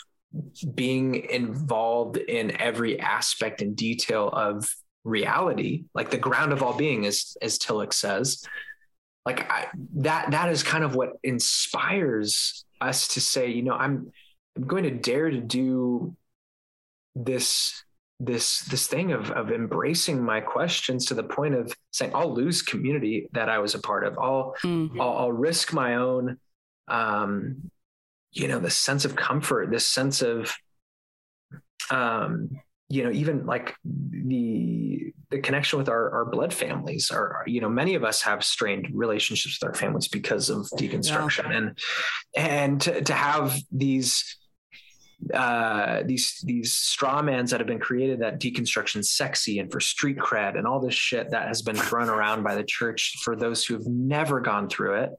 being 0.75 1.15
involved 1.15 2.17
in 2.17 2.61
every 2.61 3.01
aspect 3.01 3.63
and 3.63 3.75
detail 3.75 4.29
of 4.29 4.69
reality 5.03 5.85
like 5.95 6.11
the 6.11 6.19
ground 6.19 6.53
of 6.53 6.63
all 6.63 6.77
being 6.77 7.07
as 7.07 7.37
as 7.41 7.59
tillich 7.59 7.95
says 7.95 8.45
like 9.25 9.51
I, 9.51 9.67
that 9.97 10.31
that 10.31 10.51
is 10.51 10.63
kind 10.63 10.85
of 10.85 10.95
what 10.95 11.15
inspires 11.23 12.65
us 12.81 13.09
to 13.09 13.21
say 13.21 13.49
you 13.49 13.63
know 13.63 13.73
i'm 13.73 14.13
i'm 14.57 14.67
going 14.67 14.85
to 14.85 14.91
dare 14.91 15.31
to 15.31 15.41
do 15.41 16.15
this 17.17 17.83
this 18.21 18.61
this 18.61 18.87
thing 18.87 19.13
of 19.13 19.31
of 19.31 19.51
embracing 19.51 20.23
my 20.23 20.41
questions 20.41 21.07
to 21.07 21.15
the 21.15 21.23
point 21.23 21.55
of 21.55 21.75
saying 21.91 22.13
I'll 22.15 22.33
lose 22.33 22.61
community 22.61 23.29
that 23.33 23.49
I 23.49 23.59
was 23.59 23.75
a 23.75 23.81
part 23.81 24.07
of. 24.07 24.19
I'll 24.19 24.55
mm-hmm. 24.63 25.01
I'll, 25.01 25.17
I'll, 25.17 25.33
risk 25.33 25.73
my 25.73 25.97
own, 25.97 26.39
um, 26.87 27.71
you 28.33 28.49
know, 28.49 28.59
the 28.59 28.71
sense 28.71 29.05
of 29.05 29.17
comfort, 29.17 29.71
this 29.71 29.89
sense 29.89 30.23
of, 30.23 30.55
um, 31.91 32.51
you 32.89 33.05
know, 33.05 33.11
even 33.11 33.47
like 33.47 33.75
the 33.85 35.13
the 35.31 35.39
connection 35.39 35.79
with 35.79 35.89
our 35.89 36.11
our 36.11 36.25
blood 36.25 36.53
families. 36.53 37.11
Are 37.11 37.45
you 37.47 37.61
know, 37.61 37.69
many 37.69 37.95
of 37.95 38.05
us 38.05 38.23
have 38.23 38.45
strained 38.45 38.89
relationships 38.93 39.59
with 39.61 39.69
our 39.69 39.75
families 39.75 40.09
because 40.09 40.51
of 40.51 40.69
deconstruction, 40.77 41.51
yeah. 41.51 41.57
and 41.57 41.79
and 42.37 42.81
to, 42.83 43.03
to 43.03 43.13
have 43.13 43.57
these 43.71 44.39
uh, 45.35 46.03
these 46.05 46.41
these 46.45 46.73
strawmans 46.73 47.51
that 47.51 47.61
have 47.61 47.67
been 47.67 47.79
created 47.79 48.21
that 48.21 48.41
deconstruction 48.41 49.05
sexy 49.05 49.59
and 49.59 49.71
for 49.71 49.79
street 49.79 50.17
cred 50.17 50.57
and 50.57 50.67
all 50.67 50.81
this 50.81 50.95
shit 50.95 51.31
that 51.31 51.47
has 51.47 51.63
been 51.63 51.77
thrown 51.77 52.09
around 52.09 52.43
by 52.43 52.55
the 52.55 52.65
church 52.65 53.19
for 53.23 53.37
those 53.37 53.65
who 53.65 53.75
have 53.75 53.87
never 53.87 54.41
gone 54.41 54.69
through 54.69 54.95
it 54.95 55.11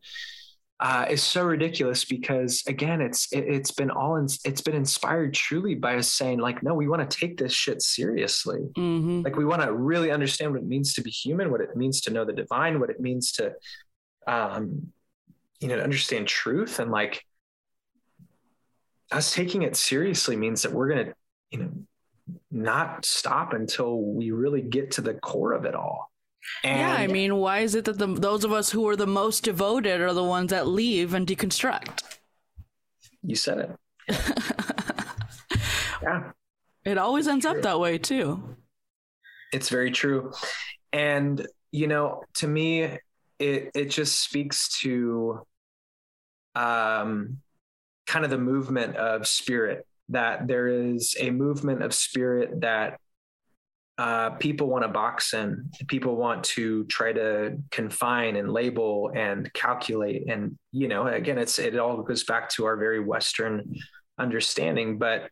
uh, 0.81 1.05
is 1.09 1.21
so 1.21 1.43
ridiculous 1.43 2.05
because 2.05 2.63
again 2.67 3.01
it's 3.01 3.31
it, 3.31 3.47
has 3.47 3.71
been 3.71 3.91
all 3.91 4.15
in, 4.15 4.27
it's 4.43 4.61
been 4.61 4.75
inspired 4.75 5.33
truly 5.33 5.75
by 5.75 5.95
us 5.95 6.07
saying 6.07 6.39
like 6.39 6.63
no 6.63 6.73
we 6.73 6.87
want 6.87 7.07
to 7.07 7.17
take 7.17 7.37
this 7.37 7.53
shit 7.53 7.81
seriously 7.81 8.61
mm-hmm. 8.75 9.21
like 9.21 9.35
we 9.35 9.45
want 9.45 9.61
to 9.61 9.71
really 9.71 10.11
understand 10.11 10.51
what 10.51 10.61
it 10.61 10.67
means 10.67 10.95
to 10.95 11.01
be 11.01 11.11
human 11.11 11.51
what 11.51 11.61
it 11.61 11.75
means 11.75 12.01
to 12.01 12.11
know 12.11 12.25
the 12.25 12.33
divine 12.33 12.79
what 12.79 12.89
it 12.89 12.99
means 12.99 13.31
to 13.31 13.53
um 14.25 14.91
you 15.59 15.67
know 15.67 15.77
understand 15.77 16.27
truth 16.27 16.79
and 16.79 16.89
like 16.89 17.23
us 19.11 19.33
taking 19.33 19.63
it 19.63 19.75
seriously 19.75 20.35
means 20.35 20.61
that 20.61 20.71
we're 20.71 20.87
going 20.87 21.05
to, 21.07 21.13
you 21.51 21.59
know, 21.59 21.71
not 22.49 23.05
stop 23.05 23.53
until 23.53 24.01
we 24.01 24.31
really 24.31 24.61
get 24.61 24.91
to 24.91 25.01
the 25.01 25.13
core 25.13 25.53
of 25.53 25.65
it 25.65 25.75
all. 25.75 26.10
And 26.63 26.79
yeah, 26.79 26.93
I 26.93 27.07
mean, 27.07 27.35
why 27.37 27.59
is 27.59 27.75
it 27.75 27.85
that 27.85 27.97
the, 27.97 28.07
those 28.07 28.43
of 28.43 28.51
us 28.51 28.71
who 28.71 28.87
are 28.87 28.95
the 28.95 29.07
most 29.07 29.43
devoted 29.43 30.01
are 30.01 30.13
the 30.13 30.23
ones 30.23 30.51
that 30.51 30.67
leave 30.67 31.13
and 31.13 31.25
deconstruct? 31.25 32.03
You 33.23 33.35
said 33.35 33.77
it. 34.09 34.17
yeah. 36.01 36.31
It 36.83 36.97
always 36.97 37.27
ends 37.27 37.45
true. 37.45 37.55
up 37.55 37.61
that 37.61 37.79
way 37.79 37.97
too. 37.97 38.55
It's 39.53 39.69
very 39.69 39.91
true. 39.91 40.31
And 40.91 41.45
you 41.71 41.87
know, 41.87 42.23
to 42.35 42.47
me 42.47 42.97
it 43.39 43.71
it 43.73 43.89
just 43.89 44.19
speaks 44.21 44.79
to 44.81 45.45
um 46.55 47.37
kind 48.07 48.25
of 48.25 48.31
the 48.31 48.37
movement 48.37 48.95
of 48.97 49.27
spirit 49.27 49.85
that 50.09 50.47
there 50.47 50.67
is 50.67 51.15
a 51.19 51.29
movement 51.29 51.81
of 51.81 51.93
spirit 51.93 52.61
that 52.61 52.99
uh, 53.97 54.31
people 54.31 54.67
want 54.67 54.83
to 54.83 54.87
box 54.87 55.33
in. 55.33 55.69
People 55.87 56.15
want 56.15 56.43
to 56.43 56.85
try 56.85 57.13
to 57.13 57.57
confine 57.71 58.35
and 58.35 58.51
label 58.51 59.11
and 59.13 59.51
calculate 59.53 60.29
and 60.29 60.57
you 60.71 60.87
know 60.87 61.07
again 61.07 61.37
it's 61.37 61.59
it 61.59 61.77
all 61.77 62.01
goes 62.01 62.23
back 62.23 62.49
to 62.49 62.65
our 62.65 62.77
very 62.77 62.99
western 62.99 63.75
understanding 64.17 64.97
but 64.97 65.29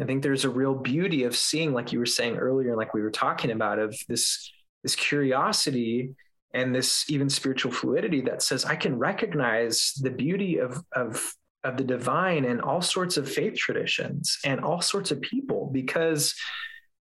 i 0.00 0.04
think 0.04 0.22
there's 0.22 0.44
a 0.44 0.50
real 0.50 0.74
beauty 0.74 1.24
of 1.24 1.36
seeing 1.36 1.72
like 1.72 1.92
you 1.92 1.98
were 1.98 2.06
saying 2.06 2.36
earlier 2.36 2.76
like 2.76 2.94
we 2.94 3.02
were 3.02 3.10
talking 3.10 3.50
about 3.50 3.78
of 3.78 3.94
this 4.08 4.50
this 4.82 4.96
curiosity 4.96 6.14
and 6.54 6.74
this 6.74 7.08
even 7.10 7.28
spiritual 7.28 7.72
fluidity 7.72 8.20
that 8.20 8.42
says 8.42 8.64
i 8.64 8.74
can 8.74 8.98
recognize 8.98 9.92
the 10.00 10.10
beauty 10.10 10.58
of 10.58 10.82
of 10.92 11.34
of 11.64 11.76
the 11.76 11.84
divine 11.84 12.44
and 12.44 12.60
all 12.60 12.80
sorts 12.80 13.16
of 13.16 13.30
faith 13.30 13.56
traditions 13.56 14.38
and 14.44 14.60
all 14.60 14.80
sorts 14.80 15.10
of 15.10 15.20
people 15.20 15.70
because 15.72 16.34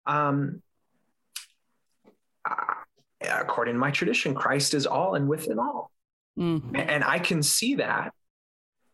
um, 0.06 0.62
according 3.20 3.74
to 3.74 3.78
my 3.78 3.90
tradition 3.90 4.34
christ 4.34 4.74
is 4.74 4.86
all 4.86 5.14
and 5.14 5.28
within 5.28 5.58
all 5.58 5.90
mm-hmm. 6.38 6.76
and 6.76 7.02
i 7.04 7.18
can 7.18 7.42
see 7.42 7.76
that 7.76 8.12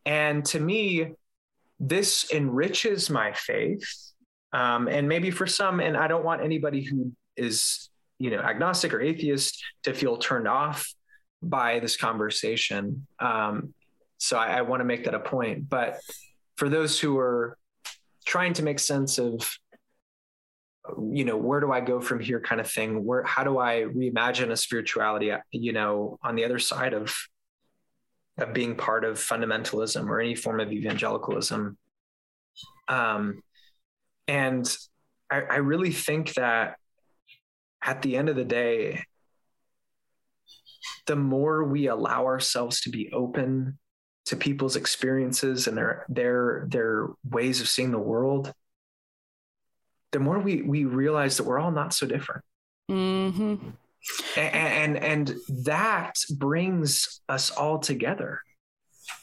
and 0.07 0.45
to 0.45 0.61
me 0.61 1.13
this 1.81 2.31
enriches 2.33 3.11
my 3.11 3.33
faith 3.33 3.85
um, 4.53 4.87
and 4.87 5.09
maybe 5.09 5.31
for 5.31 5.47
some 5.47 5.81
and 5.81 5.97
i 5.97 6.07
don't 6.07 6.25
want 6.25 6.43
anybody 6.43 6.83
who 6.83 7.13
is 7.37 7.91
you 8.19 8.31
know 8.31 8.39
agnostic 8.39 8.95
or 8.95 9.01
atheist 9.01 9.63
to 9.83 9.93
feel 9.93 10.17
turned 10.17 10.47
off 10.47 10.93
by 11.43 11.81
this 11.81 11.97
conversation 11.97 13.07
um, 13.19 13.75
so 14.23 14.39
I, 14.39 14.59
I 14.59 14.63
want 14.63 14.79
to 14.79 14.85
make 14.85 15.05
that 15.05 15.15
a 15.15 15.19
point. 15.19 15.69
But 15.69 15.99
for 16.55 16.69
those 16.69 16.99
who 17.01 17.19
are 17.19 17.59
trying 18.25 18.53
to 18.53 18.63
make 18.63 18.79
sense 18.79 19.19
of 19.19 19.59
you 21.13 21.25
know 21.25 21.37
where 21.37 21.61
do 21.61 21.71
i 21.71 21.81
go 21.81 22.01
from 22.01 22.19
here 22.19 22.41
kind 22.41 22.61
of 22.61 22.71
thing? 22.71 23.05
Where 23.05 23.23
how 23.23 23.45
do 23.45 23.59
i 23.59 23.83
reimagine 23.83 24.51
a 24.51 24.57
spirituality 24.57 25.33
you 25.51 25.73
know 25.73 26.19
on 26.23 26.35
the 26.35 26.45
other 26.45 26.59
side 26.59 26.93
of 26.93 27.15
of 28.39 28.53
being 28.53 28.77
part 28.77 29.05
of 29.05 29.19
fundamentalism 29.19 30.09
or 30.09 30.21
any 30.21 30.35
form 30.35 30.61
of 30.61 30.73
evangelicalism? 30.73 31.77
Um 32.89 33.43
and 34.27 34.77
i, 35.31 35.41
I 35.41 35.57
really 35.57 35.93
think 35.93 36.35
that 36.35 36.77
at 37.85 38.03
the 38.03 38.17
end 38.17 38.29
of 38.29 38.37
the 38.37 38.45
day 38.45 39.05
the 41.07 41.17
more 41.17 41.65
we 41.65 41.87
allow 41.87 42.27
ourselves 42.27 42.81
to 42.83 42.91
be 42.91 43.11
open 43.13 43.79
to 44.25 44.37
people's 44.37 44.77
experiences 44.77 45.67
and 45.67 45.77
their 45.77 46.07
their 46.09 46.67
their 46.69 47.09
ways 47.29 47.61
of 47.61 47.69
seeing 47.69 47.91
the 47.91 47.99
world, 47.99 48.53
the 50.13 50.21
more 50.21 50.39
we 50.39 50.63
we 50.63 50.85
realize 50.85 51.37
that 51.37 51.45
we're 51.45 51.59
all 51.59 51.73
not 51.73 51.93
so 51.93 52.07
different. 52.07 52.45
Mm-hmm. 52.91 53.71
And, 54.37 54.97
and 54.97 54.97
and 54.97 55.35
that 55.65 56.15
brings 56.37 57.21
us 57.29 57.51
all 57.51 57.79
together. 57.79 58.41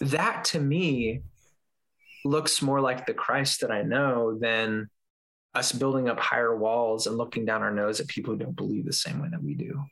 That 0.02 0.44
to 0.46 0.60
me 0.60 1.22
looks 2.26 2.62
more 2.62 2.82
like 2.82 3.06
the 3.06 3.14
Christ 3.14 3.62
that 3.62 3.72
I 3.72 3.84
know 3.84 4.38
than 4.38 4.90
us 5.56 5.72
building 5.72 6.10
up 6.10 6.20
higher 6.20 6.56
walls 6.56 7.08
and 7.08 7.18
looking 7.18 7.46
down 7.46 7.62
our 7.62 7.72
nose 7.72 8.00
at 8.00 8.08
people 8.08 8.34
who 8.34 8.40
don't 8.40 8.56
believe 8.56 8.86
the 8.86 8.94
same 8.94 9.22
way 9.22 9.30
that 9.32 9.42
we 9.42 9.56
do. 9.56 9.84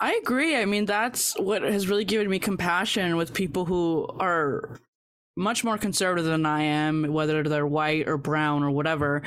I 0.00 0.20
agree. 0.22 0.56
I 0.56 0.64
mean, 0.64 0.84
that's 0.84 1.38
what 1.38 1.62
has 1.62 1.88
really 1.88 2.04
given 2.04 2.28
me 2.28 2.38
compassion 2.38 3.16
with 3.16 3.32
people 3.32 3.64
who 3.64 4.08
are 4.18 4.80
much 5.36 5.64
more 5.64 5.78
conservative 5.78 6.24
than 6.24 6.46
I 6.46 6.62
am, 6.62 7.12
whether 7.12 7.42
they're 7.42 7.66
white 7.66 8.08
or 8.08 8.16
brown 8.16 8.62
or 8.62 8.70
whatever, 8.70 9.22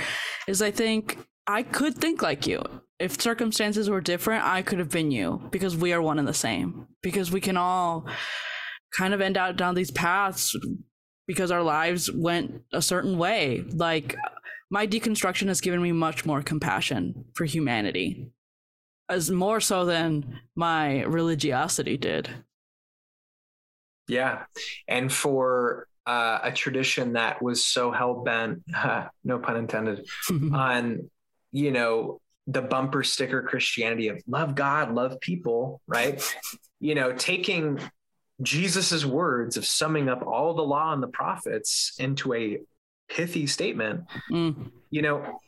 is 0.47 0.61
I 0.61 0.71
think 0.71 1.17
I 1.45 1.63
could 1.63 1.95
think 1.95 2.21
like 2.21 2.47
you. 2.47 2.61
If 2.99 3.21
circumstances 3.21 3.89
were 3.89 4.01
different, 4.01 4.43
I 4.43 4.61
could 4.61 4.79
have 4.79 4.89
been 4.89 5.11
you 5.11 5.47
because 5.51 5.77
we 5.77 5.93
are 5.93 6.01
one 6.01 6.19
and 6.19 6.27
the 6.27 6.33
same. 6.33 6.87
Because 7.03 7.31
we 7.31 7.41
can 7.41 7.57
all 7.57 8.07
kind 8.97 9.13
of 9.13 9.21
end 9.21 9.37
out 9.37 9.55
down 9.55 9.75
these 9.75 9.91
paths 9.91 10.55
because 11.27 11.51
our 11.51 11.61
lives 11.61 12.11
went 12.11 12.61
a 12.73 12.81
certain 12.81 13.17
way. 13.17 13.63
Like 13.69 14.15
my 14.69 14.87
deconstruction 14.87 15.47
has 15.47 15.61
given 15.61 15.81
me 15.81 15.91
much 15.91 16.25
more 16.25 16.41
compassion 16.41 17.25
for 17.33 17.45
humanity 17.45 18.31
as 19.09 19.31
more 19.31 19.59
so 19.59 19.85
than 19.85 20.39
my 20.55 21.03
religiosity 21.03 21.97
did. 21.97 22.29
Yeah. 24.07 24.45
And 24.87 25.11
for 25.11 25.87
uh, 26.07 26.39
a 26.43 26.51
tradition 26.51 27.13
that 27.13 27.41
was 27.41 27.63
so 27.63 27.91
hell 27.91 28.23
bent, 28.23 28.63
no 29.23 29.39
pun 29.39 29.57
intended, 29.57 30.07
on, 30.53 31.09
you 31.51 31.71
know, 31.71 32.19
the 32.47 32.61
bumper 32.61 33.03
sticker 33.03 33.43
Christianity 33.43 34.07
of 34.07 34.21
love 34.25 34.55
God, 34.55 34.95
love 34.95 35.19
people, 35.19 35.81
right? 35.85 36.23
you 36.79 36.95
know, 36.95 37.11
taking 37.13 37.79
Jesus's 38.41 39.05
words 39.05 39.57
of 39.57 39.65
summing 39.65 40.09
up 40.09 40.25
all 40.25 40.53
the 40.53 40.63
law 40.63 40.93
and 40.93 41.01
the 41.01 41.07
prophets 41.07 41.93
into 41.99 42.33
a 42.33 42.59
pithy 43.09 43.47
statement, 43.47 44.05
mm. 44.31 44.71
you 44.89 45.01
know, 45.01 45.39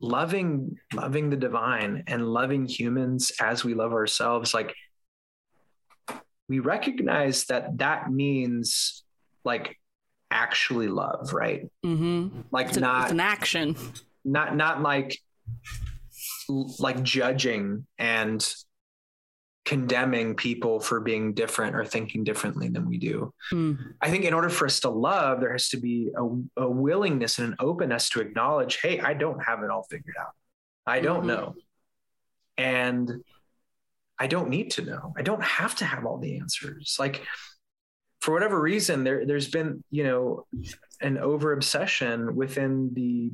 loving 0.00 0.76
loving 0.94 1.28
the 1.28 1.36
divine 1.36 2.04
and 2.06 2.28
loving 2.28 2.66
humans 2.66 3.32
as 3.40 3.64
we 3.64 3.74
love 3.74 3.92
ourselves 3.92 4.54
like 4.54 4.72
we 6.48 6.58
recognize 6.60 7.44
that 7.46 7.78
that 7.78 8.10
means 8.10 9.04
like 9.44 9.76
actually 10.30 10.88
love 10.88 11.32
right 11.32 11.68
Mm-hmm. 11.84 12.40
like 12.50 12.68
It's, 12.68 12.78
not 12.78 13.02
it's 13.04 13.12
an 13.12 13.20
action. 13.20 13.76
not 14.24 14.56
not 14.56 14.82
like 14.82 15.18
like 16.78 17.02
judging 17.02 17.86
and 17.98 18.46
condemning 19.64 20.34
people 20.34 20.80
for 20.80 20.98
being 21.00 21.34
different 21.34 21.76
or 21.76 21.84
thinking 21.84 22.24
differently 22.24 22.68
than 22.68 22.88
we 22.88 22.96
do 22.98 23.32
Mm. 23.52 23.94
I 24.00 24.10
think 24.10 24.24
in 24.24 24.32
order 24.34 24.48
for 24.50 24.66
us 24.66 24.80
to 24.80 24.88
love, 24.90 25.40
there 25.40 25.52
has 25.52 25.68
to 25.70 25.76
be 25.78 26.10
a, 26.16 26.62
a 26.62 26.68
willingness 26.70 27.38
and 27.38 27.48
an 27.48 27.56
openness 27.60 28.08
to 28.10 28.20
acknowledge, 28.20 28.78
hey, 28.82 29.00
I 29.00 29.14
don't 29.14 29.40
have 29.40 29.62
it 29.62 29.70
all 29.70 29.84
figured 29.90 30.16
out. 30.20 30.32
I 30.86 31.00
don't 31.00 31.22
Mhm. 31.24 31.26
know. 31.26 31.54
And 32.58 33.10
I 34.18 34.26
don't 34.26 34.48
need 34.48 34.72
to 34.72 34.82
know. 34.82 35.14
I 35.16 35.22
don't 35.22 35.42
have 35.42 35.74
to 35.76 35.84
have 35.84 36.04
all 36.04 36.18
the 36.18 36.38
answers. 36.38 36.96
Like 36.98 37.22
for 38.20 38.34
whatever 38.34 38.60
reason, 38.60 39.04
there 39.04 39.24
there's 39.24 39.48
been, 39.48 39.84
you 39.90 40.04
know, 40.04 40.46
an 41.00 41.18
over 41.18 41.52
obsession 41.52 42.34
within 42.34 42.90
the 42.94 43.30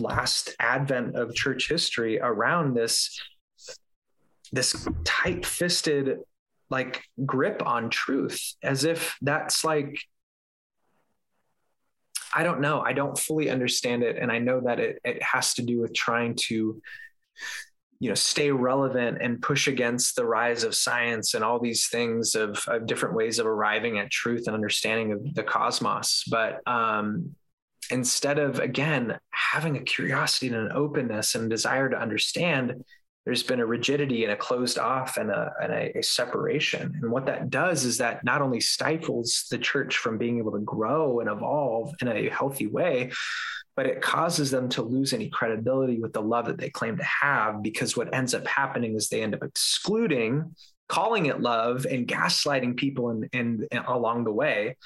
last 0.00 0.54
advent 0.60 1.16
of 1.16 1.34
church 1.34 1.68
history 1.68 2.20
around 2.20 2.74
this 2.74 3.20
this 4.52 4.86
tight-fisted 5.04 6.18
like 6.70 7.02
grip 7.26 7.60
on 7.66 7.90
truth 7.90 8.54
as 8.62 8.84
if 8.84 9.16
that's 9.20 9.64
like 9.64 9.98
I 12.36 12.42
don't 12.42 12.60
know. 12.60 12.80
I 12.80 12.92
don't 12.92 13.16
fully 13.16 13.48
understand 13.48 14.02
it. 14.02 14.16
And 14.20 14.30
I 14.30 14.38
know 14.38 14.60
that 14.62 14.80
it, 14.80 14.98
it 15.04 15.22
has 15.22 15.54
to 15.54 15.62
do 15.62 15.80
with 15.80 15.94
trying 15.94 16.34
to, 16.48 16.82
you 18.00 18.08
know, 18.08 18.14
stay 18.14 18.50
relevant 18.50 19.18
and 19.20 19.40
push 19.40 19.68
against 19.68 20.16
the 20.16 20.26
rise 20.26 20.64
of 20.64 20.74
science 20.74 21.34
and 21.34 21.44
all 21.44 21.60
these 21.60 21.88
things 21.88 22.34
of, 22.34 22.62
of 22.68 22.86
different 22.86 23.14
ways 23.14 23.38
of 23.38 23.46
arriving 23.46 23.98
at 23.98 24.10
truth 24.10 24.46
and 24.46 24.54
understanding 24.54 25.12
of 25.12 25.34
the 25.34 25.42
cosmos. 25.42 26.24
But 26.30 26.60
um, 26.66 27.34
instead 27.90 28.38
of, 28.38 28.58
again, 28.58 29.18
having 29.30 29.76
a 29.76 29.82
curiosity 29.82 30.48
and 30.48 30.56
an 30.56 30.72
openness 30.72 31.34
and 31.34 31.48
desire 31.48 31.88
to 31.88 31.96
understand, 31.96 32.84
there's 33.24 33.42
been 33.42 33.60
a 33.60 33.66
rigidity 33.66 34.24
and 34.24 34.32
a 34.32 34.36
closed 34.36 34.78
off 34.78 35.16
and 35.16 35.30
a, 35.30 35.52
and 35.62 35.72
a, 35.72 35.98
a 35.98 36.02
separation. 36.02 36.98
And 37.00 37.10
what 37.10 37.26
that 37.26 37.48
does 37.48 37.84
is 37.84 37.98
that 37.98 38.22
not 38.22 38.42
only 38.42 38.60
stifles 38.60 39.46
the 39.50 39.58
church 39.58 39.96
from 39.96 40.18
being 40.18 40.38
able 40.38 40.52
to 40.52 40.60
grow 40.60 41.20
and 41.20 41.30
evolve 41.30 41.94
in 42.02 42.08
a 42.08 42.28
healthy 42.28 42.66
way, 42.66 43.12
but 43.76 43.86
it 43.86 44.00
causes 44.00 44.50
them 44.50 44.68
to 44.70 44.82
lose 44.82 45.12
any 45.12 45.28
credibility 45.28 45.98
with 46.00 46.12
the 46.12 46.22
love 46.22 46.46
that 46.46 46.58
they 46.58 46.70
claim 46.70 46.96
to 46.96 47.04
have. 47.04 47.62
Because 47.62 47.96
what 47.96 48.14
ends 48.14 48.34
up 48.34 48.46
happening 48.46 48.94
is 48.94 49.08
they 49.08 49.22
end 49.22 49.34
up 49.34 49.42
excluding, 49.42 50.54
calling 50.88 51.26
it 51.26 51.40
love, 51.40 51.86
and 51.86 52.06
gaslighting 52.06 52.76
people 52.76 53.24
in 53.32 53.68
along 53.88 54.24
the 54.24 54.32
way, 54.32 54.76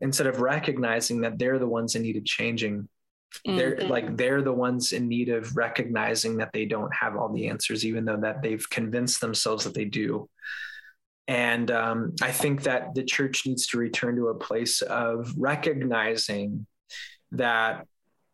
instead 0.00 0.26
of 0.26 0.40
recognizing 0.40 1.20
that 1.20 1.38
they're 1.38 1.60
the 1.60 1.68
ones 1.68 1.94
in 1.94 2.02
need 2.02 2.16
of 2.16 2.24
changing 2.24 2.88
they're 3.46 3.76
Mhm. 3.76 3.88
like 3.88 4.16
they're 4.18 4.42
the 4.42 4.52
ones 4.52 4.92
in 4.92 5.08
need 5.08 5.30
of 5.30 5.56
recognizing 5.56 6.36
that 6.36 6.52
they 6.52 6.66
don't 6.66 6.94
have 6.94 7.16
all 7.16 7.32
the 7.32 7.48
answers 7.48 7.86
even 7.86 8.04
though 8.04 8.18
that 8.18 8.42
they've 8.42 8.68
convinced 8.68 9.22
themselves 9.22 9.64
that 9.64 9.72
they 9.72 9.86
do 9.86 10.28
and 11.28 11.70
um, 11.70 12.14
i 12.20 12.30
think 12.30 12.64
that 12.64 12.94
the 12.94 13.02
church 13.02 13.46
needs 13.46 13.66
to 13.68 13.78
return 13.78 14.16
to 14.16 14.28
a 14.28 14.34
place 14.34 14.82
of 14.82 15.32
recognizing 15.38 16.66
that 17.30 17.86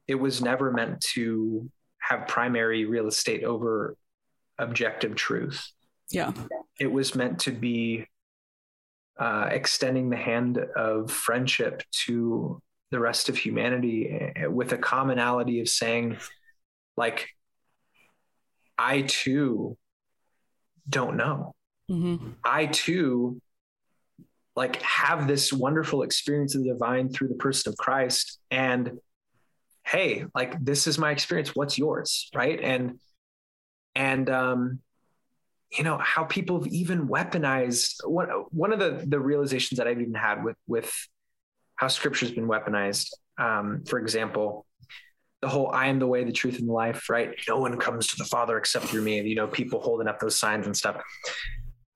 it 0.08 0.14
was 0.16 0.40
never 0.42 0.72
meant 0.72 1.00
to 1.12 1.70
have 1.98 2.26
primary 2.26 2.84
real 2.86 3.06
estate 3.06 3.44
over 3.44 3.94
objective 4.58 5.14
truth 5.14 5.70
Yeah. 6.10 6.32
it 6.80 6.90
was 6.90 7.14
meant 7.14 7.38
to 7.40 7.52
be 7.52 8.06
uh, 9.18 9.48
extending 9.50 10.10
the 10.10 10.16
hand 10.16 10.58
of 10.76 11.10
friendship 11.10 11.82
to 12.06 12.60
the 12.90 12.98
rest 13.00 13.28
of 13.28 13.36
humanity 13.36 14.08
eh, 14.36 14.46
with 14.46 14.72
a 14.72 14.78
commonality 14.78 15.60
of 15.60 15.68
saying, 15.68 16.16
like, 16.96 17.28
I 18.78 19.02
too 19.02 19.76
don't 20.88 21.16
know. 21.16 21.54
Mm-hmm. 21.90 22.30
I 22.44 22.66
too 22.66 23.42
like 24.54 24.80
have 24.82 25.26
this 25.28 25.52
wonderful 25.52 26.02
experience 26.02 26.54
of 26.54 26.62
the 26.62 26.70
divine 26.70 27.08
through 27.10 27.28
the 27.28 27.34
person 27.34 27.72
of 27.72 27.76
Christ 27.76 28.38
and 28.50 28.98
hey 29.88 30.26
like 30.34 30.62
this 30.62 30.86
is 30.86 30.98
my 30.98 31.10
experience. 31.10 31.54
What's 31.54 31.78
yours? 31.78 32.30
Right? 32.34 32.60
And 32.60 32.98
and 33.94 34.28
um 34.28 34.80
you 35.76 35.84
know 35.84 35.98
how 35.98 36.24
people 36.24 36.62
have 36.62 36.72
even 36.72 37.08
weaponized 37.08 37.96
one 38.04 38.28
one 38.50 38.72
of 38.72 38.78
the 38.78 39.04
the 39.06 39.20
realizations 39.20 39.78
that 39.78 39.86
I've 39.86 40.00
even 40.00 40.14
had 40.14 40.44
with 40.44 40.56
with 40.66 40.92
how 41.76 41.88
scripture's 41.88 42.30
been 42.30 42.48
weaponized 42.48 43.10
um 43.38 43.84
for 43.86 43.98
example 43.98 44.66
the 45.40 45.48
whole 45.48 45.70
I 45.70 45.86
am 45.86 46.00
the 46.00 46.06
way 46.06 46.24
the 46.24 46.32
truth 46.32 46.58
and 46.58 46.68
the 46.68 46.72
life 46.72 47.08
right? 47.08 47.34
No 47.48 47.58
one 47.58 47.78
comes 47.78 48.08
to 48.08 48.16
the 48.16 48.24
father 48.24 48.58
except 48.58 48.86
through 48.86 49.02
me 49.02 49.20
you 49.22 49.34
know 49.34 49.46
people 49.46 49.80
holding 49.80 50.08
up 50.08 50.20
those 50.20 50.38
signs 50.38 50.66
and 50.66 50.76
stuff. 50.76 51.02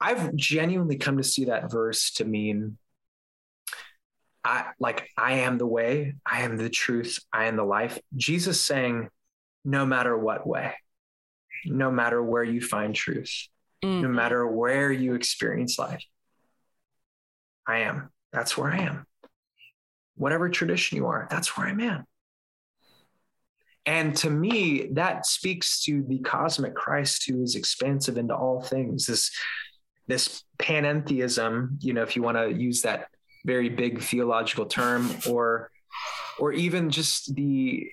I've 0.01 0.35
genuinely 0.35 0.97
come 0.97 1.17
to 1.19 1.23
see 1.23 1.45
that 1.45 1.71
verse 1.71 2.11
to 2.15 2.25
mean 2.25 2.77
I 4.45 4.67
like 4.81 5.09
I 5.17 5.35
am 5.35 5.59
the 5.59 5.67
way, 5.67 6.15
I 6.27 6.43
am 6.43 6.57
the 6.57 6.69
truth, 6.71 7.19
I 7.33 7.47
am 7.47 7.57
the 7.57 7.65
life. 7.65 7.99
Jesus 8.17 8.61
saying, 8.61 9.09
no 9.65 9.87
matter 9.87 10.17
what 10.19 10.47
way, 10.47 10.75
no 11.65 11.91
matter 11.91 12.23
where 12.23 12.43
you 12.43 12.61
find 12.61 12.95
truth, 12.95 13.49
no 13.83 14.09
Mm. 14.09 14.15
matter 14.15 14.47
where 14.47 14.91
you 14.93 15.15
experience 15.15 15.79
life, 15.79 16.05
I 17.67 17.81
am. 17.81 18.11
That's 18.33 18.57
where 18.57 18.71
I 18.71 18.79
am. 18.79 19.07
Whatever 20.17 20.49
tradition 20.49 20.97
you 20.99 21.07
are, 21.07 21.27
that's 21.31 21.57
where 21.57 21.67
I'm 21.67 21.81
at. 21.81 22.05
And 23.87 24.17
to 24.19 24.31
me, 24.31 24.89
that 24.93 25.27
speaks 25.27 25.83
to 25.85 26.05
the 26.07 26.21
cosmic 26.21 26.75
Christ 26.75 27.29
who 27.29 27.43
is 27.43 27.57
expansive 27.57 28.17
into 28.17 28.35
all 28.35 28.61
things. 28.61 29.07
This 29.07 29.31
this 30.09 30.43
panentheism, 30.59 31.77
you 31.81 31.93
know, 31.93 32.03
if 32.03 32.17
you 32.17 32.23
want 32.23 32.37
to 32.37 32.53
use 32.53 32.83
that 32.83 33.07
very 33.45 33.69
big 33.69 34.03
theological 34.03 34.67
term, 34.67 35.11
or 35.29 35.71
or 36.39 36.53
even 36.53 36.91
just 36.91 37.35
the 37.35 37.91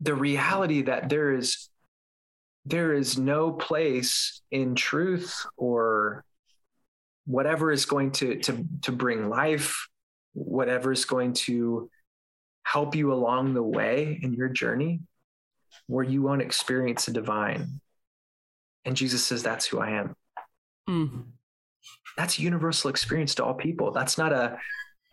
the 0.00 0.14
reality 0.14 0.82
that 0.82 1.08
there 1.08 1.32
is 1.32 1.68
there 2.64 2.92
is 2.92 3.18
no 3.18 3.52
place 3.52 4.42
in 4.50 4.74
truth 4.74 5.44
or 5.56 6.24
whatever 7.26 7.72
is 7.72 7.84
going 7.84 8.10
to 8.12 8.36
to 8.40 8.64
to 8.82 8.92
bring 8.92 9.28
life, 9.28 9.88
whatever 10.32 10.92
is 10.92 11.04
going 11.04 11.32
to 11.32 11.90
help 12.64 12.94
you 12.94 13.12
along 13.12 13.54
the 13.54 13.62
way 13.62 14.18
in 14.22 14.32
your 14.32 14.48
journey 14.48 15.00
where 15.86 16.04
you 16.04 16.22
won't 16.22 16.42
experience 16.42 17.06
the 17.06 17.12
divine. 17.12 17.80
And 18.84 18.96
Jesus 18.96 19.24
says, 19.24 19.42
That's 19.42 19.66
who 19.66 19.78
I 19.80 19.90
am. 19.90 20.16
Mm. 20.88 21.24
That's 22.16 22.38
a 22.38 22.42
universal 22.42 22.90
experience 22.90 23.34
to 23.36 23.44
all 23.44 23.54
people. 23.54 23.90
That's 23.92 24.18
not 24.18 24.32
a, 24.32 24.58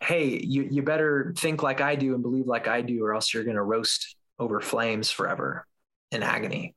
hey, 0.02 0.40
you, 0.42 0.68
you 0.70 0.82
better 0.82 1.34
think 1.36 1.62
like 1.62 1.80
I 1.80 1.94
do 1.94 2.14
and 2.14 2.22
believe 2.22 2.46
like 2.46 2.68
I 2.68 2.82
do, 2.82 3.04
or 3.04 3.14
else 3.14 3.32
you're 3.32 3.44
going 3.44 3.56
to 3.56 3.62
roast 3.62 4.16
over 4.38 4.60
flames 4.60 5.10
forever 5.10 5.66
in 6.10 6.22
agony. 6.22 6.74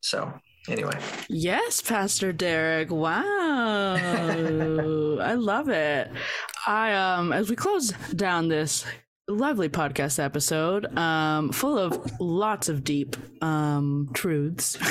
So, 0.00 0.32
anyway, 0.68 0.98
Yes, 1.28 1.80
Pastor 1.80 2.32
Derek. 2.32 2.90
Wow. 2.90 3.94
I 3.96 5.34
love 5.34 5.68
it. 5.68 6.10
I 6.66 6.94
um 6.94 7.32
as 7.32 7.50
we 7.50 7.56
close 7.56 7.90
down 8.14 8.48
this 8.48 8.84
lovely 9.28 9.68
podcast 9.68 10.22
episode, 10.22 10.96
um, 10.96 11.52
full 11.52 11.78
of 11.78 12.20
lots 12.20 12.68
of 12.68 12.82
deep 12.82 13.16
um 13.42 14.10
truths. 14.14 14.76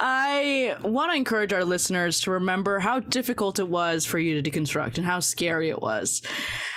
I 0.00 0.76
want 0.82 1.12
to 1.12 1.16
encourage 1.16 1.52
our 1.52 1.64
listeners 1.64 2.20
to 2.20 2.32
remember 2.32 2.78
how 2.78 3.00
difficult 3.00 3.58
it 3.58 3.68
was 3.68 4.04
for 4.04 4.18
you 4.18 4.40
to 4.40 4.50
deconstruct 4.50 4.96
and 4.96 5.06
how 5.06 5.20
scary 5.20 5.68
it 5.68 5.80
was. 5.80 6.22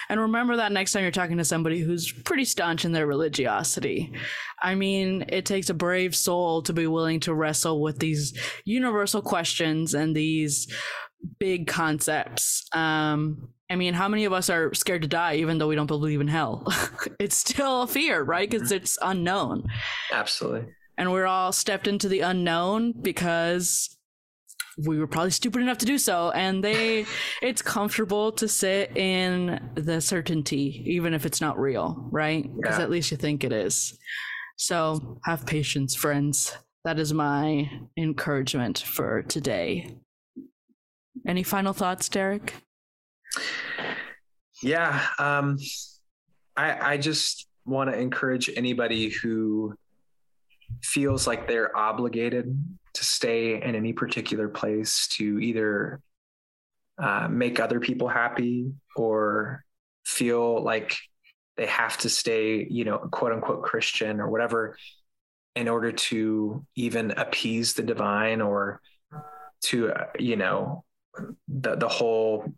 And 0.10 0.22
remember 0.22 0.58
that 0.58 0.72
next 0.72 0.94
time 0.94 1.02
you're 1.02 1.12
talking 1.12 1.38
to 1.38 1.46
somebody 1.46 1.80
who's 1.80 2.12
pretty 2.12 2.46
staunch 2.46 2.86
in 2.86 2.92
their 2.92 3.08
religiosity. 3.08 4.14
I 4.62 4.76
mean, 4.76 5.26
it 5.30 5.46
takes 5.46 5.70
a 5.70 5.74
brave 5.74 6.16
soul 6.16 6.62
to 6.64 6.74
be 6.74 6.88
willing 6.88 7.20
to 7.22 7.34
wrestle 7.34 7.82
with 7.82 8.00
these 8.00 8.38
universal 8.64 9.22
questions 9.22 9.94
and 9.94 10.16
these 10.16 10.74
big 11.40 11.68
concepts. 11.68 12.66
Um, 12.74 13.50
I 13.70 13.76
mean, 13.76 13.94
how 13.94 14.08
many 14.08 14.26
of 14.26 14.34
us 14.34 14.50
are 14.50 14.74
scared 14.74 15.02
to 15.02 15.08
die 15.08 15.36
even 15.36 15.58
though 15.58 15.68
we 15.68 15.76
don't 15.76 15.88
believe 15.88 16.22
in 16.22 16.28
hell? 16.30 16.66
it's 17.20 17.36
still 17.36 17.82
a 17.84 17.88
fear, 17.88 18.22
right? 18.24 18.50
Because 18.50 18.72
it's 18.72 18.98
unknown. 19.02 19.68
absolutely. 20.12 20.74
And 20.98 21.12
we're 21.12 21.26
all 21.28 21.52
stepped 21.52 21.88
into 21.88 22.08
the 22.08 22.22
unknown 22.22 22.94
because 22.94 23.96
we 24.86 24.98
were 25.00 25.08
probably 25.08 25.32
stupid 25.32 25.62
enough 25.62 25.80
to 25.80 25.86
do 25.88 25.98
so 25.98 26.30
and 26.32 26.64
they 26.64 27.04
it's 27.42 27.62
comfortable 27.64 28.32
to 28.32 28.48
sit 28.48 28.96
in 28.96 29.60
the 29.74 30.00
certainty 30.00 30.84
even 30.86 31.16
if 31.16 31.26
it's 31.26 31.42
not 31.42 31.60
real 31.60 32.08
right 32.12 32.44
because 32.56 32.78
Yeah. 32.78 32.84
at 32.84 32.92
least 32.92 33.10
you 33.10 33.18
think 33.18 33.44
it 33.44 33.52
is 33.52 33.98
so 34.56 35.20
have 35.26 35.48
patience 35.48 35.96
friends 35.96 36.56
that 36.86 37.00
is 37.00 37.12
my 37.12 37.72
encouragement 37.98 38.78
for 38.78 39.24
today 39.24 39.98
any 41.28 41.42
final 41.42 41.74
thoughts 41.74 42.08
derek 42.08 42.54
Yeah. 44.62 45.06
Um, 45.20 45.58
I, 46.56 46.94
I 46.94 46.98
just 46.98 47.48
want 47.66 47.92
to 47.92 47.98
encourage 47.98 48.50
anybody 48.56 49.10
who 49.10 49.76
feels 50.82 51.28
like 51.28 51.48
they're 51.48 51.76
obligated 51.76 52.58
to 52.94 53.04
stay 53.04 53.62
in 53.62 53.76
any 53.76 53.94
particular 53.94 54.50
place 54.50 55.08
to 55.08 55.40
either 55.40 56.02
uh, 56.98 57.28
make 57.30 57.60
other 57.60 57.80
people 57.80 58.08
happy 58.08 58.74
or 58.96 59.64
feel 60.06 60.64
like 60.64 60.98
they 61.58 61.68
have 61.68 61.98
to 61.98 62.10
stay, 62.10 62.66
you 62.70 62.86
know, 62.86 62.98
quote 62.98 63.34
unquote 63.34 63.64
Christian 63.64 64.20
or 64.20 64.30
whatever 64.30 64.78
in 65.56 65.68
order 65.68 65.92
to 65.92 66.66
even 66.76 67.12
appease 67.12 67.74
the 67.74 67.84
divine 67.84 68.42
or 68.42 68.82
to, 69.62 69.92
uh, 69.92 70.06
you 70.20 70.36
know, 70.36 70.84
the, 71.48 71.76
the 71.76 71.88
whole 71.88 72.52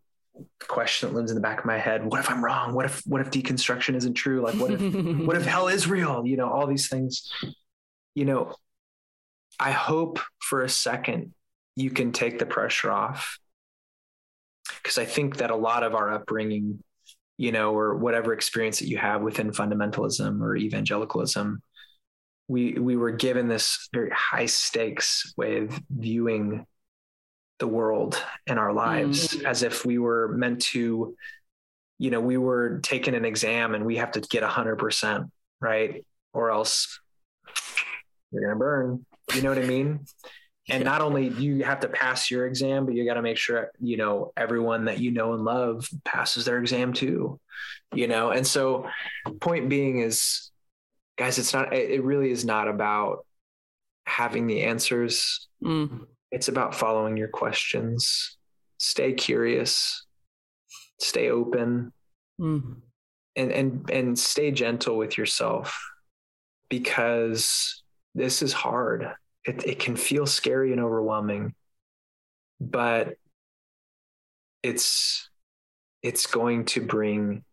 question 0.68 1.10
that 1.10 1.16
lives 1.16 1.32
in 1.32 1.36
the 1.36 1.42
back 1.42 1.60
of 1.60 1.66
my 1.66 1.78
head 1.78 2.06
what 2.06 2.20
if 2.20 2.30
i'm 2.30 2.44
wrong? 2.44 2.74
What 2.74 2.86
if 2.86 3.02
what 3.06 3.22
if 3.22 3.32
deconstruction 3.32 3.96
isn't 3.96 4.14
true? 4.14 4.42
Like 4.42 4.56
what 4.56 4.72
if 4.72 4.82
what 5.26 5.36
if 5.36 5.46
hell 5.46 5.68
is 5.68 5.88
real? 5.88 6.26
You 6.26 6.38
know 6.38 6.50
all 6.50 6.68
these 6.68 6.88
things. 6.88 7.32
You 8.16 8.26
know 8.26 8.56
i 9.60 9.72
hope 9.72 10.20
for 10.42 10.64
a 10.64 10.70
second 10.70 11.34
you 11.76 11.90
can 11.90 12.12
take 12.12 12.40
the 12.40 12.46
pressure 12.46 12.92
off. 12.92 13.40
Because 14.82 14.98
i 14.98 15.06
think 15.06 15.38
that 15.38 15.52
a 15.52 15.56
lot 15.56 15.84
of 15.84 15.96
our 15.96 16.14
upbringing 16.14 16.84
you 17.38 17.52
know 17.52 17.74
or 17.74 17.96
whatever 17.96 18.34
experience 18.34 18.80
that 18.80 18.88
you 18.88 18.98
have 18.98 19.22
within 19.22 19.52
fundamentalism 19.52 20.42
or 20.42 20.56
evangelicalism 20.56 21.62
we 22.50 22.74
we 22.74 22.98
were 22.98 23.12
given 23.12 23.48
this 23.48 23.88
very 23.94 24.12
high 24.12 24.46
stakes 24.46 25.34
way 25.38 25.60
of 25.60 25.80
viewing 25.90 26.66
the 27.60 27.68
world 27.68 28.22
and 28.48 28.58
our 28.58 28.74
lives 28.74 29.36
as 29.46 29.64
if 29.64 29.86
we 29.86 29.98
were 29.98 30.30
meant 30.30 30.62
to 30.62 31.16
you 31.98 32.10
know 32.10 32.22
we 32.22 32.38
were 32.38 32.80
taking 32.80 33.16
an 33.16 33.26
exam 33.26 33.76
and 33.76 33.86
we 33.86 33.98
have 33.98 34.12
to 34.12 34.22
get 34.22 34.44
100% 34.44 35.30
right? 35.62 36.06
Or 36.34 36.52
else 36.52 37.00
you're 38.32 38.42
going 38.42 38.54
to 38.54 38.60
burn. 38.60 39.06
You 39.36 39.42
know 39.42 39.50
what 39.50 39.58
i 39.58 39.66
mean? 39.66 40.06
And 40.70 40.84
not 40.84 41.02
only 41.02 41.30
do 41.30 41.44
you 41.44 41.64
have 41.64 41.80
to 41.82 41.90
pass 41.90 42.32
your 42.32 42.46
exam 42.46 42.86
but 42.86 42.96
you 42.96 43.06
got 43.06 43.16
to 43.16 43.22
make 43.22 43.38
sure 43.38 43.72
you 43.80 43.98
know 43.98 44.32
everyone 44.38 44.86
that 44.86 45.00
you 45.00 45.12
know 45.12 45.34
and 45.34 45.44
love 45.44 45.90
passes 46.06 46.46
their 46.46 46.60
exam 46.60 46.94
too 46.94 47.40
you 47.94 48.08
know? 48.08 48.30
And 48.30 48.46
so 48.46 48.88
point 49.42 49.68
being 49.68 50.00
is 50.00 50.52
guys 51.18 51.38
it's 51.38 51.54
not 51.54 51.74
it 51.74 51.92
it 51.92 52.04
really 52.04 52.32
is 52.32 52.46
not 52.46 52.68
about 52.68 53.26
having 54.06 54.48
the 54.48 54.64
answers 54.64 55.48
Mm, 55.64 56.06
it's 56.32 56.48
about 56.48 56.76
following 56.76 57.18
your 57.18 57.28
questions. 57.28 58.38
Stay 58.78 59.14
curious, 59.14 60.06
stay 61.00 61.30
open, 61.30 61.92
mm, 62.40 62.76
and 63.36 63.52
and 63.52 63.90
and 63.90 64.20
stay 64.20 64.52
gentle 64.52 64.98
with 64.98 65.18
yourself 65.18 65.80
because 66.70 67.84
this 68.16 68.42
is 68.42 68.54
hard. 68.54 69.12
It 69.46 69.66
it 69.66 69.80
can 69.80 69.96
feel 69.96 70.26
scary 70.26 70.72
and 70.72 70.82
overwhelming, 70.82 71.56
but 72.60 73.16
it's 74.64 75.30
it's 76.02 76.28
going 76.28 76.66
to 76.66 76.82
bring 76.82 77.44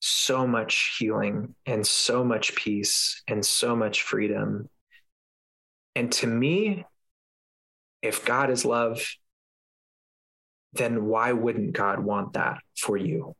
so 0.00 0.46
much 0.46 0.96
healing 0.98 1.54
and 1.64 1.86
so 1.86 2.24
much 2.24 2.56
peace 2.56 3.22
and 3.28 3.44
so 3.44 3.76
much 3.76 4.02
freedom. 4.02 4.68
And 5.94 6.10
to 6.12 6.26
me, 6.26 6.84
if 8.02 8.24
God 8.24 8.50
is 8.50 8.64
love, 8.64 9.00
then 10.74 11.06
why 11.06 11.32
wouldn't 11.32 11.72
God 11.72 12.00
want 12.00 12.34
that 12.34 12.58
for 12.78 12.96
you? 12.96 13.34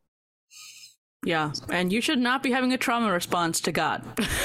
yeah 1.25 1.53
and 1.69 1.93
you 1.93 2.01
should 2.01 2.19
not 2.19 2.43
be 2.43 2.51
having 2.51 2.73
a 2.73 2.77
trauma 2.77 3.13
response 3.13 3.61
to 3.61 3.71
god 3.71 4.03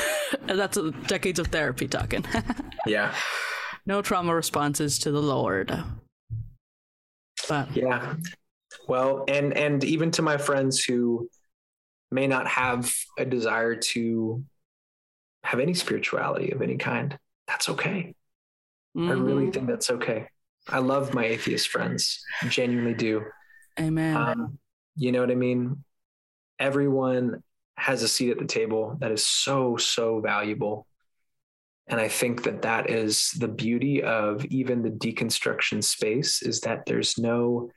that's 0.45 0.77
decades 1.07 1.39
of 1.39 1.47
therapy 1.47 1.87
talking 1.87 2.23
Yeah. 2.85 3.15
no 3.87 4.03
trauma 4.03 4.35
responses 4.35 4.99
to 4.99 5.09
the 5.09 5.19
lord 5.19 5.75
but 7.49 7.75
Yeah. 7.75 8.17
Well, 8.87 9.25
and 9.27 9.57
and 9.57 9.83
even 9.83 10.11
to 10.11 10.21
my 10.21 10.37
friends 10.37 10.83
who 10.83 11.29
may 12.11 12.27
not 12.27 12.47
have 12.47 12.93
a 13.17 13.25
desire 13.25 13.75
to 13.75 14.43
have 15.43 15.59
any 15.59 15.73
spirituality 15.73 16.51
of 16.51 16.61
any 16.61 16.77
kind, 16.77 17.17
that's 17.47 17.69
okay. 17.69 18.13
I 18.97 19.11
really 19.11 19.45
mhm, 19.45 19.53
think 19.53 19.67
that's 19.67 19.89
okay. 19.91 20.27
I 20.67 20.79
love 20.79 21.13
my 21.13 21.25
atheist 21.25 21.69
friends. 21.69 22.19
I 22.41 22.47
genuinely 22.47 22.93
do. 22.93 23.23
amen 23.79 24.15
Um, 24.17 24.59
you 24.95 25.11
know 25.11 25.21
what 25.21 25.31
I 25.31 25.35
mean? 25.35 25.83
Everyone 26.59 27.43
has 27.77 28.01
a 28.03 28.07
seat 28.07 28.31
at 28.31 28.39
the 28.39 28.45
table 28.45 28.97
that 28.99 29.11
is 29.11 29.25
so, 29.25 29.77
so 29.77 30.19
valuable. 30.19 30.87
And 31.87 32.01
I 32.01 32.07
think 32.09 32.43
that 32.43 32.63
that 32.63 32.89
is 32.89 33.31
the 33.37 33.47
beauty 33.47 34.03
of 34.03 34.43
even 34.45 34.81
the 34.81 34.89
deconstruction 34.89 35.83
space 35.83 36.41
is 36.41 36.61
that 36.61 36.85
there's 36.85 37.17
no 37.17 37.69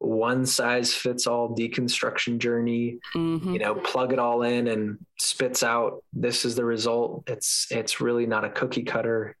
one 0.00 0.46
size 0.46 0.94
fits 0.94 1.26
all 1.26 1.56
deconstruction 1.56 2.38
journey 2.38 2.98
Mhm. 3.16 3.52
you 3.52 3.58
know 3.58 3.74
plug 3.74 4.12
it 4.12 4.20
all 4.20 4.42
in 4.42 4.68
and 4.68 4.98
spits 5.18 5.64
out 5.64 6.04
this 6.12 6.44
is 6.44 6.54
the 6.54 6.64
result 6.64 7.24
it's 7.26 7.66
it's 7.72 8.00
really 8.00 8.24
not 8.24 8.44
a 8.44 8.50
cookie 8.50 8.84
cutter 8.84 9.36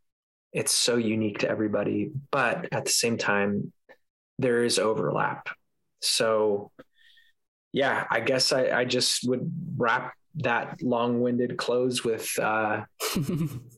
it's 0.52 0.72
so 0.72 0.96
unique 0.96 1.38
to 1.38 1.48
everybody 1.48 2.10
but 2.30 2.68
at 2.72 2.84
the 2.84 2.90
same 2.90 3.16
time 3.16 3.72
there 4.40 4.62
is 4.62 4.78
overlap. 4.78 5.48
So 6.00 6.70
yeah 7.72 8.04
i 8.10 8.20
guess 8.20 8.52
i, 8.52 8.80
I 8.80 8.84
just 8.84 9.28
would 9.28 9.50
wrap 9.76 10.14
that 10.36 10.82
long-winded 10.82 11.56
close 11.56 12.04
with 12.04 12.38
uh 12.38 12.82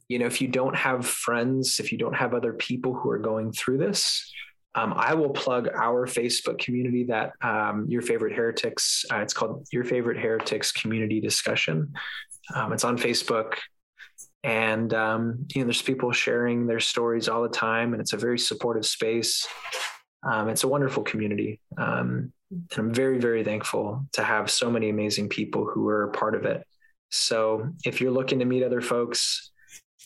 you 0.08 0.18
know 0.18 0.26
if 0.26 0.40
you 0.40 0.48
don't 0.48 0.76
have 0.76 1.06
friends 1.06 1.80
if 1.80 1.92
you 1.92 1.98
don't 1.98 2.14
have 2.14 2.34
other 2.34 2.52
people 2.52 2.94
who 2.94 3.10
are 3.10 3.18
going 3.18 3.52
through 3.52 3.78
this 3.78 4.30
um, 4.74 4.92
i 4.96 5.14
will 5.14 5.30
plug 5.30 5.68
our 5.74 6.06
facebook 6.06 6.58
community 6.58 7.04
that 7.04 7.32
um, 7.42 7.86
your 7.88 8.02
favorite 8.02 8.34
heretics 8.34 9.04
uh, 9.12 9.18
it's 9.18 9.34
called 9.34 9.66
your 9.72 9.84
favorite 9.84 10.18
heretics 10.18 10.70
community 10.72 11.20
discussion. 11.20 11.92
Um, 12.54 12.72
it's 12.72 12.84
on 12.84 12.96
facebook 12.96 13.54
and 14.42 14.92
um, 14.94 15.46
you 15.54 15.60
know 15.60 15.66
there's 15.66 15.82
people 15.82 16.12
sharing 16.12 16.66
their 16.66 16.80
stories 16.80 17.28
all 17.28 17.42
the 17.42 17.48
time 17.48 17.92
and 17.92 18.00
it's 18.00 18.12
a 18.12 18.16
very 18.16 18.38
supportive 18.38 18.86
space. 18.86 19.46
Um, 20.22 20.48
it's 20.48 20.64
a 20.64 20.68
wonderful 20.68 21.02
community. 21.02 21.60
Um, 21.78 22.32
and 22.50 22.78
i'm 22.78 22.92
very 22.92 23.18
very 23.18 23.44
thankful 23.44 24.04
to 24.12 24.24
have 24.24 24.50
so 24.50 24.70
many 24.70 24.88
amazing 24.88 25.28
people 25.28 25.64
who 25.64 25.86
are 25.88 26.08
part 26.08 26.34
of 26.34 26.44
it. 26.44 26.66
So 27.10 27.68
if 27.84 28.00
you're 28.00 28.10
looking 28.10 28.38
to 28.40 28.44
meet 28.44 28.62
other 28.62 28.80
folks 28.80 29.50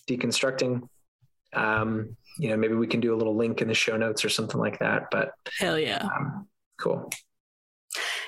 deconstructing 0.09 0.83
um, 1.55 2.17
you 2.39 2.49
know 2.51 2.57
maybe 2.57 2.75
we 2.75 2.87
can 2.87 3.01
do 3.01 3.15
a 3.15 3.17
little 3.17 3.37
link 3.37 3.63
in 3.63 3.69
the 3.69 3.75
show 3.75 3.97
notes 3.97 4.25
or 4.25 4.29
something 4.29 4.61
like 4.61 4.79
that 4.81 5.05
but 5.11 5.33
hell 5.59 5.79
yeah. 5.79 6.03
um, 6.17 6.49
cool 6.79 7.11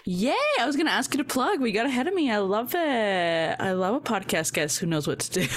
Yay! 0.08 0.36
I 0.60 0.66
was 0.66 0.76
gonna 0.76 0.90
ask 0.90 1.12
you 1.12 1.18
to 1.18 1.24
plug. 1.24 1.60
We 1.60 1.72
got 1.72 1.84
ahead 1.84 2.06
of 2.06 2.14
me. 2.14 2.30
I 2.30 2.38
love 2.38 2.76
it. 2.76 3.56
I 3.58 3.72
love 3.72 3.96
a 3.96 4.00
podcast 4.00 4.52
guest 4.52 4.78
who 4.78 4.86
knows 4.86 5.08
what 5.08 5.18
to 5.18 5.40
do. 5.40 5.48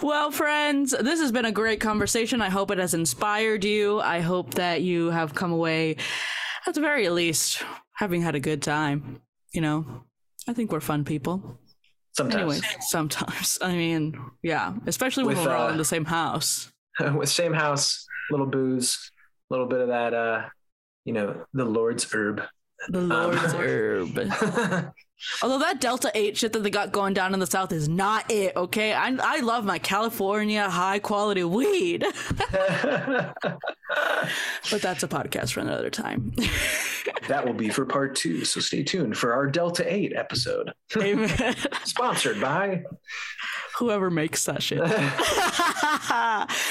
well, 0.06 0.30
friends, 0.30 0.94
this 1.00 1.18
has 1.18 1.32
been 1.32 1.44
a 1.44 1.50
great 1.50 1.80
conversation. 1.80 2.40
I 2.40 2.50
hope 2.50 2.70
it 2.70 2.78
has 2.78 2.94
inspired 2.94 3.64
you. 3.64 3.98
I 3.98 4.20
hope 4.20 4.54
that 4.54 4.82
you 4.82 5.10
have 5.10 5.34
come 5.34 5.50
away, 5.50 5.96
at 6.68 6.74
the 6.74 6.80
very 6.80 7.08
least, 7.08 7.64
having 7.94 8.22
had 8.22 8.36
a 8.36 8.40
good 8.40 8.62
time. 8.62 9.22
You 9.52 9.60
know, 9.60 10.04
I 10.46 10.52
think 10.52 10.70
we're 10.70 10.78
fun 10.78 11.04
people. 11.04 11.58
sometimes 12.12 12.36
Anyways, 12.36 12.64
sometimes. 12.90 13.58
I 13.60 13.74
mean, 13.74 14.16
yeah, 14.44 14.74
especially 14.86 15.24
when 15.24 15.36
With, 15.36 15.46
we're 15.46 15.52
all 15.52 15.66
uh, 15.66 15.72
in 15.72 15.78
the 15.78 15.84
same 15.84 16.04
house. 16.04 16.70
with 17.16 17.28
same 17.28 17.54
house 17.54 18.06
little 18.30 18.46
booze 18.46 19.10
a 19.50 19.52
little 19.52 19.66
bit 19.66 19.80
of 19.80 19.88
that 19.88 20.14
uh 20.14 20.42
you 21.04 21.12
know 21.12 21.44
the 21.52 21.64
lord's 21.64 22.04
herb 22.12 22.42
The 22.88 22.98
um, 22.98 23.08
Lord's 23.08 23.54
herb. 23.54 24.92
Although 25.42 25.60
that 25.60 25.80
Delta 25.80 26.10
8 26.14 26.36
shit 26.36 26.52
that 26.52 26.64
they 26.64 26.70
got 26.70 26.90
going 26.90 27.14
down 27.14 27.32
in 27.32 27.40
the 27.40 27.46
South 27.46 27.70
is 27.72 27.88
not 27.88 28.28
it, 28.30 28.56
okay? 28.56 28.92
I, 28.92 29.16
I 29.20 29.40
love 29.40 29.64
my 29.64 29.78
California 29.78 30.68
high 30.68 30.98
quality 30.98 31.44
weed. 31.44 32.04
but 32.40 33.36
that's 34.80 35.02
a 35.02 35.08
podcast 35.08 35.52
for 35.52 35.60
another 35.60 35.90
time. 35.90 36.32
that 37.28 37.46
will 37.46 37.54
be 37.54 37.68
for 37.68 37.84
part 37.84 38.16
two 38.16 38.44
so 38.44 38.60
stay 38.60 38.82
tuned 38.82 39.16
for 39.16 39.32
our 39.32 39.46
delta 39.46 39.84
8 39.92 40.12
episode 40.14 40.72
Amen. 40.96 41.56
sponsored 41.84 42.40
by 42.40 42.82
Whoever 43.82 44.10
makes 44.10 44.44
that 44.44 44.62
shit. 44.62 44.80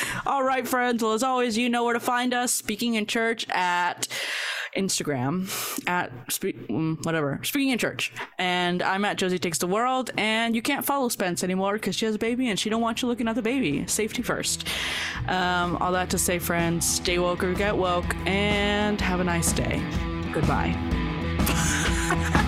All 0.26 0.44
right, 0.44 0.66
friends. 0.66 1.04
Well, 1.04 1.12
as 1.12 1.24
always, 1.24 1.58
you 1.58 1.68
know 1.68 1.84
where 1.84 1.94
to 1.94 2.00
find 2.00 2.34
us. 2.34 2.54
Speaking 2.54 2.94
in 2.94 3.06
Church 3.06 3.46
at 3.50 4.08
Instagram 4.78 5.50
at 5.90 6.10
spe- 6.32 6.56
mm, 6.70 7.06
whatever 7.06 7.42
speaking 7.44 7.72
in 7.72 7.78
church, 7.78 8.14
and 8.40 8.82
I'm 8.82 9.04
at 9.04 9.18
Josie 9.18 9.40
Takes 9.40 9.58
the 9.58 9.68
World. 9.68 10.12
And 10.16 10.56
you 10.56 10.62
can't 10.62 10.86
follow 10.86 11.10
Spence 11.10 11.44
anymore 11.44 11.74
because 11.74 11.98
she 11.98 12.06
has 12.06 12.16
a 12.16 12.18
baby 12.18 12.48
and 12.48 12.58
she 12.58 12.70
don't 12.70 12.80
want 12.80 13.02
you 13.02 13.10
looking 13.10 13.28
at 13.28 13.36
the 13.36 13.42
baby. 13.42 13.86
Safety 13.88 14.22
first. 14.22 14.66
Um, 15.28 15.76
all 15.82 15.92
that 15.92 16.10
to 16.12 16.18
say, 16.18 16.40
friends, 16.40 16.88
stay 16.88 17.20
woke 17.20 17.44
or 17.44 17.54
get 17.54 17.76
woke, 17.76 18.16
and 18.26 19.02
have 19.02 19.20
a 19.20 19.26
nice 19.26 19.52
day. 19.52 19.84
Goodbye. 20.32 20.78